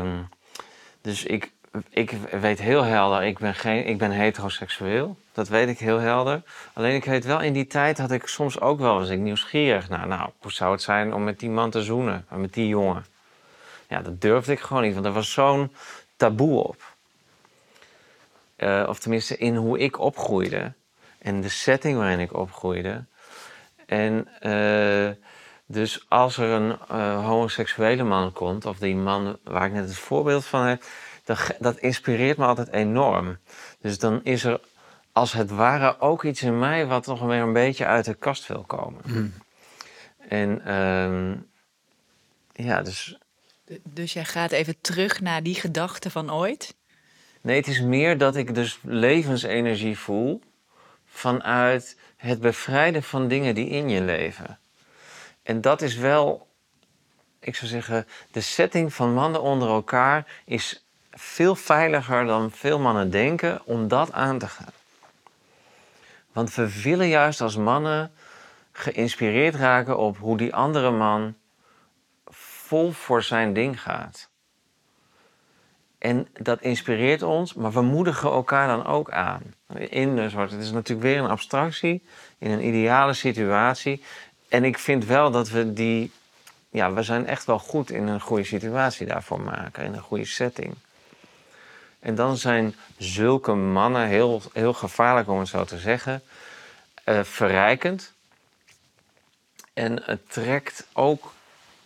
Uh, 0.05 0.18
dus 1.01 1.24
ik, 1.24 1.51
ik 1.88 2.11
weet 2.30 2.59
heel 2.59 2.82
helder, 2.82 3.22
ik 3.22 3.38
ben, 3.38 3.55
geen, 3.55 3.86
ik 3.86 3.99
ben 3.99 4.11
heteroseksueel. 4.11 5.16
Dat 5.32 5.49
weet 5.49 5.68
ik 5.68 5.78
heel 5.78 5.99
helder. 5.99 6.42
Alleen 6.72 6.95
ik 6.95 7.05
weet 7.05 7.24
wel, 7.24 7.40
in 7.40 7.53
die 7.53 7.66
tijd 7.66 7.99
had 7.99 8.11
ik 8.11 8.26
soms 8.26 8.61
ook 8.61 8.78
wel 8.78 9.01
eens 9.01 9.09
ik 9.09 9.18
nieuwsgierig 9.18 9.88
naar. 9.88 10.07
Nou, 10.07 10.30
hoe 10.38 10.53
zou 10.53 10.72
het 10.72 10.82
zijn 10.82 11.14
om 11.14 11.24
met 11.24 11.40
die 11.40 11.51
man 11.51 11.70
te 11.70 11.82
zoenen, 11.82 12.26
met 12.28 12.55
die 12.55 12.68
jongen? 12.68 13.07
Ja, 13.88 14.03
dat 14.03 14.20
durfde 14.20 14.53
ik 14.53 14.61
gewoon 14.61 14.82
niet, 14.82 14.95
want 14.95 15.07
er 15.07 15.12
was 15.12 15.32
zo'n 15.32 15.72
taboe 16.16 16.62
op. 16.64 16.82
Uh, 18.57 18.86
of 18.88 18.99
tenminste, 18.99 19.36
in 19.36 19.57
hoe 19.57 19.78
ik 19.78 19.99
opgroeide 19.99 20.72
en 21.24 21.40
de 21.40 21.48
setting 21.48 21.96
waarin 21.96 22.20
ik 22.20 22.32
opgroeide. 22.32 23.04
En 23.86 24.28
uh, 24.42 25.10
dus 25.66 26.06
als 26.08 26.36
er 26.36 26.48
een 26.48 26.78
uh, 26.90 27.26
homoseksuele 27.26 28.02
man 28.02 28.32
komt, 28.32 28.66
of 28.66 28.78
die 28.78 28.96
man 28.96 29.38
waar 29.44 29.66
ik 29.66 29.72
net 29.72 29.88
het 29.88 29.98
voorbeeld 29.98 30.44
van 30.44 30.66
heb, 30.66 30.84
dat, 31.24 31.56
dat 31.58 31.76
inspireert 31.76 32.36
me 32.36 32.44
altijd 32.44 32.72
enorm. 32.72 33.38
Dus 33.80 33.98
dan 33.98 34.20
is 34.22 34.44
er 34.44 34.60
als 35.12 35.32
het 35.32 35.50
ware 35.50 36.00
ook 36.00 36.24
iets 36.24 36.42
in 36.42 36.58
mij 36.58 36.86
wat 36.86 37.06
nog 37.06 37.20
weer 37.20 37.42
een 37.42 37.52
beetje 37.52 37.86
uit 37.86 38.04
de 38.04 38.14
kast 38.14 38.46
wil 38.46 38.64
komen. 38.66 39.00
Mm. 39.04 39.32
En 40.28 40.62
uh, 40.66 42.66
ja, 42.66 42.82
dus. 42.82 43.18
Dus 43.82 44.12
jij 44.12 44.24
gaat 44.24 44.50
even 44.50 44.76
terug 44.80 45.20
naar 45.20 45.42
die 45.42 45.54
gedachte 45.54 46.10
van 46.10 46.32
ooit? 46.32 46.74
Nee, 47.40 47.56
het 47.56 47.66
is 47.66 47.80
meer 47.80 48.18
dat 48.18 48.36
ik 48.36 48.54
dus 48.54 48.78
levensenergie 48.82 49.98
voel 49.98 50.40
vanuit 51.14 51.98
het 52.16 52.40
bevrijden 52.40 53.02
van 53.02 53.28
dingen 53.28 53.54
die 53.54 53.68
in 53.68 53.88
je 53.88 54.00
leven. 54.00 54.58
En 55.42 55.60
dat 55.60 55.82
is 55.82 55.96
wel, 55.96 56.48
ik 57.40 57.56
zou 57.56 57.70
zeggen, 57.70 58.06
de 58.30 58.40
setting 58.40 58.94
van 58.94 59.14
mannen 59.14 59.42
onder 59.42 59.68
elkaar 59.68 60.26
is 60.44 60.86
veel 61.10 61.54
veiliger 61.54 62.24
dan 62.26 62.50
veel 62.50 62.78
mannen 62.78 63.10
denken 63.10 63.60
om 63.64 63.88
dat 63.88 64.12
aan 64.12 64.38
te 64.38 64.48
gaan. 64.48 64.72
Want 66.32 66.54
we 66.54 66.82
willen 66.82 67.08
juist 67.08 67.40
als 67.40 67.56
mannen 67.56 68.12
geïnspireerd 68.72 69.54
raken 69.54 69.98
op 69.98 70.18
hoe 70.18 70.36
die 70.36 70.54
andere 70.54 70.90
man 70.90 71.34
vol 72.26 72.92
voor 72.92 73.22
zijn 73.22 73.52
ding 73.52 73.82
gaat. 73.82 74.28
En 76.05 76.28
dat 76.32 76.61
inspireert 76.61 77.22
ons, 77.22 77.55
maar 77.55 77.72
we 77.72 77.80
moedigen 77.80 78.30
elkaar 78.30 78.66
dan 78.66 78.86
ook 78.86 79.11
aan. 79.11 79.42
In 79.76 80.30
soort, 80.30 80.50
het 80.50 80.61
is 80.61 80.70
natuurlijk 80.70 81.07
weer 81.07 81.18
een 81.18 81.30
abstractie, 81.30 82.02
in 82.38 82.50
een 82.50 82.66
ideale 82.66 83.12
situatie. 83.12 84.02
En 84.48 84.64
ik 84.64 84.78
vind 84.78 85.05
wel 85.05 85.30
dat 85.30 85.48
we 85.48 85.72
die, 85.72 86.12
ja, 86.70 86.92
we 86.92 87.02
zijn 87.02 87.26
echt 87.26 87.44
wel 87.44 87.59
goed 87.59 87.90
in 87.90 88.07
een 88.07 88.20
goede 88.20 88.44
situatie 88.44 89.07
daarvoor 89.07 89.40
maken, 89.40 89.84
in 89.84 89.94
een 89.94 90.00
goede 90.00 90.24
setting. 90.24 90.74
En 92.00 92.14
dan 92.14 92.36
zijn 92.36 92.74
zulke 92.96 93.55
mannen 93.55 94.07
heel, 94.07 94.42
heel 94.52 94.72
gevaarlijk, 94.72 95.28
om 95.28 95.38
het 95.38 95.48
zo 95.48 95.64
te 95.64 95.78
zeggen, 95.78 96.22
eh, 97.05 97.22
verrijkend. 97.22 98.12
En 99.72 100.02
het 100.02 100.32
trekt 100.32 100.86
ook 100.92 101.32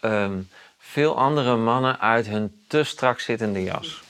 ehm, 0.01 0.41
veel 0.79 1.17
andere 1.19 1.57
mannen 1.57 2.01
uit 2.01 2.27
hun 2.27 2.63
te 2.67 2.85
strak 2.85 3.21
zittende 3.21 3.63
jas. 3.63 4.07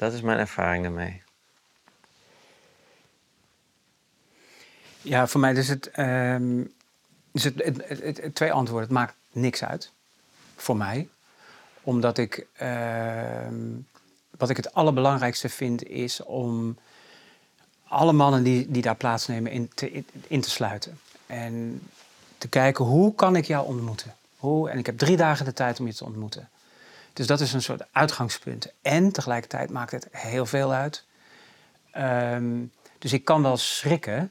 Dat 0.00 0.12
is 0.12 0.20
mijn 0.20 0.38
ervaring 0.38 0.82
daarmee. 0.82 1.22
Ja, 5.02 5.26
voor 5.26 5.40
mij 5.40 5.52
is 5.52 5.68
het, 5.68 5.86
is 7.32 7.44
het, 7.44 7.54
het, 7.64 7.88
het- 7.88 8.20
het- 8.22 8.34
twee 8.34 8.52
antwoorden. 8.52 8.88
Het 8.88 8.98
maakt 8.98 9.14
niks 9.32 9.64
uit. 9.64 9.92
Voor 10.56 10.76
mij. 10.76 11.08
Omdat 11.82 12.18
ik... 12.18 12.46
ehm, 12.52 13.54
wat 14.38 14.50
ik 14.50 14.56
het 14.56 14.74
allerbelangrijkste 14.74 15.48
vind 15.48 15.82
is 15.84 16.22
om 16.22 16.76
alle 17.88 18.12
mannen 18.12 18.42
die, 18.42 18.70
die 18.70 18.82
daar 18.82 18.96
plaatsnemen 18.96 19.52
in 19.52 19.70
te, 19.74 20.04
in 20.28 20.40
te 20.40 20.50
sluiten. 20.50 21.00
En 21.26 21.82
te 22.38 22.48
kijken 22.48 22.84
hoe 22.84 23.14
kan 23.14 23.36
ik 23.36 23.44
jou 23.44 23.66
ontmoeten. 23.66 24.14
Hoe, 24.36 24.70
en 24.70 24.78
ik 24.78 24.86
heb 24.86 24.98
drie 24.98 25.16
dagen 25.16 25.44
de 25.44 25.52
tijd 25.52 25.80
om 25.80 25.86
je 25.86 25.94
te 25.94 26.04
ontmoeten. 26.04 26.48
Dus 27.20 27.28
dat 27.28 27.40
is 27.40 27.52
een 27.52 27.62
soort 27.62 27.82
uitgangspunt. 27.92 28.72
En 28.82 29.12
tegelijkertijd 29.12 29.70
maakt 29.70 29.90
het 29.90 30.08
heel 30.10 30.46
veel 30.46 30.72
uit. 30.72 31.04
Ehm, 31.90 32.64
dus 32.98 33.12
ik 33.12 33.24
kan 33.24 33.42
wel 33.42 33.56
schrikken 33.56 34.30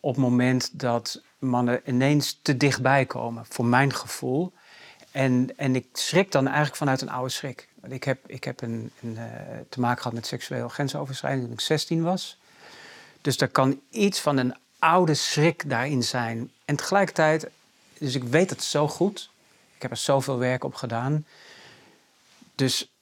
op 0.00 0.14
het 0.14 0.24
moment 0.24 0.80
dat 0.80 1.22
mannen 1.38 1.80
ineens 1.84 2.38
te 2.42 2.56
dichtbij 2.56 3.06
komen, 3.06 3.46
voor 3.48 3.64
mijn 3.64 3.92
gevoel. 3.92 4.52
En, 5.10 5.50
en 5.56 5.74
ik 5.74 5.86
schrik 5.92 6.32
dan 6.32 6.46
eigenlijk 6.46 6.76
vanuit 6.76 7.00
een 7.00 7.10
oude 7.10 7.30
schrik. 7.30 7.68
Ik 7.88 8.04
heb, 8.04 8.18
ik 8.26 8.44
heb 8.44 8.62
een, 8.62 8.90
een, 9.02 9.16
eh, 9.16 9.24
te 9.68 9.80
maken 9.80 9.98
gehad 9.98 10.12
met 10.12 10.26
seksueel 10.26 10.68
grensoverschrijding 10.68 11.44
toen 11.44 11.52
ik 11.52 11.60
16 11.60 12.02
was. 12.02 12.38
Dus 13.20 13.40
er 13.40 13.48
kan 13.48 13.80
iets 13.90 14.20
van 14.20 14.36
een 14.36 14.54
oude 14.78 15.14
schrik 15.14 15.70
daarin 15.70 16.02
zijn. 16.02 16.50
En 16.64 16.76
tegelijkertijd, 16.76 17.48
dus 17.98 18.14
ik 18.14 18.24
weet 18.24 18.50
het 18.50 18.62
zo 18.62 18.88
goed. 18.88 19.30
Ik 19.76 19.82
heb 19.82 19.90
er 19.90 19.96
zoveel 19.96 20.38
werk 20.38 20.64
op 20.64 20.74
gedaan. 20.74 21.24
Dus 22.54 22.92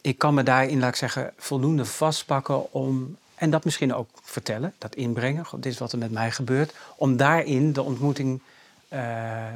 ik 0.00 0.18
kan 0.18 0.34
me 0.34 0.42
daarin, 0.42 0.78
laat 0.78 0.88
ik 0.88 0.96
zeggen, 0.96 1.32
voldoende 1.36 1.84
vastpakken 1.84 2.72
om. 2.72 3.16
En 3.34 3.50
dat 3.50 3.64
misschien 3.64 3.94
ook 3.94 4.08
vertellen, 4.22 4.74
dat 4.78 4.94
inbrengen. 4.94 5.44
Dit 5.54 5.72
is 5.72 5.78
wat 5.78 5.92
er 5.92 5.98
met 5.98 6.10
mij 6.10 6.30
gebeurt. 6.30 6.74
Om 6.96 7.16
daarin 7.16 7.72
de 7.72 7.82
ontmoeting 7.82 8.40
eh, 8.88 9.46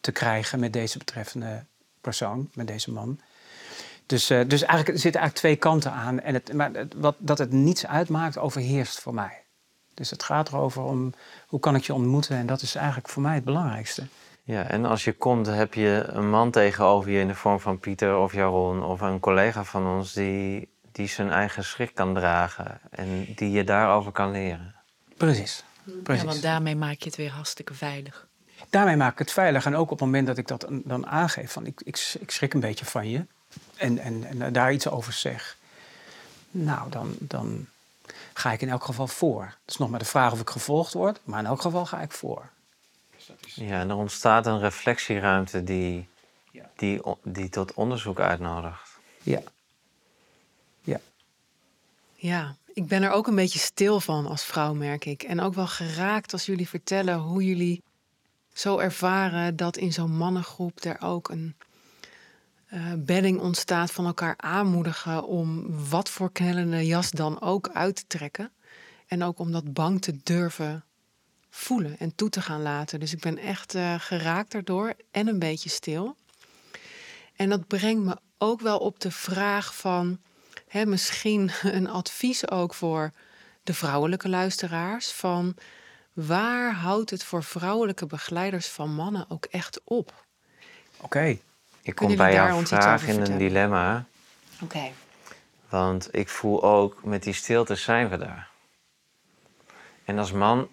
te 0.00 0.12
krijgen 0.12 0.60
met 0.60 0.72
deze 0.72 0.98
betreffende 0.98 1.64
persoon, 2.00 2.50
met 2.54 2.66
deze 2.66 2.90
man. 2.90 3.20
Dus, 4.06 4.30
eh, 4.30 4.40
dus 4.46 4.62
eigenlijk 4.62 4.88
er 4.88 4.98
zitten 4.98 5.20
eigenlijk 5.20 5.34
twee 5.34 5.56
kanten 5.56 5.92
aan. 5.92 6.20
En 6.20 6.34
het, 6.34 6.52
maar 6.52 6.70
wat, 6.96 7.16
dat 7.18 7.38
het 7.38 7.52
niets 7.52 7.86
uitmaakt, 7.86 8.38
overheerst 8.38 9.00
voor 9.00 9.14
mij. 9.14 9.42
Dus 9.94 10.10
het 10.10 10.22
gaat 10.22 10.48
erover 10.48 10.82
om 10.82 11.12
hoe 11.46 11.60
kan 11.60 11.74
ik 11.74 11.84
je 11.84 11.94
ontmoeten. 11.94 12.36
En 12.36 12.46
dat 12.46 12.62
is 12.62 12.74
eigenlijk 12.74 13.08
voor 13.08 13.22
mij 13.22 13.34
het 13.34 13.44
belangrijkste. 13.44 14.06
Ja, 14.46 14.62
en 14.62 14.84
als 14.84 15.04
je 15.04 15.12
komt, 15.12 15.46
heb 15.46 15.74
je 15.74 16.04
een 16.06 16.30
man 16.30 16.50
tegenover 16.50 17.10
je 17.10 17.20
in 17.20 17.28
de 17.28 17.34
vorm 17.34 17.60
van 17.60 17.78
Pieter 17.78 18.16
of 18.16 18.32
Jaron 18.32 18.82
of 18.82 19.00
een 19.00 19.20
collega 19.20 19.64
van 19.64 19.86
ons 19.86 20.12
die, 20.12 20.68
die 20.92 21.08
zijn 21.08 21.30
eigen 21.30 21.64
schrik 21.64 21.94
kan 21.94 22.14
dragen 22.14 22.80
en 22.90 23.34
die 23.34 23.50
je 23.50 23.64
daarover 23.64 24.12
kan 24.12 24.30
leren. 24.30 24.74
Precies. 25.16 25.64
Precies. 26.02 26.22
Ja, 26.22 26.28
want 26.28 26.42
daarmee 26.42 26.76
maak 26.76 26.98
je 26.98 27.04
het 27.04 27.16
weer 27.16 27.30
hartstikke 27.30 27.74
veilig. 27.74 28.26
Daarmee 28.70 28.96
maak 28.96 29.12
ik 29.12 29.18
het 29.18 29.32
veilig. 29.32 29.66
En 29.66 29.74
ook 29.74 29.90
op 29.90 29.98
het 29.98 30.00
moment 30.00 30.26
dat 30.26 30.38
ik 30.38 30.48
dat 30.48 30.66
dan 30.68 31.06
aangeef, 31.06 31.52
van 31.52 31.66
ik, 31.66 31.80
ik, 31.84 32.14
ik 32.20 32.30
schrik 32.30 32.54
een 32.54 32.60
beetje 32.60 32.84
van 32.84 33.08
je. 33.08 33.26
En, 33.76 33.98
en, 33.98 34.40
en 34.40 34.52
daar 34.52 34.72
iets 34.72 34.88
over 34.88 35.12
zeg. 35.12 35.56
Nou, 36.50 36.90
dan, 36.90 37.14
dan 37.18 37.66
ga 38.32 38.52
ik 38.52 38.60
in 38.60 38.68
elk 38.68 38.84
geval 38.84 39.06
voor. 39.06 39.42
Het 39.42 39.70
is 39.70 39.76
nog 39.76 39.90
maar 39.90 39.98
de 39.98 40.04
vraag 40.04 40.32
of 40.32 40.40
ik 40.40 40.50
gevolgd 40.50 40.92
word. 40.92 41.20
Maar 41.24 41.38
in 41.38 41.46
elk 41.46 41.60
geval 41.60 41.86
ga 41.86 42.00
ik 42.00 42.12
voor. 42.12 42.50
Ja, 43.54 43.80
en 43.80 43.88
er 43.88 43.96
ontstaat 43.96 44.46
een 44.46 44.60
reflectieruimte 44.60 45.64
die, 45.64 46.08
Ja. 46.50 46.70
die, 46.76 47.00
die 47.22 47.48
tot 47.48 47.74
onderzoek 47.74 48.20
uitnodigt. 48.20 48.98
Ja. 49.22 49.40
Ja. 50.80 51.00
Ja, 52.14 52.56
ik 52.72 52.86
ben 52.86 53.02
er 53.02 53.10
ook 53.10 53.26
een 53.26 53.34
beetje 53.34 53.58
stil 53.58 54.00
van 54.00 54.26
als 54.26 54.44
vrouw, 54.44 54.74
merk 54.74 55.04
ik. 55.04 55.22
En 55.22 55.40
ook 55.40 55.54
wel 55.54 55.66
geraakt 55.66 56.32
als 56.32 56.46
jullie 56.46 56.68
vertellen 56.68 57.18
hoe 57.18 57.44
jullie 57.44 57.82
zo 58.52 58.78
ervaren 58.78 59.56
dat 59.56 59.76
in 59.76 59.92
zo'n 59.92 60.16
mannengroep 60.16 60.84
er 60.84 61.00
ook 61.00 61.28
een 61.28 61.54
eh, 62.66 62.92
bedding 62.96 63.40
ontstaat 63.40 63.90
van 63.90 64.06
elkaar 64.06 64.34
aanmoedigen 64.36 65.26
om 65.26 65.64
wat 65.88 66.08
voor 66.08 66.32
knellende 66.32 66.86
jas 66.86 67.10
dan 67.10 67.40
ook 67.40 67.68
uit 67.68 67.96
te 67.96 68.04
trekken. 68.06 68.50
En 69.06 69.22
ook 69.22 69.38
om 69.38 69.52
dat 69.52 69.72
bang 69.72 70.02
te 70.02 70.16
durven 70.22 70.84
voelen 71.54 71.98
en 71.98 72.14
toe 72.14 72.28
te 72.28 72.40
gaan 72.40 72.62
laten. 72.62 73.00
Dus 73.00 73.12
ik 73.12 73.20
ben 73.20 73.38
echt 73.38 73.74
eh, 73.74 73.94
geraakt 73.98 74.52
daardoor 74.52 74.94
en 75.10 75.26
een 75.28 75.38
beetje 75.38 75.68
stil. 75.68 76.16
En 77.36 77.48
dat 77.48 77.66
brengt 77.66 78.04
me 78.04 78.16
ook 78.38 78.60
wel 78.60 78.78
op 78.78 79.00
de 79.00 79.10
vraag 79.10 79.74
van 79.74 80.18
hè, 80.68 80.86
misschien 80.86 81.50
een 81.78 81.88
advies 81.88 82.50
ook 82.50 82.74
voor 82.74 83.12
de 83.62 83.74
vrouwelijke 83.74 84.28
luisteraars. 84.28 85.12
Van 85.12 85.54
waar 86.12 86.72
houdt 86.72 87.10
het 87.10 87.24
voor 87.24 87.42
vrouwelijke 87.44 88.06
begeleiders 88.06 88.68
van 88.68 88.94
mannen 88.94 89.26
ook 89.28 89.44
echt 89.44 89.80
op? 89.84 90.24
Oké. 90.96 91.38
Ik 91.82 91.94
kom 91.94 92.16
bij 92.16 92.32
jouw 92.32 92.64
vraag 92.64 93.06
in 93.06 93.20
een 93.20 93.38
dilemma, 93.38 94.04
Oké. 94.62 94.90
want 95.68 96.08
ik 96.10 96.28
voel 96.28 96.62
ook 96.62 97.04
met 97.04 97.22
die 97.22 97.32
stilte 97.32 97.74
zijn 97.74 98.08
we 98.08 98.16
daar. 98.16 98.48
En 100.04 100.18
als 100.18 100.32
man 100.32 100.68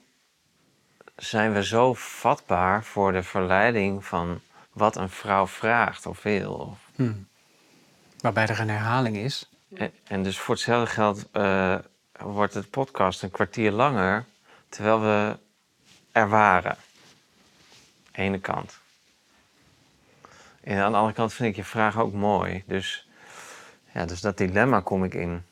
zijn 1.24 1.54
we 1.54 1.66
zo 1.66 1.94
vatbaar 1.94 2.84
voor 2.84 3.12
de 3.12 3.24
verleiding 3.24 4.06
van 4.06 4.42
wat 4.72 4.96
een 4.96 5.10
vrouw 5.10 5.48
vraagt 5.48 6.06
of 6.06 6.24
wil. 6.24 6.54
Of 6.54 6.78
Hm. 6.96 7.14
Waarbij 8.20 8.48
er 8.48 8.60
een 8.60 8.70
herhaling 8.70 9.18
is. 9.18 9.50
En, 9.74 9.92
en 10.04 10.24
dus 10.24 10.40
voor 10.40 10.56
hetzelfde 10.56 10.92
geld 10.92 11.30
eh, 11.32 11.76
wordt 12.20 12.54
het 12.54 12.70
podcast 12.70 13.24
een 13.24 13.32
kwartier 13.32 13.72
langer, 13.72 14.26
terwijl 14.70 15.02
we 15.02 15.38
er 16.12 16.30
waren. 16.30 16.78
Ene 18.12 18.40
kant. 18.40 18.80
En 20.64 20.78
aan 20.78 20.92
de 20.92 20.98
andere 20.98 21.16
kant 21.16 21.34
vind 21.34 21.50
ik 21.50 21.56
je 21.56 21.64
vraag 21.64 22.00
ook 22.00 22.14
mooi. 22.14 22.64
Dus, 22.66 23.08
ja, 23.94 24.06
dus 24.06 24.22
dat 24.22 24.38
dilemma 24.38 24.80
kom 24.80 25.04
ik 25.04 25.14
in. 25.14 25.46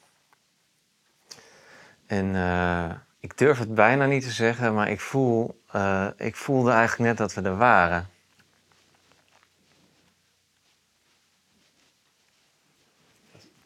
En 2.05 2.35
eh, 2.35 2.91
ik 3.19 3.37
durf 3.37 3.57
het 3.57 3.75
bijna 3.75 4.05
niet 4.05 4.23
te 4.23 4.31
zeggen, 4.31 4.73
maar 4.73 4.89
ik, 4.89 4.99
voel, 4.99 5.61
eh, 5.71 6.07
ik 6.17 6.35
voelde 6.35 6.71
eigenlijk 6.71 7.09
net 7.09 7.17
dat 7.17 7.33
we 7.33 7.49
er 7.49 7.57
waren. 7.57 8.09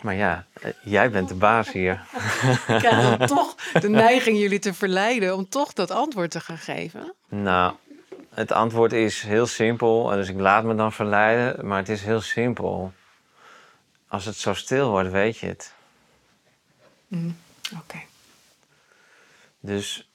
Maar 0.02 0.16
ja, 0.16 0.46
eh, 0.54 0.72
jij 0.84 1.12
bent 1.12 1.28
de 1.28 1.36
baas 1.36 1.72
hier. 1.72 2.06
Ik 2.68 2.82
dan 2.82 3.28
toch 3.38 3.56
de 3.74 3.90
neiging 3.90 4.38
jullie 4.38 4.60
te 4.60 4.74
verleiden 4.74 5.36
om 5.36 5.50
toch 5.50 5.74
dat 5.74 5.92
antwoord 5.92 6.32
te 6.32 6.40
gaan 6.40 6.58
geven. 6.58 7.14
Nou, 7.30 7.74
het 8.34 8.52
antwoord 8.52 8.94
is 8.94 9.22
heel 9.22 9.48
simpel. 9.48 10.12
en 10.12 10.18
Dus 10.18 10.30
ik 10.30 10.40
laat 10.40 10.64
me 10.64 10.76
dan 10.76 10.94
verleiden, 10.94 11.68
maar 11.68 11.78
het 11.78 11.90
is 11.90 12.02
heel 12.02 12.22
simpel. 12.22 12.94
Als 14.08 14.26
het 14.26 14.36
zo 14.36 14.54
stil 14.54 14.90
wordt, 14.90 15.12
weet 15.12 15.38
je 15.38 15.48
het. 15.48 15.74
Oké. 17.78 17.98
Dus, 19.66 20.10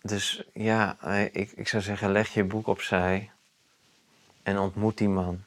dus 0.00 0.42
ja, 0.52 0.96
eh, 1.00 1.24
ik, 1.24 1.52
ik 1.54 1.68
zou 1.68 1.82
zeggen, 1.82 2.12
leg 2.12 2.34
je 2.34 2.44
boek 2.44 2.66
opzij 2.66 3.30
en 4.42 4.58
ontmoet 4.58 4.98
die 4.98 5.08
man. 5.08 5.42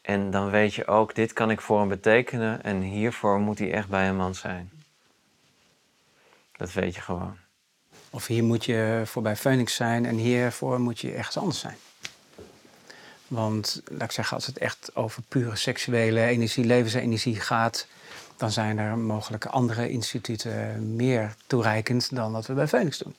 En 0.00 0.30
dan 0.30 0.50
weet 0.50 0.74
je 0.74 0.86
ook, 0.86 1.14
dit 1.14 1.32
kan 1.32 1.50
ik 1.50 1.60
voor 1.60 1.78
hem 1.78 1.88
betekenen 1.88 2.62
en 2.62 2.80
hiervoor 2.80 3.38
moet 3.38 3.58
hij 3.58 3.72
echt 3.72 3.88
bij 3.88 4.08
een 4.08 4.16
man 4.16 4.34
zijn. 4.34 4.70
Dat 6.52 6.72
weet 6.72 6.94
je 6.94 7.00
gewoon. 7.00 7.36
Of 8.10 8.26
hier 8.26 8.44
moet 8.44 8.64
je 8.64 9.02
voor 9.04 9.22
bij 9.22 9.36
Phoenix 9.36 9.74
zijn 9.74 10.06
en 10.06 10.16
hiervoor 10.16 10.80
moet 10.80 11.00
je 11.00 11.12
ergens 11.12 11.36
anders 11.36 11.58
zijn. 11.58 11.76
Want, 13.28 13.82
laat 13.84 14.02
ik 14.02 14.10
zeggen, 14.10 14.36
als 14.36 14.46
het 14.46 14.58
echt 14.58 14.96
over 14.96 15.22
pure 15.22 15.56
seksuele 15.56 16.24
energie, 16.24 16.64
levensenergie 16.64 17.40
gaat, 17.40 17.86
dan 18.36 18.50
zijn 18.50 18.78
er 18.78 18.98
mogelijk 18.98 19.46
andere 19.46 19.90
instituten 19.90 20.96
meer 20.96 21.34
toereikend 21.46 22.14
dan 22.14 22.32
wat 22.32 22.46
we 22.46 22.52
bij 22.52 22.68
Phoenix 22.68 22.98
doen. 22.98 23.14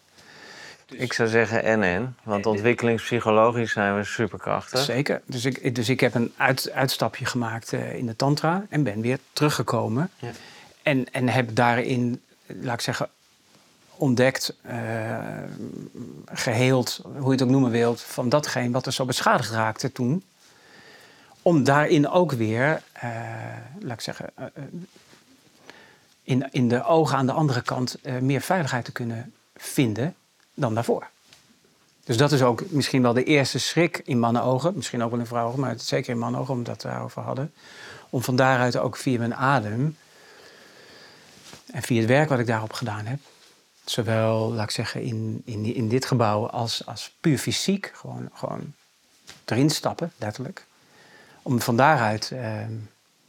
Ik 0.88 1.14
zou 1.14 1.30
zeggen 1.30 1.64
en 1.64 1.84
en, 1.84 2.16
want 2.24 2.46
ontwikkelingspsychologisch 2.46 3.72
zijn 3.72 3.98
we 3.98 4.04
superkrachtig. 4.04 4.80
Zeker. 4.80 5.22
Dus 5.26 5.46
ik, 5.46 5.76
dus 5.76 5.90
ik 5.90 6.00
heb 6.00 6.14
een 6.14 6.34
uit, 6.38 6.72
uitstapje 6.72 7.26
gemaakt 7.26 7.74
eh, 7.74 7.96
in 7.96 8.06
de 8.06 8.16
tantra 8.16 8.66
en 8.70 8.84
ben 8.84 9.02
weer 9.02 9.20
teruggekomen. 9.34 10.10
Ja. 10.20 10.32
En, 10.84 11.14
en 11.14 11.30
heb 11.30 11.56
daarin, 11.56 12.22
laat 12.46 12.74
ik 12.74 12.82
zeggen, 12.82 13.10
ontdekt, 13.98 14.56
eh, 14.62 15.18
geheeld, 16.34 17.02
hoe 17.04 17.26
je 17.26 17.32
het 17.32 17.42
ook 17.42 17.50
noemen 17.50 17.72
wilt, 17.72 18.02
van 18.02 18.30
datgene 18.30 18.72
wat 18.72 18.86
er 18.86 18.94
zo 18.94 19.06
beschadigd 19.06 19.52
raakte 19.52 19.92
toen. 19.92 20.24
om 21.42 21.64
daarin 21.64 22.08
ook 22.10 22.32
weer, 22.32 22.82
eh, 22.94 23.10
laat 23.80 23.98
ik 23.98 24.02
zeggen, 24.02 24.30
eh, 24.36 24.46
eh, 24.46 24.64
in, 26.26 26.48
in 26.52 26.68
de 26.68 26.84
ogen 26.84 27.18
aan 27.18 27.26
de 27.26 27.32
andere 27.32 27.62
kant 27.62 28.02
eh, 28.02 28.18
meer 28.18 28.42
veiligheid 28.42 28.86
te 28.86 28.92
kunnen 28.92 29.34
vinden 29.56 30.16
dan 30.54 30.74
daarvoor. 30.74 31.08
Dus 32.04 32.18
dat 32.18 32.32
is 32.32 32.42
ook 32.42 32.70
misschien 32.70 33.02
wel 33.02 33.14
de 33.14 33.24
eerste 33.24 33.60
schrik 33.60 34.02
in 34.06 34.20
mannenogen, 34.20 34.76
misschien 34.76 35.04
ook 35.04 35.12
wel 35.12 35.20
in 35.20 35.26
vrouwen, 35.26 35.60
maar 35.60 35.76
zeker 35.80 36.14
in 36.14 36.20
mannenogen, 36.20 36.54
omdat 36.54 36.84
we 36.84 36.90
daarover 36.90 37.22
hadden. 37.22 37.54
Om 38.10 38.24
van 38.24 38.36
daaruit 38.36 38.78
ook 38.78 38.98
via 38.98 39.18
mijn 39.18 39.36
adem 39.36 39.98
en 41.72 41.82
via 41.82 42.00
het 42.00 42.10
werk 42.10 42.30
wat 42.30 42.40
ik 42.40 42.48
daarop 42.48 42.74
gedaan 42.74 43.06
heb, 43.06 43.20
zowel, 43.86 44.52
laat 44.54 44.64
ik 44.64 44.72
zeggen, 44.72 45.02
in, 45.02 45.42
in, 45.46 45.76
in 45.76 45.90
dit 45.90 46.06
gebouw 46.06 46.48
als, 46.48 46.86
als 46.86 47.12
puur 47.20 47.38
fysiek, 47.38 47.92
gewoon, 47.96 48.30
gewoon 48.34 48.74
erin 49.46 49.70
stappen, 49.70 50.12
letterlijk. 50.18 50.66
Om 51.42 51.62
van 51.62 51.78
daaruit 51.78 52.32
eh, 52.32 52.68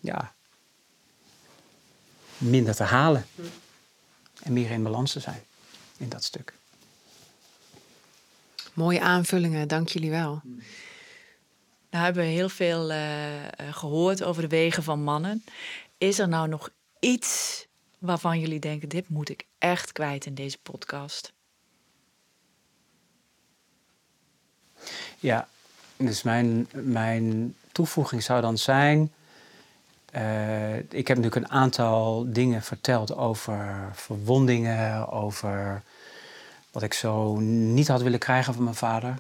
ja, 0.01 0.33
minder 2.39 2.75
te 2.75 2.83
halen 2.83 3.27
en 4.43 4.53
meer 4.53 4.71
in 4.71 4.83
balans 4.83 5.13
te 5.13 5.21
zijn 5.21 5.43
in 5.97 6.09
dat 6.09 6.25
stuk. 6.25 6.53
Mooie 8.73 9.01
aanvullingen, 9.01 9.69
dank 9.69 9.89
jullie 9.89 10.11
wel. 10.11 10.41
Nou 11.91 12.05
hebben 12.05 12.23
we 12.23 12.29
heel 12.29 12.49
veel 12.49 12.91
eh, 12.91 13.45
eh, 13.45 13.75
gehoord 13.75 14.23
over 14.23 14.43
de 14.43 14.49
wegen 14.49 14.83
van 14.83 15.03
mannen. 15.03 15.45
Is 15.99 16.19
er 16.19 16.29
nou 16.29 16.49
nog 16.49 16.71
iets 17.01 17.67
waarvan 17.99 18.41
jullie 18.41 18.61
denken: 18.61 18.89
dit 18.89 19.09
moet 19.09 19.29
ik 19.29 19.47
echt 19.59 19.93
kwijt 19.93 20.27
in 20.27 20.35
deze 20.35 20.59
podcast? 20.59 21.33
Ja, 25.19 25.49
dus 25.97 26.23
mijn, 26.23 26.69
mijn 26.73 27.57
toevoeging 27.73 28.23
zou 28.23 28.41
dan 28.41 28.59
zijn. 28.59 29.13
Eh, 30.17 30.77
ik 30.77 31.09
heb 31.09 31.17
natuurlijk 31.17 31.35
een 31.35 31.51
aantal 31.51 32.25
dingen 32.33 32.63
verteld 32.63 33.17
over 33.17 33.91
verwondingen, 33.93 35.09
over 35.09 35.83
wat 36.71 36.83
ik 36.83 36.95
zo 36.95 37.37
niet 37.41 37.89
had 37.89 38.03
willen 38.03 38.19
krijgen 38.19 38.55
van 38.55 38.65
mijn 38.65 38.77
vader. 38.77 39.15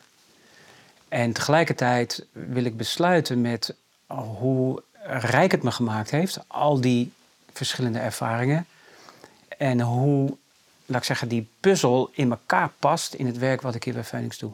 En 1.09 1.32
tegelijkertijd 1.32 2.26
wil 2.32 2.64
ik 2.64 2.76
besluiten 2.76 3.40
met 3.40 3.74
hoe 4.07 4.82
rijk 5.07 5.51
het 5.51 5.62
me 5.62 5.70
gemaakt 5.70 6.11
heeft, 6.11 6.38
al 6.47 6.80
die 6.80 7.12
verschillende 7.53 7.99
ervaringen. 7.99 8.66
En 9.59 9.80
hoe, 9.80 10.36
laat 10.86 11.01
ik 11.01 11.07
zeggen, 11.07 11.28
die 11.28 11.49
puzzel 11.61 12.11
in 12.12 12.30
elkaar 12.30 12.70
past 12.78 13.14
in 13.14 13.26
het 13.26 13.38
werk 13.38 13.61
wat 13.61 13.74
ik 13.74 13.84
hier 13.84 13.94
bij 13.94 14.05
Phoenix 14.05 14.38
doe. 14.38 14.53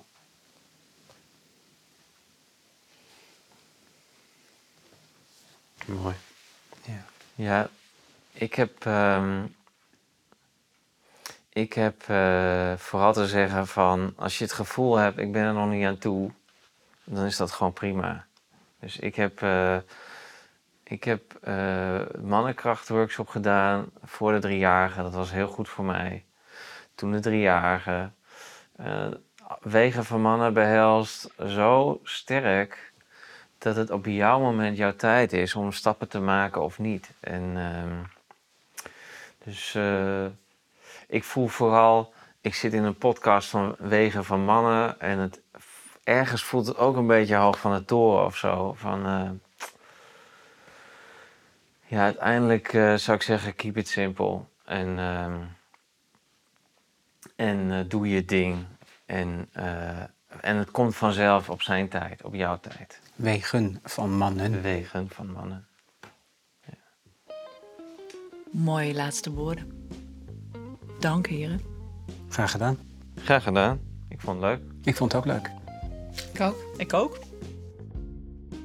Mooi. 5.84 6.14
Ja. 7.34 7.68
Ik 8.32 8.54
heb. 8.54 8.86
ehm, 8.86 9.44
ik 11.52 11.72
heb 11.72 12.02
eh, 12.06 12.72
vooral 12.76 13.12
te 13.12 13.26
zeggen 13.26 13.66
van 13.66 14.12
als 14.16 14.38
je 14.38 14.44
het 14.44 14.52
gevoel 14.52 14.96
hebt, 14.96 15.18
ik 15.18 15.32
ben 15.32 15.42
er 15.44 15.52
nog 15.52 15.68
niet 15.68 15.86
aan 15.86 15.98
toe, 15.98 16.30
dan 17.04 17.24
is 17.24 17.36
dat 17.36 17.50
gewoon 17.50 17.72
prima. 17.72 18.26
Dus 18.80 18.98
ik 18.98 19.14
heb, 19.14 19.42
eh, 19.42 19.76
ik 20.82 21.04
heb 21.04 21.34
eh, 21.42 22.00
mannenkrachtworkshop 22.22 23.28
gedaan 23.28 23.90
voor 24.04 24.32
de 24.32 24.38
driejarige. 24.38 25.02
Dat 25.02 25.14
was 25.14 25.30
heel 25.30 25.48
goed 25.48 25.68
voor 25.68 25.84
mij. 25.84 26.24
Toen 26.94 27.12
de 27.12 27.20
driejarige. 27.20 28.10
wegen 29.60 30.04
van 30.04 30.20
mannen 30.20 30.54
behelst 30.54 31.28
zo 31.46 32.00
sterk 32.02 32.91
dat 33.62 33.76
het 33.76 33.90
op 33.90 34.06
jouw 34.06 34.40
moment 34.40 34.76
jouw 34.76 34.96
tijd 34.96 35.32
is 35.32 35.54
om 35.54 35.72
stappen 35.72 36.08
te 36.08 36.20
maken 36.20 36.62
of 36.62 36.78
niet. 36.78 37.10
En 37.20 37.52
ehm, 37.56 37.98
dus 39.44 39.74
eh, 39.74 40.26
ik 41.08 41.24
voel 41.24 41.46
vooral, 41.46 42.12
ik 42.40 42.54
zit 42.54 42.72
in 42.72 42.84
een 42.84 42.98
podcast 42.98 43.48
van 43.48 43.74
Wegen 43.78 44.24
van 44.24 44.44
Mannen 44.44 45.00
en 45.00 45.18
het, 45.18 45.40
ergens 46.04 46.42
voelt 46.42 46.66
het 46.66 46.76
ook 46.76 46.96
een 46.96 47.06
beetje 47.06 47.36
hoog 47.36 47.58
van 47.58 47.74
de 47.74 47.84
toren 47.84 48.24
of 48.24 48.36
zo. 48.36 48.72
Van, 48.72 49.06
eh, 49.06 49.30
ja, 51.86 52.02
uiteindelijk 52.02 52.72
eh, 52.72 52.94
zou 52.94 53.16
ik 53.16 53.22
zeggen, 53.22 53.54
keep 53.54 53.76
it 53.76 53.88
simple. 53.88 54.40
En, 54.64 54.98
ehm, 54.98 55.38
en 57.36 57.88
doe 57.88 58.08
je 58.08 58.24
ding. 58.24 58.66
En, 59.06 59.48
en 60.40 60.56
het 60.56 60.70
komt 60.70 60.96
vanzelf 60.96 61.50
op 61.50 61.62
zijn 61.62 61.88
tijd, 61.88 62.24
op 62.24 62.34
jouw 62.34 62.60
tijd. 62.60 63.01
Wegen 63.16 63.80
van 63.82 64.16
mannen. 64.16 64.62
Wegen 64.62 65.08
van 65.08 65.32
mannen. 65.32 65.66
Mooie 68.50 68.94
laatste 68.94 69.32
woorden. 69.32 69.88
Dank, 71.00 71.26
heren. 71.26 71.60
Graag 72.28 72.50
gedaan. 72.50 72.78
Graag 73.16 73.42
gedaan. 73.42 73.80
Ik 74.08 74.20
vond 74.20 74.42
het 74.42 74.50
leuk. 74.50 74.60
Ik 74.82 74.96
vond 74.96 75.12
het 75.12 75.20
ook 75.20 75.26
leuk. 75.26 75.50
Ik 76.32 76.40
ook. 76.40 76.56
Ik 76.76 76.92
ook. 76.92 77.18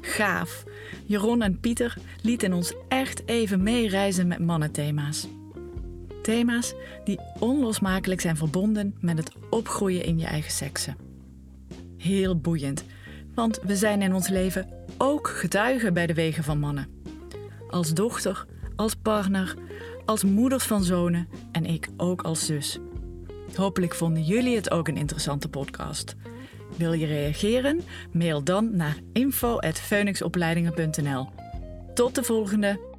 Gaaf. 0.02 0.64
Jeroen 1.06 1.42
en 1.42 1.60
Pieter 1.60 1.98
lieten 2.22 2.54
ons 2.54 2.74
echt 2.88 3.28
even 3.28 3.64
meereizen 3.64 4.28
met 4.28 4.40
mannenthema's. 4.40 5.28
Thema's 6.22 6.74
die 7.04 7.20
onlosmakelijk 7.40 8.22
zijn 8.22 8.38
verbonden 8.38 8.96
met 9.00 9.18
het 9.18 9.32
opgroeien 9.50 10.04
in 10.04 10.20
je 10.20 10.26
eigen 10.26 10.52
seksen. 10.52 10.98
Heel 11.98 12.40
boeiend, 12.40 12.84
want 13.38 13.60
we 13.64 13.76
zijn 13.76 14.02
in 14.02 14.14
ons 14.14 14.28
leven 14.28 14.70
ook 14.98 15.28
getuigen 15.28 15.94
bij 15.94 16.08
de 16.08 16.14
wegen 16.14 16.44
van 16.44 16.60
mannen. 16.60 16.88
Als 17.70 17.94
dochter, 17.94 18.46
als 18.76 18.96
partner, 18.96 19.56
als 20.06 20.24
moeders 20.24 20.64
van 20.64 20.84
zonen 20.84 21.28
en 21.52 21.66
ik 21.66 21.88
ook 21.98 22.22
als 22.22 22.46
zus. 22.46 22.80
Hopelijk 23.56 23.96
vonden 23.96 24.24
jullie 24.24 24.56
het 24.56 24.72
ook 24.72 24.88
een 24.88 24.98
interessante 24.98 25.50
podcast. 25.50 26.16
Wil 26.78 26.94
je 26.94 27.06
reageren? 27.06 27.82
Mail 28.12 28.44
dan 28.44 28.76
naar 28.76 28.98
info.phoenixopleidingen.nl. 29.14 31.30
Tot 31.94 32.16
de 32.16 32.24
volgende! 32.24 32.97